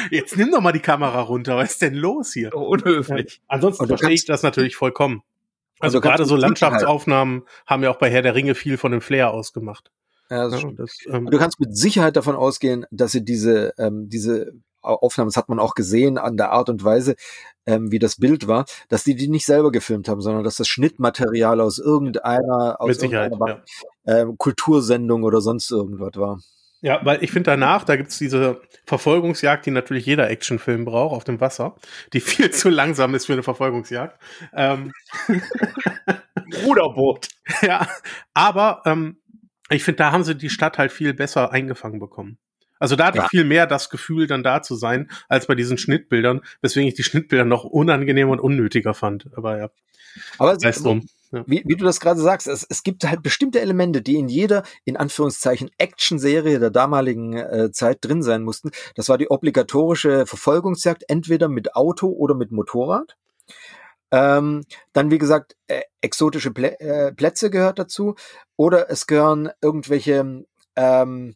Jetzt 0.10 0.36
nimm 0.36 0.50
doch 0.50 0.62
mal 0.62 0.72
die 0.72 0.80
Kamera 0.80 1.22
runter. 1.22 1.58
Was 1.58 1.74
ist 1.74 1.84
denn 1.84 1.94
los 1.94 2.34
hier? 2.34 2.50
Oh, 2.56 2.70
unhöflich. 2.70 3.36
Ja. 3.36 3.42
Ansonsten 3.48 3.86
verstehe 3.86 4.10
ich 4.10 4.26
das 4.26 4.42
natürlich 4.42 4.76
vollkommen. 4.76 5.22
Also, 5.80 6.00
also 6.00 6.02
gerade 6.02 6.26
so 6.26 6.36
Landschaftsaufnahmen 6.36 7.44
haben 7.68 7.84
ja 7.84 7.92
auch 7.92 8.00
bei 8.00 8.10
Herr 8.10 8.24
der 8.24 8.34
Ringe 8.34 8.56
viel 8.56 8.78
von 8.78 8.92
dem 8.92 9.02
Flair 9.02 9.30
ausgemacht. 9.30 9.92
Ja, 10.32 10.50
das 10.50 10.64
ja, 10.64 10.72
das, 10.76 10.98
ähm, 11.08 11.28
du 11.28 11.38
kannst 11.38 11.60
mit 11.60 11.78
Sicherheit 11.78 12.16
davon 12.16 12.36
ausgehen, 12.36 12.88
dass 12.90 13.12
sie 13.12 13.24
diese, 13.24 13.76
ähm, 13.78 14.10
diese 14.10 14.54
Aufnahmen, 14.82 15.30
das 15.30 15.38
hat 15.38 15.50
man 15.50 15.60
auch 15.60 15.76
gesehen 15.76 16.18
an 16.18 16.38
der 16.38 16.52
Art 16.52 16.70
und 16.70 16.84
Weise, 16.84 17.16
ähm, 17.66 17.92
wie 17.92 18.00
das 18.00 18.16
Bild 18.18 18.48
war, 18.48 18.66
dass 18.90 19.04
die 19.04 19.16
die 19.16 19.28
nicht 19.28 19.46
selber 19.46 19.72
gefilmt 19.72 20.08
haben, 20.08 20.22
sondern 20.22 20.44
dass 20.44 20.56
das 20.56 20.68
Schnittmaterial 20.68 21.62
aus 21.62 21.80
irgendeiner, 21.80 22.78
aus 22.80 22.98
irgendeiner 22.98 23.64
ja. 24.06 24.18
ähm, 24.18 24.38
Kultursendung 24.38 25.24
oder 25.24 25.42
sonst 25.42 25.72
irgendwas 25.72 26.16
war. 26.16 26.40
Ja, 26.84 27.00
weil 27.04 27.24
ich 27.24 27.32
finde 27.32 27.52
danach, 27.52 27.84
da 27.84 27.96
gibt's 27.96 28.18
diese 28.18 28.60
Verfolgungsjagd, 28.86 29.68
die 29.68 29.72
natürlich 29.72 30.08
jeder 30.08 30.32
Actionfilm 30.32 30.84
braucht 30.86 31.16
auf 31.16 31.24
dem 31.24 31.40
Wasser, 31.40 31.76
die 32.12 32.22
viel 32.22 32.50
zu 32.50 32.70
langsam 32.70 33.14
ist 33.14 33.28
für 33.28 33.34
eine 33.34 33.44
Verfolgungsjagd. 33.44 34.20
Ähm, 34.54 34.92
Ruderboot. 36.66 37.28
Ja, 37.62 37.88
aber 38.34 38.82
ähm, 38.86 39.18
ich 39.70 39.84
finde, 39.84 39.98
da 39.98 40.12
haben 40.12 40.24
sie 40.24 40.36
die 40.36 40.50
Stadt 40.50 40.80
halt 40.80 40.92
viel 40.92 41.14
besser 41.14 41.52
eingefangen 41.52 42.00
bekommen. 42.00 42.40
Also 42.82 42.96
da 42.96 43.06
hatte 43.06 43.20
ja. 43.20 43.26
ich 43.26 43.30
viel 43.30 43.44
mehr 43.46 43.68
das 43.68 43.92
Gefühl, 43.92 44.26
dann 44.26 44.42
da 44.42 44.64
zu 44.64 44.74
sein, 44.74 45.12
als 45.30 45.46
bei 45.46 45.54
diesen 45.54 45.78
Schnittbildern, 45.78 46.42
weswegen 46.62 46.88
ich 46.88 46.96
die 46.96 47.04
Schnittbilder 47.04 47.46
noch 47.46 47.64
unangenehmer 47.64 48.32
und 48.32 48.40
unnötiger 48.40 48.96
fand. 48.96 49.28
Aber 49.36 49.60
ja. 49.60 49.70
Aber 50.40 50.58
es, 50.60 50.82
drum. 50.82 51.06
Ja. 51.32 51.44
Wie, 51.46 51.62
wie 51.64 51.76
du 51.76 51.86
das 51.86 52.00
gerade 52.00 52.20
sagst, 52.20 52.48
es, 52.48 52.66
es 52.68 52.82
gibt 52.82 53.04
halt 53.04 53.22
bestimmte 53.22 53.62
Elemente, 53.62 54.02
die 54.02 54.16
in 54.16 54.28
jeder, 54.30 54.64
in 54.84 54.98
Anführungszeichen, 54.98 55.70
Action-Serie 55.78 56.60
der 56.60 56.72
damaligen 56.72 57.34
äh, 57.34 57.72
Zeit 57.72 58.00
drin 58.02 58.24
sein 58.24 58.42
mussten. 58.42 58.72
Das 58.96 59.10
war 59.10 59.20
die 59.20 59.30
obligatorische 59.30 60.26
Verfolgungsjagd, 60.26 61.04
entweder 61.08 61.50
mit 61.50 61.76
Auto 61.76 62.08
oder 62.08 62.34
mit 62.34 62.52
Motorrad. 62.52 63.16
Ähm, 64.10 64.64
dann, 64.92 65.12
wie 65.12 65.20
gesagt, 65.20 65.56
äh, 65.68 65.82
exotische 66.02 66.50
Plä 66.50 66.70
äh, 66.80 67.14
Plätze 67.14 67.52
gehört 67.52 67.78
dazu. 67.78 68.16
Oder 68.58 68.90
es 68.90 69.06
gehören 69.06 69.52
irgendwelche 69.62 70.46
ähm, 70.76 71.30
äh, 71.30 71.34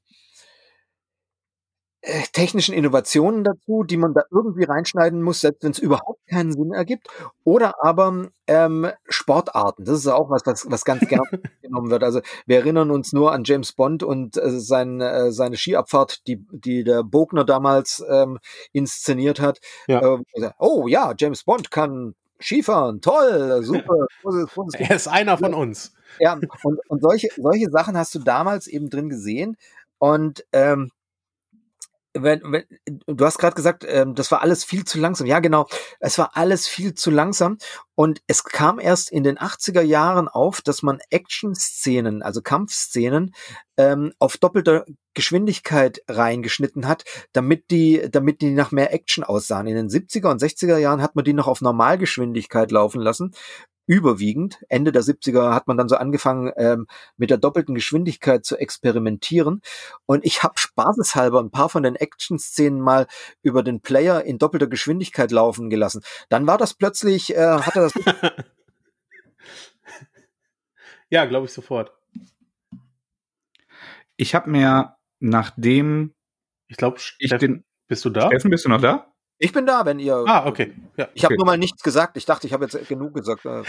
technischen 2.34 2.74
Innovationen 2.74 3.44
dazu, 3.44 3.84
die 3.84 3.98
man 3.98 4.14
da 4.14 4.22
irgendwie 4.32 4.64
reinschneiden 4.64 5.22
muss, 5.22 5.42
selbst 5.42 5.64
wenn 5.64 5.72
es 5.72 5.80
überhaupt 5.80 6.20
keinen 6.28 6.52
Sinn 6.52 6.72
ergibt. 6.72 7.08
Oder 7.44 7.84
aber 7.84 8.28
ähm, 8.48 8.88
Sportarten. 9.08 9.86
Das 9.86 9.98
ist 9.98 10.08
auch 10.08 10.30
was, 10.30 10.46
was, 10.46 10.70
was 10.70 10.86
ganz 10.86 11.02
gerne 11.08 11.26
genommen 11.62 11.90
wird. 11.90 12.04
Also 12.04 12.22
wir 12.46 12.58
erinnern 12.58 12.92
uns 12.92 13.12
nur 13.14 13.32
an 13.32 13.44
James 13.44 13.74
Bond 13.74 14.04
und 14.04 14.38
äh, 14.38 14.52
sein, 14.60 15.02
äh, 15.02 15.32
seine 15.32 15.58
Skiabfahrt, 15.58 16.28
die, 16.28 16.46
die 16.52 16.84
der 16.84 17.04
Bogner 17.04 17.44
damals 17.44 18.04
ähm, 18.10 18.40
inszeniert 18.72 19.40
hat. 19.40 19.60
Ja. 19.88 20.18
Äh, 20.34 20.50
oh 20.60 20.88
ja, 20.88 21.14
James 21.18 21.44
Bond 21.44 21.72
kann 21.72 22.16
Skifahren, 22.40 23.02
toll, 23.02 23.64
super. 23.64 24.08
er 24.74 24.96
ist 24.96 25.08
einer 25.08 25.38
von 25.38 25.54
uns. 25.54 25.94
Ja, 26.20 26.34
und, 26.64 26.80
und 26.90 27.02
solche, 27.02 27.30
solche 27.38 27.70
Sachen 27.72 27.98
hast 27.98 28.14
du 28.14 28.20
damals 28.20 28.68
eben 28.68 28.90
drin 28.90 29.10
gesehen. 29.10 29.58
Und 29.98 30.46
ähm, 30.52 30.92
wenn, 32.16 32.42
wenn, 32.46 32.64
du 33.08 33.26
hast 33.26 33.38
gerade 33.38 33.56
gesagt, 33.56 33.86
ähm, 33.88 34.16
das 34.16 34.32
war 34.32 34.42
alles 34.42 34.64
viel 34.64 34.86
zu 34.86 35.00
langsam. 35.00 35.28
Ja, 35.28 35.40
genau. 35.40 35.68
Es 36.00 36.18
war 36.18 36.32
alles 36.34 36.68
viel 36.68 36.94
zu 36.94 37.12
langsam. 37.12 37.58
Und 37.94 38.22
es 38.28 38.44
kam 38.44 38.80
erst 38.80 39.12
in 39.12 39.24
den 39.24 39.38
80er 39.38 39.82
Jahren 39.82 40.28
auf, 40.28 40.62
dass 40.62 40.82
man 40.82 41.00
Action-Szenen, 41.10 42.24
also 42.24 42.42
Kampfszenen, 42.42 43.34
ähm, 43.78 44.14
auf 44.20 44.38
doppelter 44.38 44.86
Geschwindigkeit 45.14 46.02
reingeschnitten 46.08 46.88
hat, 46.88 47.04
damit 47.34 47.70
die, 47.72 48.08
damit 48.10 48.42
die 48.42 48.52
nach 48.52 48.72
mehr 48.72 48.94
Action 48.94 49.24
aussahen. 49.24 49.68
In 49.68 49.76
den 49.76 49.90
70er 49.90 50.32
und 50.32 50.42
60er 50.42 50.78
Jahren 50.78 51.02
hat 51.02 51.16
man 51.16 51.26
die 51.26 51.34
noch 51.34 51.48
auf 51.48 51.62
Normalgeschwindigkeit 51.62 52.72
laufen 52.72 53.02
lassen 53.02 53.34
überwiegend. 53.88 54.64
Ende 54.70 54.92
der 54.92 55.04
70er 55.04 55.54
hat 55.54 55.68
man 55.68 55.78
dann 55.78 55.90
so 55.90 55.96
angefangen, 55.96 56.52
ähm, 56.58 56.88
mit 57.18 57.30
der 57.30 57.38
doppelten 57.38 57.76
Geschwindigkeit 57.76 58.46
zu 58.46 58.58
experimentieren. 58.58 59.62
Und 60.06 60.26
ich 60.26 60.44
habe 60.44 60.56
spaßeshalber 60.58 61.40
ein 61.40 61.52
paar 61.52 61.70
von 61.70 61.84
den 61.84 61.96
Action-Szenen 61.96 62.82
mal 62.82 63.08
über 63.42 63.64
den 63.64 63.82
Player 63.82 64.24
in 64.24 64.38
doppelter 64.38 64.68
Geschwindigkeit 64.68 65.32
laufen 65.32 65.70
gelassen. 65.70 66.02
Dann 66.30 66.48
war 66.48 66.58
das 66.58 66.74
plötzlich, 66.74 67.36
äh, 67.36 67.60
hatte 67.60 67.80
das. 67.80 67.94
ja, 71.10 71.26
glaube 71.26 71.46
ich 71.46 71.54
sofort. 71.54 71.92
Ich 74.18 74.34
habe 74.34 74.50
mir 74.50 74.96
nachdem 75.20 76.14
ich 76.68 76.78
glaube, 76.78 77.00
ich 77.20 77.32
den 77.32 77.64
bist 77.88 78.04
du 78.06 78.10
da? 78.10 78.28
Steffen, 78.28 78.50
bist 78.50 78.66
du 78.66 78.70
noch 78.70 78.82
da? 78.82 79.14
Ich 79.38 79.52
bin 79.52 79.66
da, 79.66 79.86
wenn 79.86 80.00
ihr. 80.00 80.24
Ah, 80.28 80.46
okay. 80.46 80.74
Ja, 80.96 81.10
ich 81.14 81.24
habe 81.26 81.34
okay. 81.34 81.40
nur 81.40 81.46
mal 81.46 81.58
nichts 81.58 81.84
gesagt. 81.84 82.16
Ich 82.16 82.26
dachte, 82.26 82.48
ich 82.48 82.54
habe 82.54 82.66
jetzt 82.66 82.88
genug 82.88 83.14
gesagt. 83.14 83.46
Äh. 83.46 83.64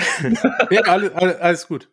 ja, 0.70 0.82
alles, 0.82 1.12
alles, 1.12 1.66
gut. 1.66 1.90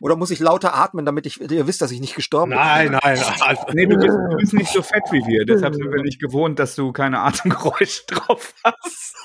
Oder 0.00 0.16
muss 0.16 0.30
ich 0.30 0.40
lauter 0.40 0.74
atmen, 0.74 1.06
damit 1.06 1.24
ich, 1.24 1.40
ihr 1.40 1.66
wisst, 1.66 1.80
dass 1.80 1.90
ich 1.90 2.00
nicht 2.00 2.14
gestorben 2.14 2.52
nein, 2.52 2.90
bin? 2.90 2.98
Nein, 3.02 3.18
nein. 3.40 3.56
nee, 3.72 3.86
du 3.86 3.96
bist, 3.96 4.16
du 4.30 4.36
bist, 4.36 4.52
nicht 4.52 4.70
so 4.70 4.82
fett 4.82 5.04
wie 5.10 5.26
wir. 5.26 5.46
Deshalb 5.46 5.74
sind 5.74 5.90
wir 5.90 6.02
nicht 6.02 6.20
gewohnt, 6.20 6.58
dass 6.58 6.74
du 6.74 6.92
keine 6.92 7.20
Atemgeräusche 7.20 8.02
drauf 8.08 8.54
hast. 8.62 9.16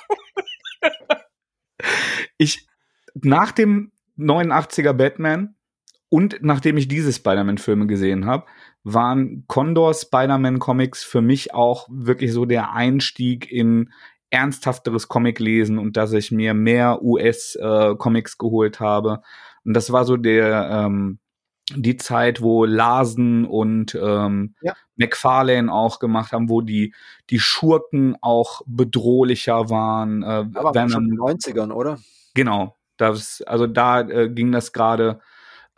ich, 2.38 2.66
nach 3.16 3.52
dem 3.52 3.92
89er 4.18 4.94
Batman 4.94 5.56
und 6.08 6.38
nachdem 6.42 6.78
ich 6.78 6.88
diese 6.88 7.12
Spider-Man-Filme 7.12 7.86
gesehen 7.86 8.26
habe, 8.26 8.46
waren 8.94 9.46
Condor 9.48 9.94
Spider-Man 9.94 10.60
Comics 10.60 11.04
für 11.04 11.22
mich 11.22 11.54
auch 11.54 11.88
wirklich 11.90 12.34
so 12.34 12.46
der 12.46 12.74
Einstieg 12.74 13.52
in 13.52 13.92
ernsthafteres 14.30 15.08
Comic-Lesen 15.08 15.80
und 15.80 15.98
dass 15.98 16.14
ich 16.14 16.32
mir 16.32 16.54
mehr 16.54 17.02
US-Comics 17.02 18.34
äh, 18.34 18.38
geholt 18.38 18.80
habe. 18.80 19.22
Und 19.66 19.74
das 19.74 19.92
war 19.92 20.06
so 20.06 20.18
der 20.18 20.70
ähm, 20.72 21.20
die 21.76 21.98
Zeit, 21.98 22.42
wo 22.42 22.66
Larsen 22.66 23.46
und 23.46 23.96
ähm, 23.96 24.56
ja. 24.62 24.74
McFarlane 24.96 25.72
auch 25.72 26.00
gemacht 26.00 26.32
haben, 26.32 26.50
wo 26.50 26.62
die 26.62 26.94
die 27.30 27.40
Schurken 27.40 28.18
auch 28.22 28.62
bedrohlicher 28.66 29.70
waren. 29.70 30.24
Äh, 30.24 30.46
Aber 30.54 30.90
schon 30.90 31.06
in 31.06 31.12
den 31.12 31.20
90ern, 31.20 31.72
oder? 31.72 32.00
Genau. 32.34 32.76
Das, 32.98 33.42
also 33.44 33.68
da 33.68 34.02
äh, 34.02 34.30
ging 34.30 34.52
das 34.52 34.74
gerade 34.74 35.22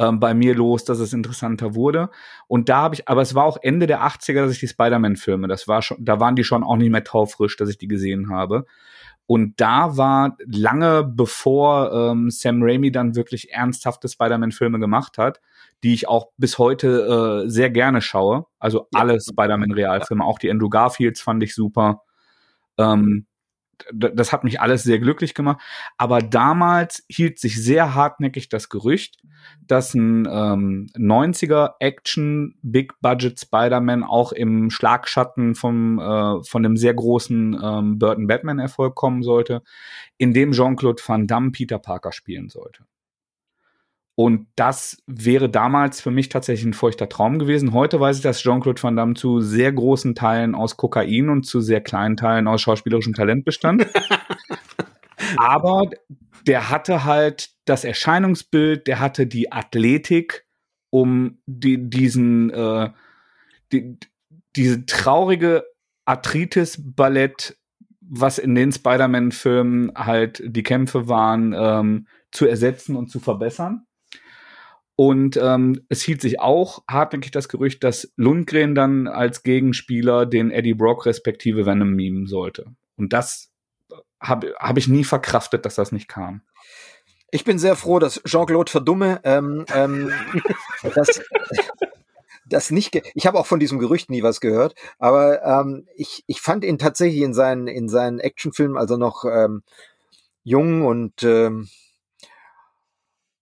ähm, 0.01 0.19
bei 0.19 0.33
mir 0.33 0.55
los, 0.55 0.83
dass 0.83 0.99
es 0.99 1.13
interessanter 1.13 1.75
wurde. 1.75 2.09
Und 2.47 2.69
da 2.69 2.77
habe 2.77 2.95
ich, 2.95 3.07
aber 3.07 3.21
es 3.21 3.35
war 3.35 3.45
auch 3.45 3.57
Ende 3.61 3.85
der 3.85 4.01
80er, 4.01 4.41
dass 4.41 4.51
ich 4.51 4.59
die 4.59 4.67
Spider-Man-Filme, 4.67 5.47
das 5.47 5.67
war 5.67 5.81
schon, 5.81 6.03
da 6.03 6.19
waren 6.19 6.35
die 6.35 6.43
schon 6.43 6.63
auch 6.63 6.75
nicht 6.75 6.89
mehr 6.89 7.03
taufrisch, 7.03 7.55
dass 7.55 7.69
ich 7.69 7.77
die 7.77 7.87
gesehen 7.87 8.29
habe. 8.29 8.65
Und 9.27 9.61
da 9.61 9.95
war 9.97 10.37
lange 10.45 11.03
bevor 11.03 11.93
ähm, 11.93 12.31
Sam 12.31 12.61
Raimi 12.63 12.91
dann 12.91 13.15
wirklich 13.15 13.51
ernsthafte 13.53 14.09
Spider-Man-Filme 14.09 14.79
gemacht 14.79 15.17
hat, 15.17 15.39
die 15.83 15.93
ich 15.93 16.07
auch 16.07 16.31
bis 16.37 16.57
heute 16.57 17.43
äh, 17.45 17.49
sehr 17.49 17.69
gerne 17.69 18.01
schaue. 18.01 18.47
Also 18.59 18.87
alle 18.93 19.21
Spider-Man-Realfilme, 19.21 20.25
auch 20.25 20.39
die 20.39 20.49
Andrew 20.49 20.69
Garfields 20.69 21.21
fand 21.21 21.43
ich 21.43 21.55
super. 21.55 22.01
Ähm, 22.77 23.27
das 23.91 24.31
hat 24.31 24.43
mich 24.43 24.61
alles 24.61 24.83
sehr 24.83 24.99
glücklich 24.99 25.33
gemacht. 25.33 25.61
Aber 25.97 26.19
damals 26.19 27.03
hielt 27.09 27.39
sich 27.39 27.61
sehr 27.61 27.95
hartnäckig 27.95 28.49
das 28.49 28.69
Gerücht, 28.69 29.17
dass 29.67 29.93
ein 29.93 30.27
ähm, 30.31 30.87
90er 30.95 31.73
Action 31.79 32.55
Big 32.61 32.93
Budget 33.01 33.39
Spider-Man 33.39 34.03
auch 34.03 34.31
im 34.31 34.69
Schlagschatten 34.69 35.55
vom 35.55 35.99
äh, 35.99 36.43
von 36.43 36.63
dem 36.63 36.77
sehr 36.77 36.93
großen 36.93 37.59
ähm, 37.61 37.99
Burton 37.99 38.27
Batman 38.27 38.59
Erfolg 38.59 38.95
kommen 38.95 39.23
sollte, 39.23 39.61
in 40.17 40.33
dem 40.33 40.51
Jean-Claude 40.51 41.01
Van 41.05 41.27
Damme 41.27 41.51
Peter 41.51 41.79
Parker 41.79 42.11
spielen 42.11 42.49
sollte. 42.49 42.85
Und 44.21 44.45
das 44.55 45.01
wäre 45.07 45.49
damals 45.49 45.99
für 45.99 46.11
mich 46.11 46.29
tatsächlich 46.29 46.67
ein 46.67 46.73
feuchter 46.75 47.09
Traum 47.09 47.39
gewesen. 47.39 47.73
Heute 47.73 47.99
weiß 47.99 48.17
ich, 48.17 48.21
dass 48.21 48.43
Jean-Claude 48.43 48.83
Van 48.83 48.95
Damme 48.95 49.15
zu 49.15 49.41
sehr 49.41 49.71
großen 49.71 50.13
Teilen 50.13 50.53
aus 50.53 50.77
Kokain 50.77 51.29
und 51.29 51.47
zu 51.47 51.59
sehr 51.59 51.81
kleinen 51.81 52.17
Teilen 52.17 52.47
aus 52.47 52.61
schauspielerischem 52.61 53.15
Talent 53.15 53.45
bestand. 53.45 53.87
Aber 55.37 55.89
der 56.45 56.69
hatte 56.69 57.03
halt 57.03 57.49
das 57.65 57.83
Erscheinungsbild, 57.83 58.85
der 58.85 58.99
hatte 58.99 59.25
die 59.25 59.51
Athletik, 59.51 60.45
um 60.91 61.39
die, 61.47 61.89
diesen, 61.89 62.51
äh, 62.51 62.91
die, 63.71 63.97
diese 64.55 64.85
traurige 64.85 65.63
Arthritis-Ballett, 66.05 67.57
was 68.01 68.37
in 68.37 68.53
den 68.53 68.71
Spider-Man-Filmen 68.71 69.93
halt 69.95 70.43
die 70.45 70.61
Kämpfe 70.61 71.07
waren, 71.07 71.55
ähm, 71.57 72.07
zu 72.29 72.45
ersetzen 72.45 72.95
und 72.95 73.09
zu 73.09 73.19
verbessern. 73.19 73.87
Und 74.95 75.37
ähm, 75.37 75.85
es 75.89 76.01
hielt 76.01 76.21
sich 76.21 76.39
auch 76.39 76.83
hartnäckig 76.89 77.31
das 77.31 77.49
Gerücht, 77.49 77.83
dass 77.83 78.11
Lundgren 78.17 78.75
dann 78.75 79.07
als 79.07 79.43
Gegenspieler 79.43 80.25
den 80.25 80.51
Eddie 80.51 80.73
Brock 80.73 81.05
respektive 81.05 81.65
Venom 81.65 81.93
mimen 81.93 82.27
sollte. 82.27 82.65
Und 82.97 83.13
das 83.13 83.51
habe 84.21 84.53
hab 84.59 84.77
ich 84.77 84.87
nie 84.87 85.03
verkraftet, 85.03 85.65
dass 85.65 85.75
das 85.75 85.91
nicht 85.91 86.07
kam. 86.07 86.41
Ich 87.31 87.45
bin 87.45 87.57
sehr 87.57 87.75
froh, 87.75 87.97
dass 87.97 88.21
Jean-Claude 88.25 88.69
Verdumme 88.69 89.21
ähm, 89.23 89.65
ähm, 89.73 90.11
das, 90.95 91.21
das 92.45 92.71
nicht. 92.71 93.01
ich 93.15 93.25
habe 93.25 93.39
auch 93.39 93.47
von 93.47 93.59
diesem 93.59 93.79
Gerücht 93.79 94.09
nie 94.09 94.21
was 94.21 94.41
gehört, 94.41 94.75
aber 94.99 95.41
ähm, 95.43 95.87
ich, 95.95 96.23
ich 96.27 96.41
fand 96.41 96.65
ihn 96.65 96.77
tatsächlich 96.77 97.21
in 97.21 97.33
seinen 97.33 97.67
in 97.67 97.87
seinen 97.87 98.19
Actionfilmen, 98.19 98.77
also 98.77 98.97
noch 98.97 99.23
ähm, 99.25 99.63
jung 100.43 100.85
und 100.85 101.23
ähm, 101.23 101.69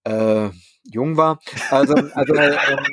äh, 0.04 0.50
jung 0.94 1.18
war. 1.18 1.40
Also, 1.70 1.96
also 2.14 2.34
ähm, 2.36 2.86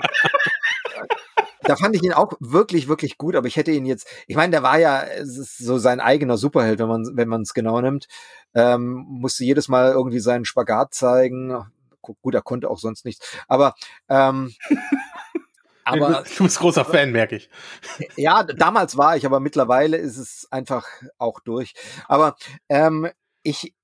da 1.66 1.76
fand 1.76 1.97
ich 1.97 2.03
ihn 2.03 2.12
auch 2.12 2.32
wirklich, 2.40 2.88
wirklich 2.88 3.18
gut, 3.18 3.36
aber 3.36 3.47
ich 3.47 3.57
hätte 3.57 3.72
ihn 3.72 3.86
jetzt, 3.86 4.07
ich 4.26 4.36
meine, 4.36 4.53
der 4.53 4.62
war 4.62 4.78
ja 4.78 5.05
so 5.22 5.78
sein 5.78 6.01
eigener 6.01 6.38
Superheld, 6.38 6.78
wenn 6.78 6.88
man 6.88 7.05
wenn 7.14 7.28
man 7.28 7.42
es 7.42 7.55
genau 7.55 7.80
nimmt. 7.80 8.07
Ähm, 8.55 9.05
musste 9.09 9.44
jedes 9.44 9.68
Mal 9.68 9.92
irgendwie 9.92 10.20
seinen 10.20 10.44
Spagat 10.44 10.94
zeigen. 10.94 11.64
Gut, 12.01 12.34
er 12.34 12.42
konnte 12.42 12.70
auch 12.70 12.78
sonst 12.78 13.05
nichts. 13.05 13.36
Aber 13.49 13.74
ähm, 14.09 14.55
aber 15.84 16.24
du 16.36 16.44
bist 16.44 16.59
großer 16.59 16.84
Fan, 16.84 17.11
merke 17.11 17.36
ich. 17.36 17.51
Ja, 18.16 18.44
damals 18.44 18.97
war 18.97 19.16
ich, 19.16 19.26
aber 19.26 19.40
mittlerweile 19.40 19.97
ist 19.97 20.16
es 20.18 20.47
einfach 20.51 20.86
auch 21.18 21.40
durch. 21.40 21.74
Aber 22.07 22.36
ähm, 22.68 23.11
ich, 23.42 23.74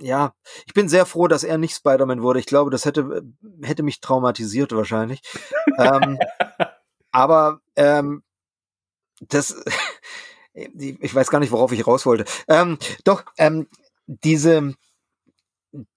ja, 0.00 0.34
ich 0.66 0.74
bin 0.74 0.88
sehr 0.88 1.06
froh, 1.06 1.28
dass 1.28 1.44
er 1.44 1.58
nicht 1.58 1.74
Spider-Man 1.74 2.22
wurde. 2.22 2.40
Ich 2.40 2.46
glaube, 2.46 2.70
das 2.70 2.84
hätte, 2.84 3.22
hätte 3.62 3.82
mich 3.82 4.00
traumatisiert 4.00 4.72
wahrscheinlich. 4.72 5.22
ähm, 5.78 6.18
aber 7.12 7.60
ähm, 7.76 8.22
das, 9.20 9.64
ich 10.54 11.14
weiß 11.14 11.30
gar 11.30 11.40
nicht, 11.40 11.52
worauf 11.52 11.72
ich 11.72 11.86
raus 11.86 12.06
wollte. 12.06 12.24
Ähm, 12.48 12.78
doch, 13.04 13.24
ähm, 13.38 13.68
diese, 14.06 14.74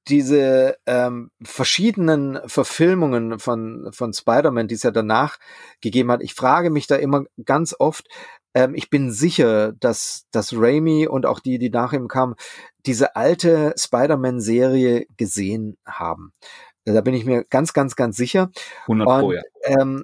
diese 0.08 0.78
ähm, 0.86 1.32
verschiedenen 1.44 2.40
Verfilmungen 2.48 3.40
von, 3.40 3.90
von 3.92 4.14
Spider-Man, 4.14 4.68
die 4.68 4.76
es 4.76 4.84
ja 4.84 4.92
danach 4.92 5.40
gegeben 5.82 6.12
hat, 6.12 6.22
ich 6.22 6.36
frage 6.36 6.70
mich 6.70 6.86
da 6.86 6.96
immer 6.96 7.26
ganz 7.44 7.76
oft, 7.80 8.08
ähm, 8.54 8.76
ich 8.76 8.90
bin 8.90 9.12
sicher, 9.12 9.74
dass, 9.74 10.26
dass 10.32 10.54
Raimi 10.54 11.08
und 11.08 11.26
auch 11.26 11.40
die, 11.40 11.58
die 11.58 11.70
nach 11.70 11.94
ihm 11.94 12.08
kamen, 12.08 12.36
diese 12.86 13.16
alte 13.16 13.74
Spider-Man-Serie 13.78 15.08
gesehen 15.18 15.78
haben. 15.86 16.34
Da 16.86 17.02
bin 17.02 17.14
ich 17.14 17.26
mir 17.26 17.46
ganz, 17.46 17.74
ganz, 17.74 17.96
ganz 17.96 18.18
sicher. 18.18 18.52
100 18.84 19.08
Pro, 19.08 19.28
und, 19.28 19.36
ja. 19.36 19.42
ähm, 19.64 20.04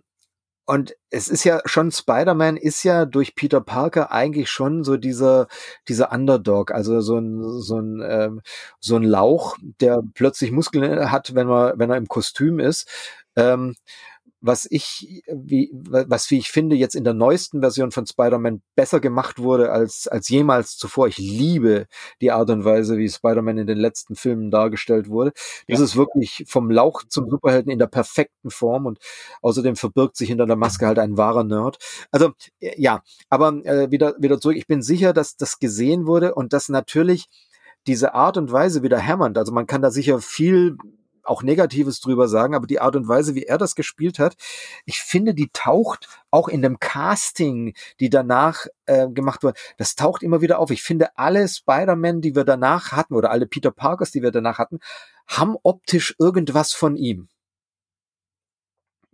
und 0.65 0.95
es 1.09 1.27
ist 1.27 1.43
ja 1.43 1.61
schon, 1.65 1.91
Spider-Man 1.91 2.55
ist 2.55 2.83
ja 2.83 3.05
durch 3.05 3.35
Peter 3.35 3.59
Parker 3.59 4.11
eigentlich 4.11 4.49
schon 4.49 4.83
so 4.83 4.97
dieser, 4.97 5.47
dieser 5.87 6.11
Underdog, 6.11 6.71
also 6.71 7.01
so 7.01 7.17
ein, 7.17 7.59
so 7.59 7.79
ein, 7.79 8.03
ähm, 8.07 8.41
so 8.79 8.95
ein 8.95 9.03
Lauch, 9.03 9.57
der 9.81 10.01
plötzlich 10.13 10.51
Muskeln 10.51 11.11
hat, 11.11 11.33
wenn 11.35 11.49
er, 11.49 11.73
wenn 11.77 11.89
er 11.89 11.97
im 11.97 12.07
Kostüm 12.07 12.59
ist. 12.59 12.87
Ähm, 13.35 13.75
was 14.41 14.67
ich, 14.69 15.23
wie, 15.27 15.71
was 15.73 16.29
wie 16.31 16.37
ich 16.37 16.49
finde, 16.49 16.75
jetzt 16.75 16.95
in 16.95 17.03
der 17.03 17.13
neuesten 17.13 17.59
Version 17.59 17.91
von 17.91 18.05
Spider-Man 18.05 18.61
besser 18.75 18.99
gemacht 18.99 19.39
wurde 19.39 19.71
als, 19.71 20.07
als 20.07 20.29
jemals 20.29 20.77
zuvor. 20.77 21.07
Ich 21.07 21.17
liebe 21.17 21.87
die 22.21 22.31
Art 22.31 22.49
und 22.49 22.63
Weise, 22.63 22.97
wie 22.97 23.09
Spider-Man 23.09 23.57
in 23.57 23.67
den 23.67 23.77
letzten 23.77 24.15
Filmen 24.15 24.49
dargestellt 24.49 25.09
wurde. 25.09 25.33
Das 25.67 25.79
ja. 25.79 25.85
ist 25.85 25.95
wirklich 25.95 26.45
vom 26.47 26.71
Lauch 26.71 27.03
zum 27.07 27.29
Superhelden 27.29 27.71
in 27.71 27.79
der 27.79 27.87
perfekten 27.87 28.49
Form 28.49 28.85
und 28.85 28.99
außerdem 29.41 29.75
verbirgt 29.75 30.15
sich 30.15 30.29
hinter 30.29 30.45
der 30.45 30.55
Maske 30.55 30.87
halt 30.87 30.99
ein 30.99 31.17
wahrer 31.17 31.43
Nerd. 31.43 31.77
Also, 32.11 32.31
ja, 32.59 33.03
aber 33.29 33.53
äh, 33.65 33.91
wieder, 33.91 34.15
wieder 34.19 34.39
zurück. 34.39 34.57
Ich 34.57 34.67
bin 34.67 34.81
sicher, 34.81 35.13
dass 35.13 35.35
das 35.35 35.59
gesehen 35.59 36.05
wurde 36.05 36.33
und 36.33 36.53
dass 36.53 36.69
natürlich 36.69 37.27
diese 37.87 38.13
Art 38.13 38.37
und 38.37 38.51
Weise 38.51 38.83
wieder 38.83 38.99
hämmernd. 38.99 39.37
Also 39.37 39.51
man 39.51 39.67
kann 39.67 39.81
da 39.81 39.91
sicher 39.91 40.19
viel 40.19 40.77
auch 41.29 41.43
Negatives 41.43 41.99
drüber 41.99 42.27
sagen, 42.27 42.55
aber 42.55 42.67
die 42.67 42.79
Art 42.79 42.95
und 42.95 43.07
Weise, 43.07 43.35
wie 43.35 43.43
er 43.43 43.57
das 43.57 43.75
gespielt 43.75 44.19
hat, 44.19 44.35
ich 44.85 44.99
finde, 44.99 45.33
die 45.33 45.49
taucht 45.53 46.07
auch 46.31 46.47
in 46.47 46.61
dem 46.61 46.79
Casting, 46.79 47.73
die 47.99 48.09
danach 48.09 48.65
äh, 48.85 49.07
gemacht 49.09 49.43
wurde, 49.43 49.59
das 49.77 49.95
taucht 49.95 50.23
immer 50.23 50.41
wieder 50.41 50.59
auf. 50.59 50.71
Ich 50.71 50.83
finde, 50.83 51.17
alle 51.17 51.47
Spider-Man, 51.47 52.21
die 52.21 52.35
wir 52.35 52.43
danach 52.43 52.91
hatten, 52.91 53.15
oder 53.15 53.31
alle 53.31 53.47
Peter 53.47 53.71
Parkers, 53.71 54.11
die 54.11 54.21
wir 54.21 54.31
danach 54.31 54.57
hatten, 54.57 54.79
haben 55.27 55.55
optisch 55.63 56.15
irgendwas 56.19 56.73
von 56.73 56.95
ihm. 56.95 57.29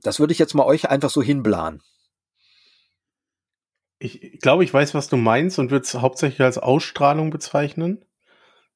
Das 0.01 0.19
würde 0.19 0.33
ich 0.33 0.39
jetzt 0.39 0.53
mal 0.53 0.65
euch 0.65 0.89
einfach 0.89 1.09
so 1.09 1.21
hinblahen. 1.21 1.81
Ich 3.97 4.39
glaube, 4.41 4.63
ich 4.63 4.73
weiß, 4.73 4.93
was 4.93 5.07
du 5.07 5.17
meinst 5.17 5.57
und 5.57 5.71
würde 5.71 5.85
es 5.85 5.93
hauptsächlich 5.95 6.41
als 6.41 6.57
Ausstrahlung 6.57 7.29
bezeichnen. 7.29 8.05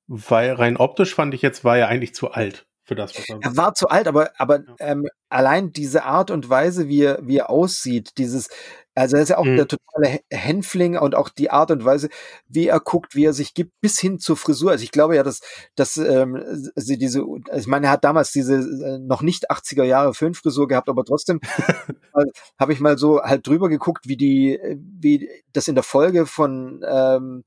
Weil 0.07 0.53
rein 0.53 0.77
optisch 0.77 1.13
fand 1.13 1.35
ich 1.35 1.43
jetzt, 1.43 1.63
war 1.63 1.77
er 1.77 1.87
eigentlich 1.87 2.15
zu 2.15 2.31
alt 2.31 2.68
für 2.89 2.95
das, 2.95 3.15
was 3.15 3.29
er, 3.29 3.37
er 3.39 3.55
war 3.55 3.75
zu 3.75 3.87
alt, 3.87 4.07
aber, 4.07 4.31
aber 4.39 4.61
ja. 4.61 4.75
ähm, 4.79 5.07
allein 5.29 5.71
diese 5.71 6.05
Art 6.05 6.31
und 6.31 6.49
Weise, 6.49 6.87
wie 6.87 7.03
er, 7.03 7.19
wie 7.21 7.37
er 7.37 7.51
aussieht, 7.51 8.17
dieses, 8.17 8.49
also 8.95 9.15
er 9.15 9.21
ist 9.21 9.29
ja 9.29 9.37
auch 9.37 9.45
mhm. 9.45 9.57
der 9.57 9.67
totale 9.67 10.21
Hänfling 10.31 10.97
und 10.97 11.13
auch 11.13 11.29
die 11.29 11.51
Art 11.51 11.69
und 11.69 11.85
Weise, 11.85 12.09
wie 12.47 12.65
er 12.65 12.79
guckt, 12.79 13.13
wie 13.13 13.25
er 13.25 13.33
sich 13.33 13.53
gibt, 13.53 13.79
bis 13.79 13.99
hin 13.99 14.17
zur 14.17 14.37
Frisur. 14.37 14.71
Also 14.71 14.83
ich 14.83 14.89
glaube 14.89 15.15
ja, 15.15 15.21
dass, 15.21 15.41
dass 15.75 15.97
ähm, 15.97 16.43
sie 16.75 16.97
diese, 16.97 17.23
ich 17.55 17.67
meine, 17.67 17.85
er 17.85 17.91
hat 17.91 18.03
damals 18.03 18.31
diese 18.31 18.55
äh, 18.55 18.97
noch 18.97 19.21
nicht 19.21 19.51
80er 19.51 19.83
Jahre 19.83 20.15
Föhnfrisur 20.15 20.67
gehabt, 20.67 20.89
aber 20.89 21.05
trotzdem 21.05 21.41
habe 22.59 22.73
ich 22.73 22.79
mal 22.79 22.97
so 22.97 23.21
halt 23.21 23.45
drüber 23.45 23.69
geguckt, 23.69 24.07
wie 24.07 24.17
die, 24.17 24.59
wie 24.99 25.29
das 25.53 25.67
in 25.67 25.75
der 25.75 25.83
Folge 25.83 26.25
von 26.25 26.83
ähm, 26.89 27.43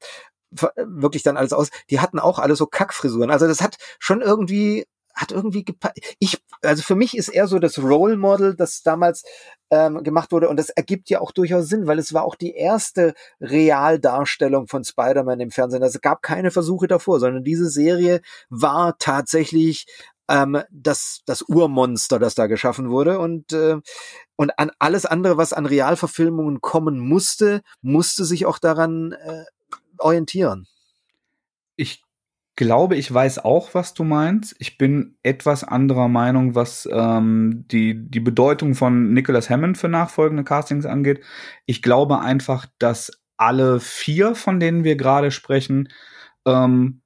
wirklich 0.77 1.25
dann 1.25 1.37
alles 1.37 1.53
aus. 1.53 1.71
Die 1.91 1.99
hatten 1.99 2.21
auch 2.21 2.39
alle 2.39 2.55
so 2.55 2.67
Kackfrisuren. 2.67 3.33
Also 3.33 3.49
das 3.49 3.61
hat 3.61 3.77
schon 3.99 4.21
irgendwie 4.21 4.87
hat 5.15 5.33
irgendwie 5.33 5.65
gepasst. 5.65 5.95
Ich, 6.19 6.43
also 6.63 6.83
für 6.83 6.95
mich 6.95 7.17
ist 7.17 7.29
er 7.29 7.47
so 7.47 7.59
das 7.59 7.79
Role 7.79 8.17
Model, 8.17 8.55
das 8.55 8.83
damals 8.83 9.25
ähm, 9.71 10.03
gemacht 10.03 10.33
wurde 10.33 10.49
und 10.49 10.57
das 10.57 10.71
ergibt 10.71 11.11
ja 11.11 11.21
auch 11.21 11.33
durchaus 11.33 11.69
Sinn, 11.69 11.87
weil 11.87 11.99
es 11.99 12.13
war 12.13 12.25
auch 12.25 12.35
die 12.35 12.55
erste 12.55 13.15
Realdarstellung 13.41 14.69
von 14.69 14.85
Spider-Man 14.85 15.41
im 15.41 15.51
Fernsehen. 15.51 15.83
Also 15.83 15.97
es 15.97 16.03
gab 16.03 16.23
keine 16.23 16.51
Versuche 16.51 16.87
davor, 16.87 17.21
sondern 17.21 17.45
diese 17.45 17.69
Serie 17.69 18.21
war 18.51 18.97
tatsächlich 18.99 19.87
ähm, 20.29 20.63
das, 20.71 21.23
das 21.27 21.43
Urmonster, 21.43 22.19
das 22.19 22.35
da 22.35 22.47
geschaffen 22.47 22.91
wurde 22.91 23.19
und, 23.19 23.53
äh, 23.53 23.81
und 24.37 24.59
an 24.59 24.71
alles 24.79 25.07
andere, 25.07 25.37
was 25.37 25.53
an 25.53 25.67
Realverfilmungen 25.67 26.61
kommen 26.61 26.99
musste, 26.99 27.63
musste 27.81 28.25
sich 28.25 28.47
auch 28.47 28.59
daran 28.59 29.13
äh, 29.13 29.45
orientieren. 29.99 30.67
Ich 31.77 32.03
glaube, 32.57 32.97
ich 32.97 33.13
weiß 33.13 33.39
auch, 33.45 33.75
was 33.75 33.95
du 33.95 34.05
meinst. 34.05 34.55
Ich 34.59 34.79
bin 34.79 35.17
etwas 35.23 35.65
anderer 35.65 36.09
Meinung, 36.09 36.55
was 36.55 36.89
ähm, 36.91 37.65
die, 37.71 37.95
die 38.11 38.21
Bedeutung 38.21 38.75
von 38.75 39.13
Nicholas 39.13 39.49
Hammond 39.49 39.79
für 39.79 39.89
nachfolgende 39.89 40.45
Castings 40.45 40.87
angeht. 40.87 41.23
Ich 41.67 41.83
glaube 41.83 42.21
einfach, 42.21 42.67
dass 42.79 43.23
alle 43.37 43.81
vier, 43.81 44.35
von 44.35 44.61
denen 44.61 44.85
wir 44.85 44.97
gerade 44.97 45.31
sprechen, 45.31 45.89
ähm, 46.47 47.03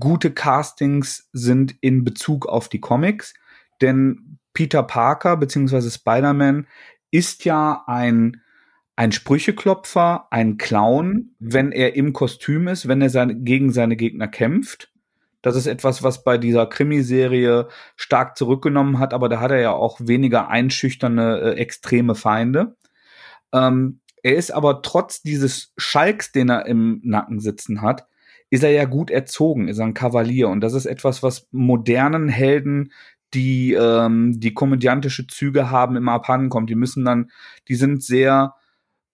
gute 0.00 0.32
Castings 0.32 1.28
sind 1.32 1.74
in 1.80 2.04
Bezug 2.04 2.46
auf 2.46 2.68
die 2.68 2.80
Comics. 2.80 3.34
Denn 3.80 4.38
Peter 4.52 4.82
Parker 4.82 5.36
bzw. 5.36 5.90
Spider-Man 5.90 6.66
ist 7.10 7.44
ja 7.44 7.84
ein 7.86 8.42
ein 8.98 9.12
Sprücheklopfer, 9.12 10.26
ein 10.32 10.56
Clown, 10.56 11.30
wenn 11.38 11.70
er 11.70 11.94
im 11.94 12.12
Kostüm 12.12 12.66
ist, 12.66 12.88
wenn 12.88 13.00
er 13.00 13.10
seine, 13.10 13.36
gegen 13.36 13.72
seine 13.72 13.94
Gegner 13.94 14.26
kämpft. 14.26 14.92
Das 15.40 15.54
ist 15.54 15.68
etwas, 15.68 16.02
was 16.02 16.24
bei 16.24 16.36
dieser 16.36 16.66
Krimiserie 16.66 17.68
stark 17.94 18.36
zurückgenommen 18.36 18.98
hat, 18.98 19.14
aber 19.14 19.28
da 19.28 19.38
hat 19.38 19.52
er 19.52 19.60
ja 19.60 19.70
auch 19.70 20.00
weniger 20.02 20.48
einschüchternde, 20.48 21.42
äh, 21.42 21.58
extreme 21.58 22.16
Feinde. 22.16 22.74
Ähm, 23.52 24.00
er 24.24 24.34
ist 24.34 24.50
aber 24.50 24.82
trotz 24.82 25.22
dieses 25.22 25.72
Schalks, 25.76 26.32
den 26.32 26.48
er 26.48 26.66
im 26.66 27.00
Nacken 27.04 27.38
sitzen 27.38 27.82
hat, 27.82 28.08
ist 28.50 28.64
er 28.64 28.72
ja 28.72 28.84
gut 28.84 29.12
erzogen, 29.12 29.68
ist 29.68 29.78
er 29.78 29.86
ein 29.86 29.94
Kavalier. 29.94 30.48
Und 30.48 30.60
das 30.60 30.74
ist 30.74 30.86
etwas, 30.86 31.22
was 31.22 31.46
modernen 31.52 32.28
Helden, 32.28 32.92
die 33.32 33.74
ähm, 33.74 34.40
die 34.40 34.54
komödiantische 34.54 35.28
Züge 35.28 35.70
haben, 35.70 35.94
immer 35.94 36.14
abhanden 36.14 36.48
kommt. 36.48 36.68
Die 36.68 36.74
müssen 36.74 37.04
dann, 37.04 37.30
die 37.68 37.76
sind 37.76 38.02
sehr 38.02 38.54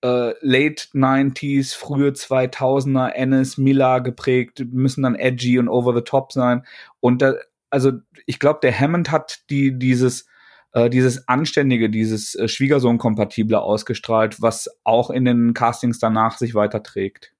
äh, 0.05 0.34
Late 0.42 0.88
90s, 0.92 1.74
frühe 1.74 2.11
2000er, 2.11 3.09
Ennis, 3.09 3.57
Miller 3.57 4.02
geprägt, 4.02 4.62
müssen 4.70 5.02
dann 5.02 5.14
edgy 5.14 5.59
und 5.59 5.68
over 5.68 5.94
the 5.94 6.02
top 6.02 6.30
sein. 6.32 6.66
Und 7.00 7.22
da, 7.22 7.34
also 7.70 7.92
ich 8.26 8.38
glaube, 8.38 8.61
der 8.62 8.78
Hammond 8.78 9.11
hat 9.11 9.48
die 9.48 9.78
dieses 9.78 10.28
äh, 10.72 10.90
dieses 10.90 11.26
anständige, 11.26 11.88
dieses 11.88 12.34
äh, 12.34 12.48
Schwiegersohn-kompatible 12.48 13.59
ausgestrahlt, 13.59 14.42
was 14.42 14.68
auch 14.84 15.09
in 15.09 15.24
den 15.24 15.55
Castings 15.55 15.98
danach 16.00 16.36
sich 16.36 16.55
weiterträgt. 16.55 17.32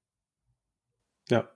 Ja, 1.29 1.49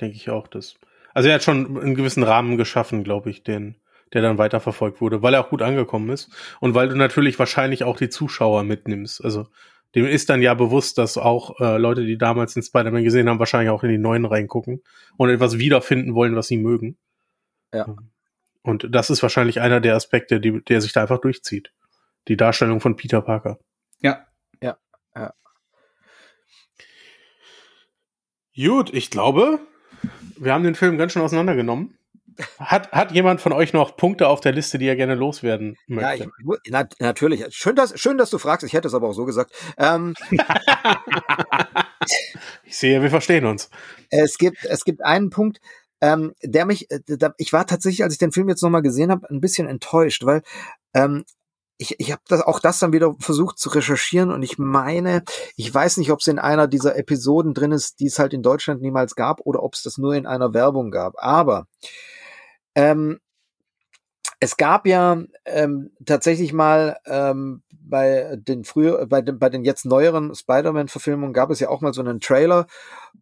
denke 0.00 0.16
ich 0.16 0.28
auch. 0.28 0.48
Das. 0.48 0.74
Also 1.14 1.30
er 1.30 1.36
hat 1.36 1.44
schon 1.44 1.80
einen 1.80 1.94
gewissen 1.94 2.24
Rahmen 2.24 2.58
geschaffen, 2.58 3.04
glaube 3.04 3.30
ich, 3.30 3.42
den 3.42 3.76
der 4.12 4.22
dann 4.22 4.38
weiterverfolgt 4.38 5.00
wurde, 5.00 5.22
weil 5.22 5.34
er 5.34 5.40
auch 5.40 5.50
gut 5.50 5.62
angekommen 5.62 6.08
ist 6.10 6.30
und 6.60 6.74
weil 6.74 6.88
du 6.88 6.94
natürlich 6.94 7.36
wahrscheinlich 7.40 7.82
auch 7.82 7.96
die 7.96 8.10
Zuschauer 8.10 8.62
mitnimmst. 8.62 9.24
Also 9.24 9.48
dem 9.94 10.06
ist 10.06 10.28
dann 10.28 10.42
ja 10.42 10.54
bewusst, 10.54 10.98
dass 10.98 11.16
auch 11.16 11.60
äh, 11.60 11.78
Leute, 11.78 12.04
die 12.04 12.18
damals 12.18 12.54
den 12.54 12.62
Spider-Man 12.62 13.04
gesehen 13.04 13.28
haben, 13.28 13.38
wahrscheinlich 13.38 13.70
auch 13.70 13.82
in 13.84 13.90
die 13.90 13.98
neuen 13.98 14.24
reingucken 14.24 14.82
und 15.16 15.30
etwas 15.30 15.58
wiederfinden 15.58 16.14
wollen, 16.14 16.34
was 16.36 16.48
sie 16.48 16.56
mögen. 16.56 16.98
Ja. 17.72 17.94
Und 18.62 18.88
das 18.90 19.10
ist 19.10 19.22
wahrscheinlich 19.22 19.60
einer 19.60 19.80
der 19.80 19.94
Aspekte, 19.94 20.40
die, 20.40 20.64
der 20.64 20.80
sich 20.80 20.92
da 20.92 21.02
einfach 21.02 21.20
durchzieht. 21.20 21.72
Die 22.28 22.36
Darstellung 22.36 22.80
von 22.80 22.96
Peter 22.96 23.20
Parker. 23.20 23.58
Ja. 24.00 24.26
Ja. 24.62 24.78
Ja. 25.14 25.34
Gut, 28.56 28.92
ich 28.94 29.10
glaube, 29.10 29.60
wir 30.38 30.52
haben 30.52 30.64
den 30.64 30.74
Film 30.74 30.96
ganz 30.96 31.12
schön 31.12 31.22
auseinandergenommen. 31.22 31.98
Hat, 32.58 32.90
hat 32.92 33.12
jemand 33.12 33.40
von 33.40 33.52
euch 33.52 33.72
noch 33.72 33.96
Punkte 33.96 34.28
auf 34.28 34.40
der 34.40 34.52
Liste, 34.52 34.78
die 34.78 34.86
er 34.86 34.96
gerne 34.96 35.14
loswerden 35.14 35.76
möchte? 35.86 36.24
Ja, 36.24 36.30
ich, 36.54 36.70
na, 36.70 36.88
natürlich. 36.98 37.44
Schön 37.54 37.76
dass, 37.76 37.98
schön, 37.98 38.18
dass 38.18 38.30
du 38.30 38.38
fragst. 38.38 38.66
Ich 38.66 38.72
hätte 38.72 38.88
es 38.88 38.94
aber 38.94 39.08
auch 39.08 39.12
so 39.12 39.24
gesagt. 39.24 39.52
Ähm, 39.78 40.14
ich 42.64 42.76
sehe, 42.76 43.02
wir 43.02 43.10
verstehen 43.10 43.46
uns. 43.46 43.70
Es 44.10 44.38
gibt, 44.38 44.64
es 44.64 44.84
gibt 44.84 45.04
einen 45.04 45.30
Punkt, 45.30 45.60
ähm, 46.00 46.34
der 46.42 46.66
mich, 46.66 46.90
äh, 46.90 47.00
da, 47.06 47.34
ich 47.38 47.52
war 47.52 47.66
tatsächlich, 47.66 48.02
als 48.02 48.14
ich 48.14 48.18
den 48.18 48.32
Film 48.32 48.48
jetzt 48.48 48.62
nochmal 48.62 48.82
gesehen 48.82 49.10
habe, 49.10 49.28
ein 49.30 49.40
bisschen 49.40 49.68
enttäuscht, 49.68 50.24
weil 50.24 50.42
ähm, 50.94 51.24
ich, 51.76 51.98
ich 51.98 52.12
habe 52.12 52.22
das, 52.28 52.40
auch 52.40 52.60
das 52.60 52.78
dann 52.78 52.92
wieder 52.92 53.14
versucht 53.18 53.58
zu 53.58 53.68
recherchieren 53.68 54.30
und 54.30 54.42
ich 54.42 54.58
meine, 54.58 55.24
ich 55.56 55.72
weiß 55.72 55.96
nicht, 55.96 56.10
ob 56.12 56.20
es 56.20 56.28
in 56.28 56.38
einer 56.38 56.68
dieser 56.68 56.96
Episoden 56.96 57.54
drin 57.54 57.72
ist, 57.72 58.00
die 58.00 58.06
es 58.06 58.18
halt 58.18 58.32
in 58.32 58.42
Deutschland 58.42 58.80
niemals 58.80 59.14
gab 59.14 59.40
oder 59.44 59.62
ob 59.62 59.74
es 59.74 59.82
das 59.82 59.98
nur 59.98 60.14
in 60.14 60.26
einer 60.26 60.54
Werbung 60.54 60.90
gab. 60.90 61.14
Aber 61.16 61.66
ähm, 62.74 63.20
es 64.40 64.56
gab 64.56 64.86
ja 64.86 65.22
ähm, 65.46 65.92
tatsächlich 66.04 66.52
mal 66.52 66.98
ähm, 67.06 67.62
bei 67.70 68.36
den 68.36 68.64
früher, 68.64 69.06
bei 69.06 69.22
den, 69.22 69.38
bei 69.38 69.48
den 69.48 69.64
jetzt 69.64 69.86
neueren 69.86 70.34
Spider-Man-Verfilmungen 70.34 71.32
gab 71.32 71.50
es 71.50 71.60
ja 71.60 71.68
auch 71.68 71.80
mal 71.80 71.94
so 71.94 72.02
einen 72.02 72.20
Trailer, 72.20 72.66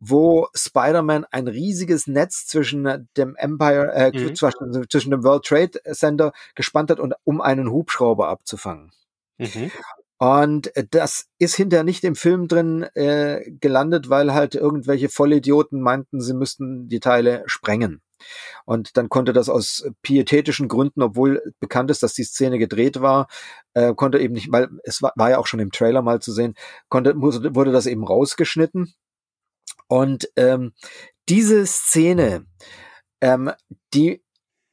wo 0.01 0.49
Spider-Man 0.55 1.25
ein 1.31 1.49
riesiges 1.49 2.07
Netz 2.07 2.47
zwischen 2.47 3.09
dem 3.17 3.37
Empire, 3.37 3.93
äh, 3.93 4.11
mhm. 4.13 4.35
zwischen, 4.35 4.89
zwischen 4.89 5.11
dem 5.11 5.23
World 5.25 5.45
Trade 5.45 5.81
Center 5.93 6.33
gespannt 6.55 6.91
hat 6.91 6.99
und 6.99 7.15
um 7.25 7.41
einen 7.41 7.71
Hubschrauber 7.71 8.29
abzufangen. 8.29 8.91
Mhm. 9.39 9.71
Und 10.19 10.73
das 10.91 11.27
ist 11.39 11.57
hinterher 11.57 11.85
nicht 11.85 12.05
im 12.05 12.15
Film 12.15 12.47
drin 12.47 12.85
äh, 12.95 13.43
gelandet, 13.61 14.09
weil 14.09 14.33
halt 14.33 14.55
irgendwelche 14.55 15.09
Vollidioten 15.09 15.81
meinten, 15.81 16.21
sie 16.21 16.35
müssten 16.35 16.89
die 16.89 17.01
Teile 17.01 17.43
sprengen. 17.47 18.03
Und 18.65 18.97
dann 18.97 19.09
konnte 19.09 19.33
das 19.33 19.49
aus 19.49 19.89
pietätischen 20.03 20.69
Gründen, 20.69 21.03
obwohl 21.03 21.55
bekannt 21.61 21.91
ist, 21.91 22.03
dass 22.03 22.15
die 22.15 22.25
Szene 22.25 22.59
gedreht 22.59 23.01
war, 23.01 23.29
äh, 23.75 23.95
konnte 23.95 24.19
eben 24.19 24.35
nicht, 24.35 24.53
weil 24.53 24.69
es 24.85 25.03
war, 25.03 25.13
war 25.17 25.31
ja 25.31 25.39
auch 25.39 25.47
schon 25.47 25.61
im 25.61 25.73
Trailer 25.73 26.03
mal 26.03 26.21
zu 26.21 26.33
sehen, 26.33 26.55
konnte, 26.89 27.15
wurde 27.17 27.73
das 27.73 27.87
eben 27.87 28.05
rausgeschnitten. 28.05 28.95
Und 29.89 30.31
ähm, 30.37 30.73
diese 31.29 31.67
Szene, 31.67 32.47
ähm, 33.21 33.53
die 33.95 34.23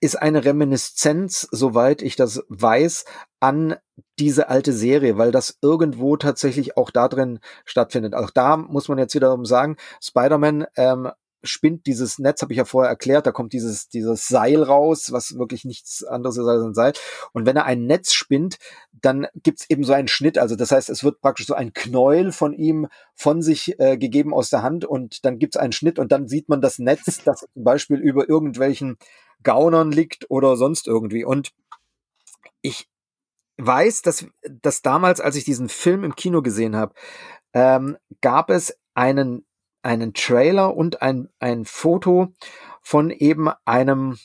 ist 0.01 0.15
eine 0.15 0.45
Reminiszenz, 0.45 1.47
soweit 1.51 2.01
ich 2.01 2.15
das 2.15 2.43
weiß, 2.47 3.05
an 3.39 3.75
diese 4.17 4.49
alte 4.49 4.73
Serie, 4.73 5.17
weil 5.17 5.31
das 5.31 5.57
irgendwo 5.61 6.15
tatsächlich 6.17 6.77
auch 6.77 6.89
da 6.89 7.07
drin 7.07 7.39
stattfindet. 7.65 8.15
Auch 8.15 8.29
da 8.29 8.57
muss 8.57 8.87
man 8.87 8.97
jetzt 8.97 9.15
wiederum 9.15 9.45
sagen, 9.45 9.77
Spider-Man 10.01 10.67
ähm, 10.77 11.11
spinnt 11.43 11.85
dieses 11.85 12.19
Netz, 12.19 12.41
habe 12.41 12.53
ich 12.53 12.57
ja 12.57 12.65
vorher 12.65 12.89
erklärt, 12.89 13.25
da 13.25 13.31
kommt 13.31 13.53
dieses, 13.53 13.89
dieses 13.89 14.27
Seil 14.27 14.61
raus, 14.63 15.11
was 15.11 15.37
wirklich 15.37 15.65
nichts 15.65 16.03
anderes 16.03 16.37
ist 16.37 16.45
als 16.45 16.63
ein 16.63 16.73
Seil. 16.73 16.93
Und 17.33 17.45
wenn 17.45 17.55
er 17.55 17.65
ein 17.65 17.85
Netz 17.85 18.13
spinnt, 18.13 18.57
dann 18.91 19.27
gibt's 19.35 19.65
eben 19.69 19.83
so 19.83 19.93
einen 19.93 20.07
Schnitt. 20.07 20.37
Also 20.37 20.55
das 20.55 20.71
heißt, 20.71 20.89
es 20.89 21.03
wird 21.03 21.21
praktisch 21.21 21.47
so 21.47 21.53
ein 21.53 21.73
Knäuel 21.73 22.31
von 22.31 22.53
ihm 22.53 22.87
von 23.15 23.41
sich 23.41 23.79
äh, 23.79 23.97
gegeben 23.97 24.33
aus 24.33 24.49
der 24.49 24.63
Hand 24.63 24.85
und 24.85 25.25
dann 25.25 25.39
gibt's 25.39 25.57
einen 25.57 25.73
Schnitt 25.73 25.99
und 25.99 26.11
dann 26.11 26.27
sieht 26.27 26.49
man 26.49 26.61
das 26.61 26.79
Netz, 26.79 27.21
das 27.25 27.47
zum 27.53 27.63
Beispiel 27.63 27.97
über 27.97 28.27
irgendwelchen 28.27 28.97
Gaunern 29.43 29.91
liegt 29.91 30.29
oder 30.29 30.57
sonst 30.57 30.87
irgendwie. 30.87 31.23
Und 31.23 31.51
ich 32.61 32.89
weiß, 33.57 34.01
dass, 34.01 34.25
dass 34.43 34.81
damals, 34.81 35.21
als 35.21 35.35
ich 35.35 35.43
diesen 35.43 35.69
Film 35.69 36.03
im 36.03 36.15
Kino 36.15 36.41
gesehen 36.41 36.75
habe, 36.75 36.93
ähm, 37.53 37.97
gab 38.21 38.49
es 38.49 38.77
einen 38.93 39.45
einen 39.81 40.13
Trailer 40.13 40.75
und 40.75 41.01
ein, 41.01 41.29
ein 41.39 41.65
Foto 41.65 42.33
von 42.81 43.11
eben 43.11 43.49
einem 43.65 44.17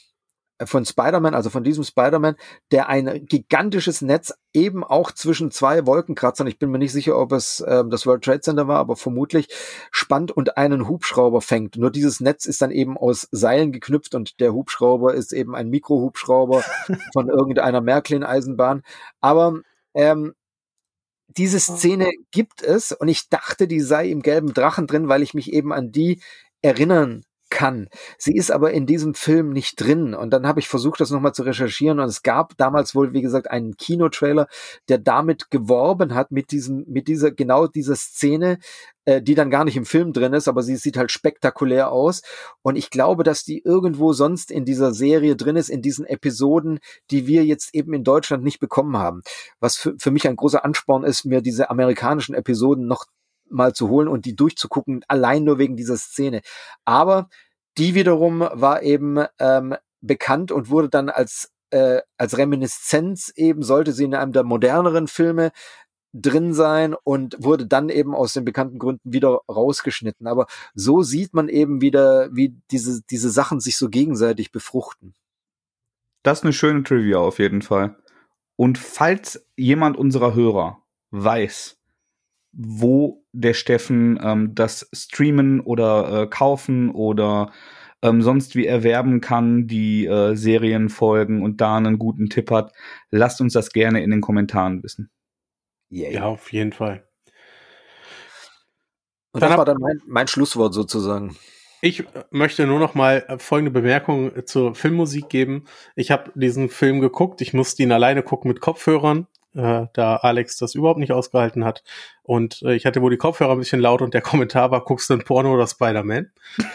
äh, 0.59 0.67
von 0.67 0.85
Spider-Man, 0.85 1.35
also 1.35 1.51
von 1.51 1.65
diesem 1.65 1.85
Spider-Man, 1.85 2.37
der 2.71 2.89
ein 2.89 3.27
gigantisches 3.27 4.03
Netz 4.03 4.35
eben 4.53 4.85
auch 4.85 5.11
zwischen 5.11 5.51
zwei 5.51 5.87
Wolkenkratzern, 5.87 6.47
ich 6.47 6.59
bin 6.59 6.71
mir 6.71 6.79
nicht 6.79 6.93
sicher, 6.93 7.19
ob 7.19 7.33
es 7.33 7.61
äh, 7.61 7.85
das 7.89 8.07
World 8.07 8.25
Trade 8.25 8.41
Center 8.41 8.69
war, 8.69 8.79
aber 8.79 8.97
vermutlich 8.97 9.49
spannt 9.91 10.31
und 10.31 10.57
einen 10.57 10.89
Hubschrauber 10.89 11.41
fängt. 11.41 11.77
Nur 11.77 11.91
dieses 11.91 12.21
Netz 12.21 12.47
ist 12.47 12.63
dann 12.63 12.71
eben 12.71 12.97
aus 12.97 13.29
Seilen 13.31 13.73
geknüpft 13.73 14.15
und 14.15 14.41
der 14.41 14.53
Hubschrauber 14.53 15.15
ist 15.15 15.33
eben 15.33 15.55
ein 15.55 15.71
Mikrohubschrauber 15.71 16.63
von 17.13 17.29
irgendeiner 17.29 17.81
Märklin-Eisenbahn. 17.81 18.83
Aber 19.21 19.61
ähm, 19.95 20.35
diese 21.37 21.61
Szene 21.61 22.11
gibt 22.31 22.63
es 22.63 22.93
und 22.93 23.09
ich 23.09 23.29
dachte, 23.29 23.67
die 23.67 23.81
sei 23.81 24.09
im 24.09 24.23
gelben 24.23 24.55
Drachen 24.55 24.87
drin, 24.87 25.09
weil 25.09 25.23
ich 25.23 25.35
mich 25.35 25.53
eben 25.53 25.73
an 25.73 25.93
die 25.93 26.21
erinnern 26.63 27.25
kann. 27.55 27.89
Sie 28.19 28.35
ist 28.35 28.51
aber 28.51 28.73
in 28.73 28.85
diesem 28.85 29.15
Film 29.15 29.51
nicht 29.51 29.81
drin. 29.81 30.13
Und 30.13 30.31
dann 30.31 30.45
habe 30.45 30.59
ich 30.59 30.67
versucht, 30.67 31.01
das 31.01 31.11
nochmal 31.11 31.35
zu 31.35 31.45
recherchieren. 31.45 32.01
Und 32.01 32.09
es 32.09 32.25
gab 32.25 32.57
damals 32.57 32.97
wohl, 32.97 33.13
wie 33.13 33.23
gesagt, 33.23 33.49
einen 33.49 33.77
Kinotrailer, 33.77 34.49
der 34.89 34.99
damit 34.99 35.53
geworben 35.53 36.17
hat, 36.17 36.33
mit 36.33 36.51
diesem, 36.51 36.85
mit 36.89 37.07
dieser, 37.07 37.31
genau 37.31 37.69
dieser 37.69 37.95
Szene, 37.95 38.59
äh, 39.05 39.23
die 39.23 39.37
dann 39.37 39.51
gar 39.51 39.65
nicht 39.65 39.77
im 39.77 39.87
Film 39.87 40.13
drin 40.13 40.33
ist, 40.33 40.49
aber 40.49 40.65
sie 40.65 40.75
sieht 40.75 40.97
halt 40.97 41.13
spektakulär 41.13 41.93
aus. 41.93 42.23
Und 42.63 42.75
ich 42.75 42.91
glaube, 42.91 43.23
dass 43.23 43.45
die 43.45 43.63
irgendwo 43.65 44.13
sonst 44.13 44.51
in 44.51 44.65
dieser 44.65 44.93
Serie 44.93 45.37
drin 45.37 45.55
ist, 45.55 45.69
in 45.69 45.81
diesen 45.81 46.07
Episoden, 46.07 46.81
die 47.13 47.29
wir 47.29 47.45
jetzt 47.45 47.73
eben 47.73 47.95
in 47.95 48.03
Deutschland 48.03 48.43
nicht 48.43 48.59
bekommen 48.59 48.97
haben. 48.97 49.23
Was 49.61 49.77
für, 49.77 49.95
für 49.97 50.11
mich 50.11 50.27
ein 50.27 50.37
großer 50.37 50.65
Ansporn 50.65 51.05
ist, 51.05 51.25
mir 51.25 51.41
diese 51.41 51.71
amerikanischen 51.71 52.35
Episoden 52.35 52.89
noch 52.89 53.07
mal 53.49 53.73
zu 53.73 53.89
holen 53.89 54.09
und 54.09 54.25
die 54.25 54.37
durchzugucken, 54.37 55.05
allein 55.09 55.45
nur 55.45 55.59
wegen 55.59 55.77
dieser 55.77 55.97
Szene. 55.97 56.43
Aber 56.85 57.29
die 57.79 57.95
wiederum 57.95 58.41
war 58.41 58.83
eben 58.83 59.25
ähm, 59.39 59.75
bekannt 60.01 60.53
und 60.53 60.71
wurde 60.71 60.89
dann 60.89 61.09
als 61.09 61.51
äh, 61.71 62.03
als 62.17 62.39
Reminiszenz 62.39 63.33
eben 63.35 63.63
sollte 63.63 63.93
sie 63.93 64.05
in 64.05 64.15
einem 64.15 64.33
der 64.33 64.45
moderneren 64.45 65.09
Filme 65.09 65.51
drin 66.13 66.55
sein 66.55 66.95
und 67.03 67.37
wurde 67.41 67.67
dann 67.67 67.89
eben 67.89 68.15
aus 68.15 68.33
den 68.33 68.45
bekannten 68.45 68.79
Gründen 68.79 69.13
wieder 69.13 69.41
rausgeschnitten. 69.51 70.29
Aber 70.29 70.47
so 70.75 71.03
sieht 71.03 71.35
man 71.35 71.49
eben 71.49 71.81
wieder, 71.81 72.29
wie 72.33 72.57
diese, 72.71 73.03
diese 73.11 73.31
Sachen 73.31 73.59
sich 73.59 73.77
so 73.77 73.89
gegenseitig 73.89 74.53
befruchten. 74.53 75.15
Das 76.23 76.39
ist 76.39 76.45
eine 76.45 76.53
schöne 76.53 76.85
Trivia 76.85 77.19
auf 77.19 77.41
jeden 77.41 77.63
Fall. 77.63 77.97
Und 78.57 78.79
falls 78.79 79.45
jemand 79.57 79.97
unserer 79.97 80.35
Hörer 80.35 80.79
weiß, 81.11 81.77
wo 82.57 83.25
der 83.33 83.55
Steffen 83.55 84.19
ähm, 84.23 84.55
das 84.55 84.89
streamen 84.93 85.61
oder 85.61 86.23
äh, 86.23 86.27
kaufen 86.27 86.91
oder 86.91 87.53
ähm, 88.03 88.23
sonst 88.23 88.55
wie 88.55 88.67
erwerben 88.67 89.21
kann, 89.21 89.67
die 89.67 90.07
äh, 90.07 90.35
Serien 90.35 90.89
folgen 90.89 91.43
und 91.43 91.61
da 91.61 91.77
einen 91.77 91.99
guten 91.99 92.29
Tipp 92.29 92.51
hat, 92.51 92.73
lasst 93.11 93.41
uns 93.41 93.55
das 93.55 93.71
gerne 93.71 94.03
in 94.03 94.11
den 94.11 94.21
Kommentaren 94.21 94.83
wissen. 94.83 95.11
Yeah. 95.91 96.11
Ja, 96.11 96.25
auf 96.25 96.53
jeden 96.53 96.73
Fall. 96.73 97.07
Und 99.33 99.43
das 99.43 99.57
war 99.57 99.65
dann 99.65 99.79
mein, 99.81 100.01
mein 100.07 100.29
Schlusswort 100.29 100.75
sozusagen. 100.75 101.37
Ich 101.81 102.05
möchte 102.31 102.67
nur 102.67 102.79
noch 102.79 102.95
mal 102.95 103.25
äh, 103.29 103.39
folgende 103.39 103.71
Bemerkung 103.71 104.47
zur 104.47 104.75
Filmmusik 104.75 105.29
geben. 105.29 105.65
Ich 105.97 106.11
habe 106.11 106.31
diesen 106.35 106.69
Film 106.69 107.01
geguckt. 107.01 107.41
Ich 107.41 107.53
musste 107.53 107.83
ihn 107.83 107.93
alleine 107.93 108.23
gucken 108.23 108.49
mit 108.49 108.61
Kopfhörern, 108.61 109.27
äh, 109.55 109.87
da 109.93 110.17
Alex 110.17 110.57
das 110.57 110.75
überhaupt 110.75 110.99
nicht 110.99 111.13
ausgehalten 111.13 111.65
hat. 111.65 111.83
Und 112.23 112.63
äh, 112.63 112.75
ich 112.75 112.87
hatte 112.87 113.03
wohl 113.03 113.11
die 113.11 113.17
Kopfhörer 113.17 113.53
ein 113.53 113.59
bisschen 113.59 113.81
laut 113.81 114.03
und 114.03 114.15
der 114.15 114.21
Kommentar 114.23 114.71
war, 114.71 114.85
guckst 114.85 115.11
du 115.11 115.15
ein 115.15 115.25
Porno 115.25 115.55
oder 115.55 115.67
Spider-Man? 115.67 116.31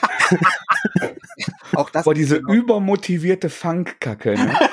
Auch 1.75 1.89
das. 1.89 2.05
Boah, 2.05 2.13
diese 2.13 2.41
genau. 2.41 2.53
übermotivierte 2.53 3.49
Funkkacke. 3.49 4.33
Ne? 4.33 4.59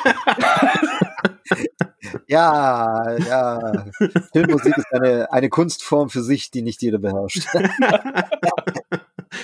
ja, 2.26 3.16
ja. 3.18 3.86
Filmmusik 4.32 4.76
ist 4.76 4.92
eine, 4.92 5.32
eine 5.32 5.48
Kunstform 5.48 6.08
für 6.08 6.22
sich, 6.22 6.50
die 6.50 6.62
nicht 6.62 6.82
jeder 6.82 6.98
beherrscht. 6.98 7.46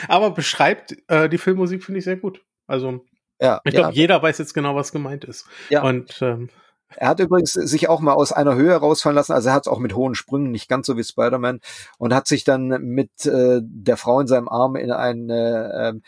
Aber 0.09 0.31
beschreibt 0.31 0.97
äh, 1.09 1.29
die 1.29 1.39
Filmmusik, 1.39 1.85
finde 1.85 1.99
ich 1.99 2.05
sehr 2.05 2.17
gut. 2.17 2.43
Also, 2.67 3.05
ja, 3.41 3.61
ich 3.65 3.73
glaube, 3.73 3.91
ja. 3.91 3.95
jeder 3.95 4.23
weiß 4.23 4.39
jetzt 4.39 4.55
genau, 4.55 4.75
was 4.75 4.93
gemeint 4.93 5.25
ist. 5.25 5.47
Ja. 5.69 5.83
Und 5.83 6.21
ähm, 6.23 6.49
er 6.97 7.09
hat 7.09 7.21
übrigens 7.21 7.53
sich 7.53 7.89
auch 7.89 8.01
mal 8.01 8.15
aus 8.15 8.33
einer 8.33 8.55
Höhe 8.55 8.75
rausfallen 8.75 9.17
lassen, 9.17 9.33
also 9.33 9.49
er 9.49 9.55
hat 9.55 9.67
es 9.67 9.73
auch 9.73 9.79
mit 9.79 9.95
hohen 9.95 10.15
Sprüngen, 10.15 10.51
nicht 10.51 10.69
ganz 10.69 10.87
so 10.87 10.97
wie 10.97 11.05
Spider-Man, 11.05 11.61
und 11.99 12.15
hat 12.15 12.27
sich 12.27 12.45
dann 12.45 12.69
mit 12.83 13.27
äh, 13.27 13.61
der 13.63 13.97
Frau 13.97 14.21
in 14.21 14.27
seinem 14.27 14.49
Arm 14.49 14.77
in 14.77 14.91
eine 14.91 15.95
äh, 15.97 16.01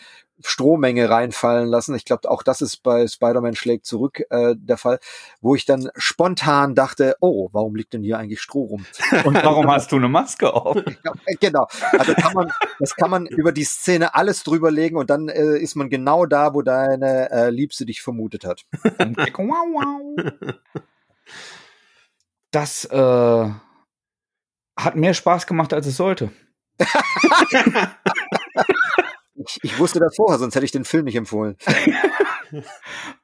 Strommenge 0.42 1.08
reinfallen 1.08 1.68
lassen. 1.68 1.94
Ich 1.94 2.04
glaube, 2.04 2.30
auch 2.30 2.42
das 2.42 2.60
ist 2.60 2.78
bei 2.82 3.06
Spider-Man 3.06 3.54
schlägt 3.54 3.86
zurück 3.86 4.22
äh, 4.30 4.54
der 4.56 4.76
Fall, 4.76 4.98
wo 5.40 5.54
ich 5.54 5.64
dann 5.64 5.90
spontan 5.96 6.74
dachte, 6.74 7.16
oh, 7.20 7.48
warum 7.52 7.76
liegt 7.76 7.92
denn 7.92 8.02
hier 8.02 8.18
eigentlich 8.18 8.40
Stroh 8.40 8.64
rum? 8.64 8.86
Und 9.24 9.42
warum 9.42 9.70
hast 9.70 9.92
du 9.92 9.96
eine 9.96 10.08
Maske 10.08 10.52
auf? 10.52 10.76
genau. 11.40 11.66
Also 11.92 12.14
kann 12.14 12.34
man, 12.34 12.52
das 12.78 12.96
kann 12.96 13.10
man 13.10 13.26
über 13.26 13.52
die 13.52 13.64
Szene 13.64 14.14
alles 14.14 14.42
drüber 14.42 14.70
legen 14.70 14.96
und 14.96 15.10
dann 15.10 15.28
äh, 15.28 15.58
ist 15.58 15.76
man 15.76 15.88
genau 15.90 16.26
da, 16.26 16.54
wo 16.54 16.62
deine 16.62 17.30
äh, 17.30 17.50
Liebste 17.50 17.86
dich 17.86 18.02
vermutet 18.02 18.44
hat. 18.44 18.64
Das 22.50 22.84
äh, 22.84 23.50
hat 24.76 24.96
mehr 24.96 25.14
Spaß 25.14 25.46
gemacht, 25.46 25.72
als 25.72 25.86
es 25.86 25.96
sollte. 25.96 26.30
Ich, 29.62 29.72
ich 29.72 29.78
wusste 29.78 30.00
das 30.00 30.16
vorher, 30.16 30.38
sonst 30.38 30.54
hätte 30.54 30.64
ich 30.64 30.72
den 30.72 30.84
Film 30.84 31.04
nicht 31.04 31.16
empfohlen. 31.16 31.56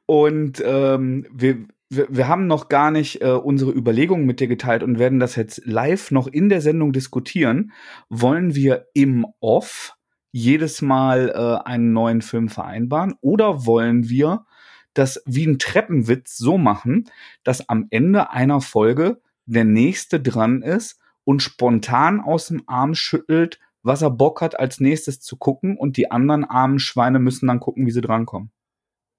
und 0.05 0.61
ähm, 0.65 1.27
wir, 1.31 1.65
wir, 1.89 2.07
wir 2.09 2.27
haben 2.27 2.47
noch 2.47 2.69
gar 2.69 2.91
nicht 2.91 3.21
äh, 3.21 3.31
unsere 3.31 3.71
Überlegungen 3.71 4.25
mit 4.25 4.39
dir 4.39 4.47
geteilt 4.47 4.83
und 4.83 4.99
werden 4.99 5.19
das 5.19 5.35
jetzt 5.35 5.61
live 5.65 6.11
noch 6.11 6.27
in 6.27 6.49
der 6.49 6.61
Sendung 6.61 6.93
diskutieren. 6.93 7.71
Wollen 8.09 8.55
wir 8.55 8.87
im 8.93 9.25
Off 9.39 9.95
jedes 10.31 10.81
Mal 10.81 11.29
äh, 11.29 11.67
einen 11.67 11.93
neuen 11.93 12.21
Film 12.21 12.49
vereinbaren 12.49 13.15
oder 13.21 13.65
wollen 13.65 14.09
wir 14.09 14.45
das 14.93 15.21
wie 15.25 15.45
ein 15.45 15.59
Treppenwitz 15.59 16.37
so 16.37 16.57
machen, 16.57 17.09
dass 17.43 17.69
am 17.69 17.87
Ende 17.89 18.31
einer 18.31 18.61
Folge 18.61 19.21
der 19.45 19.65
nächste 19.65 20.19
dran 20.19 20.61
ist 20.61 20.99
und 21.23 21.41
spontan 21.41 22.19
aus 22.19 22.47
dem 22.47 22.63
Arm 22.67 22.93
schüttelt, 22.93 23.59
was 23.83 24.01
er 24.01 24.09
Bock 24.11 24.41
hat, 24.41 24.59
als 24.59 24.79
nächstes 24.79 25.19
zu 25.19 25.37
gucken 25.37 25.77
und 25.77 25.97
die 25.97 26.11
anderen 26.11 26.45
armen 26.45 26.79
Schweine 26.79 27.19
müssen 27.19 27.47
dann 27.47 27.59
gucken, 27.59 27.85
wie 27.85 27.91
sie 27.91 28.01
drankommen. 28.01 28.51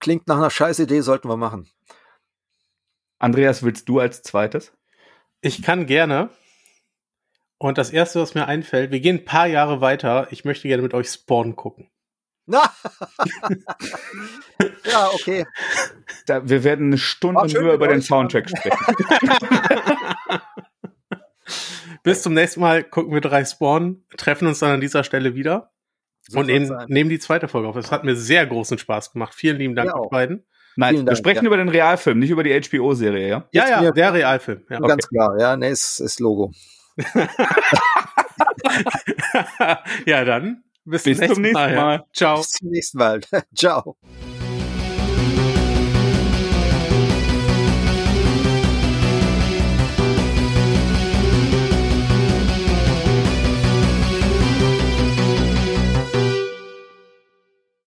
Klingt 0.01 0.27
nach 0.27 0.37
einer 0.37 0.51
scheiß 0.51 0.79
Idee, 0.81 1.01
sollten 1.01 1.29
wir 1.29 1.37
machen. 1.37 1.69
Andreas, 3.19 3.63
willst 3.63 3.89
du 3.89 4.01
als 4.01 4.23
zweites? 4.23 4.73
Ich 5.41 5.63
kann 5.63 5.87
gerne. 5.87 6.31
Und 7.59 7.79
das 7.79 7.91
erste, 7.91 8.21
was 8.21 8.35
mir 8.35 8.47
einfällt, 8.47 8.91
wir 8.91 8.99
gehen 9.01 9.19
ein 9.19 9.25
paar 9.25 9.47
Jahre 9.47 9.81
weiter. 9.81 10.27
Ich 10.31 10.45
möchte 10.45 10.67
gerne 10.67 10.83
mit 10.83 10.95
euch 10.95 11.09
Spawn 11.09 11.55
gucken. 11.55 11.89
ja, 12.47 12.71
okay. 15.15 15.47
Da, 16.27 16.49
wir 16.49 16.65
werden 16.65 16.87
eine 16.87 16.99
Stunde 16.99 17.47
nur 17.61 17.73
über 17.73 17.87
den 17.87 18.03
Soundtrack 18.03 18.49
sprechen. 18.49 18.79
Bis 22.03 22.23
zum 22.23 22.35
nächsten 22.35 22.61
Mal 22.61 22.83
gucken 22.83 23.13
wir 23.13 23.21
drei 23.21 23.45
Spawn, 23.45 24.05
treffen 24.17 24.49
uns 24.49 24.59
dann 24.59 24.71
an 24.73 24.81
dieser 24.81 25.05
Stelle 25.05 25.35
wieder 25.35 25.73
so 26.29 26.39
und 26.41 26.47
nehmen, 26.47 26.71
nehmen 26.89 27.11
die 27.11 27.19
zweite 27.19 27.49
Folge 27.49 27.69
auf. 27.69 27.77
Es 27.77 27.91
hat 27.91 28.05
mir 28.05 28.17
sehr 28.17 28.47
großen 28.47 28.79
Spaß 28.79 29.13
gemacht. 29.13 29.35
Vielen 29.35 29.59
lieben 29.59 29.75
Dank 29.75 29.95
euch 29.95 30.09
beiden. 30.11 30.45
Nein, 30.77 30.95
Vielen 30.95 31.03
wir 31.03 31.07
Dank, 31.07 31.19
sprechen 31.19 31.45
ja. 31.45 31.49
über 31.49 31.57
den 31.57 31.69
Realfilm, 31.69 32.19
nicht 32.19 32.31
über 32.31 32.45
die 32.45 32.59
HBO-Serie, 32.59 33.29
ja? 33.29 33.47
Ja, 33.53 33.83
ja, 33.83 33.91
der 33.91 34.15
Realfilm. 34.15 34.63
Ja. 34.71 34.79
Ganz 34.81 35.05
okay. 35.05 35.17
klar, 35.17 35.39
ja, 35.39 35.57
ne, 35.57 35.69
ist, 35.69 36.01
ist 36.01 36.21
Logo. 36.21 36.53
ja, 40.07 40.25
dann 40.25 40.63
bis, 40.85 41.03
bis 41.05 41.19
zum 41.19 41.43
nächsten 41.43 41.53
Mal. 41.53 41.75
Mal. 41.75 42.05
Ciao. 42.13 42.39
Bis 42.39 42.51
zum 42.51 42.69
nächsten 42.71 42.99
Mal. 42.99 43.21
Ciao. 43.55 43.97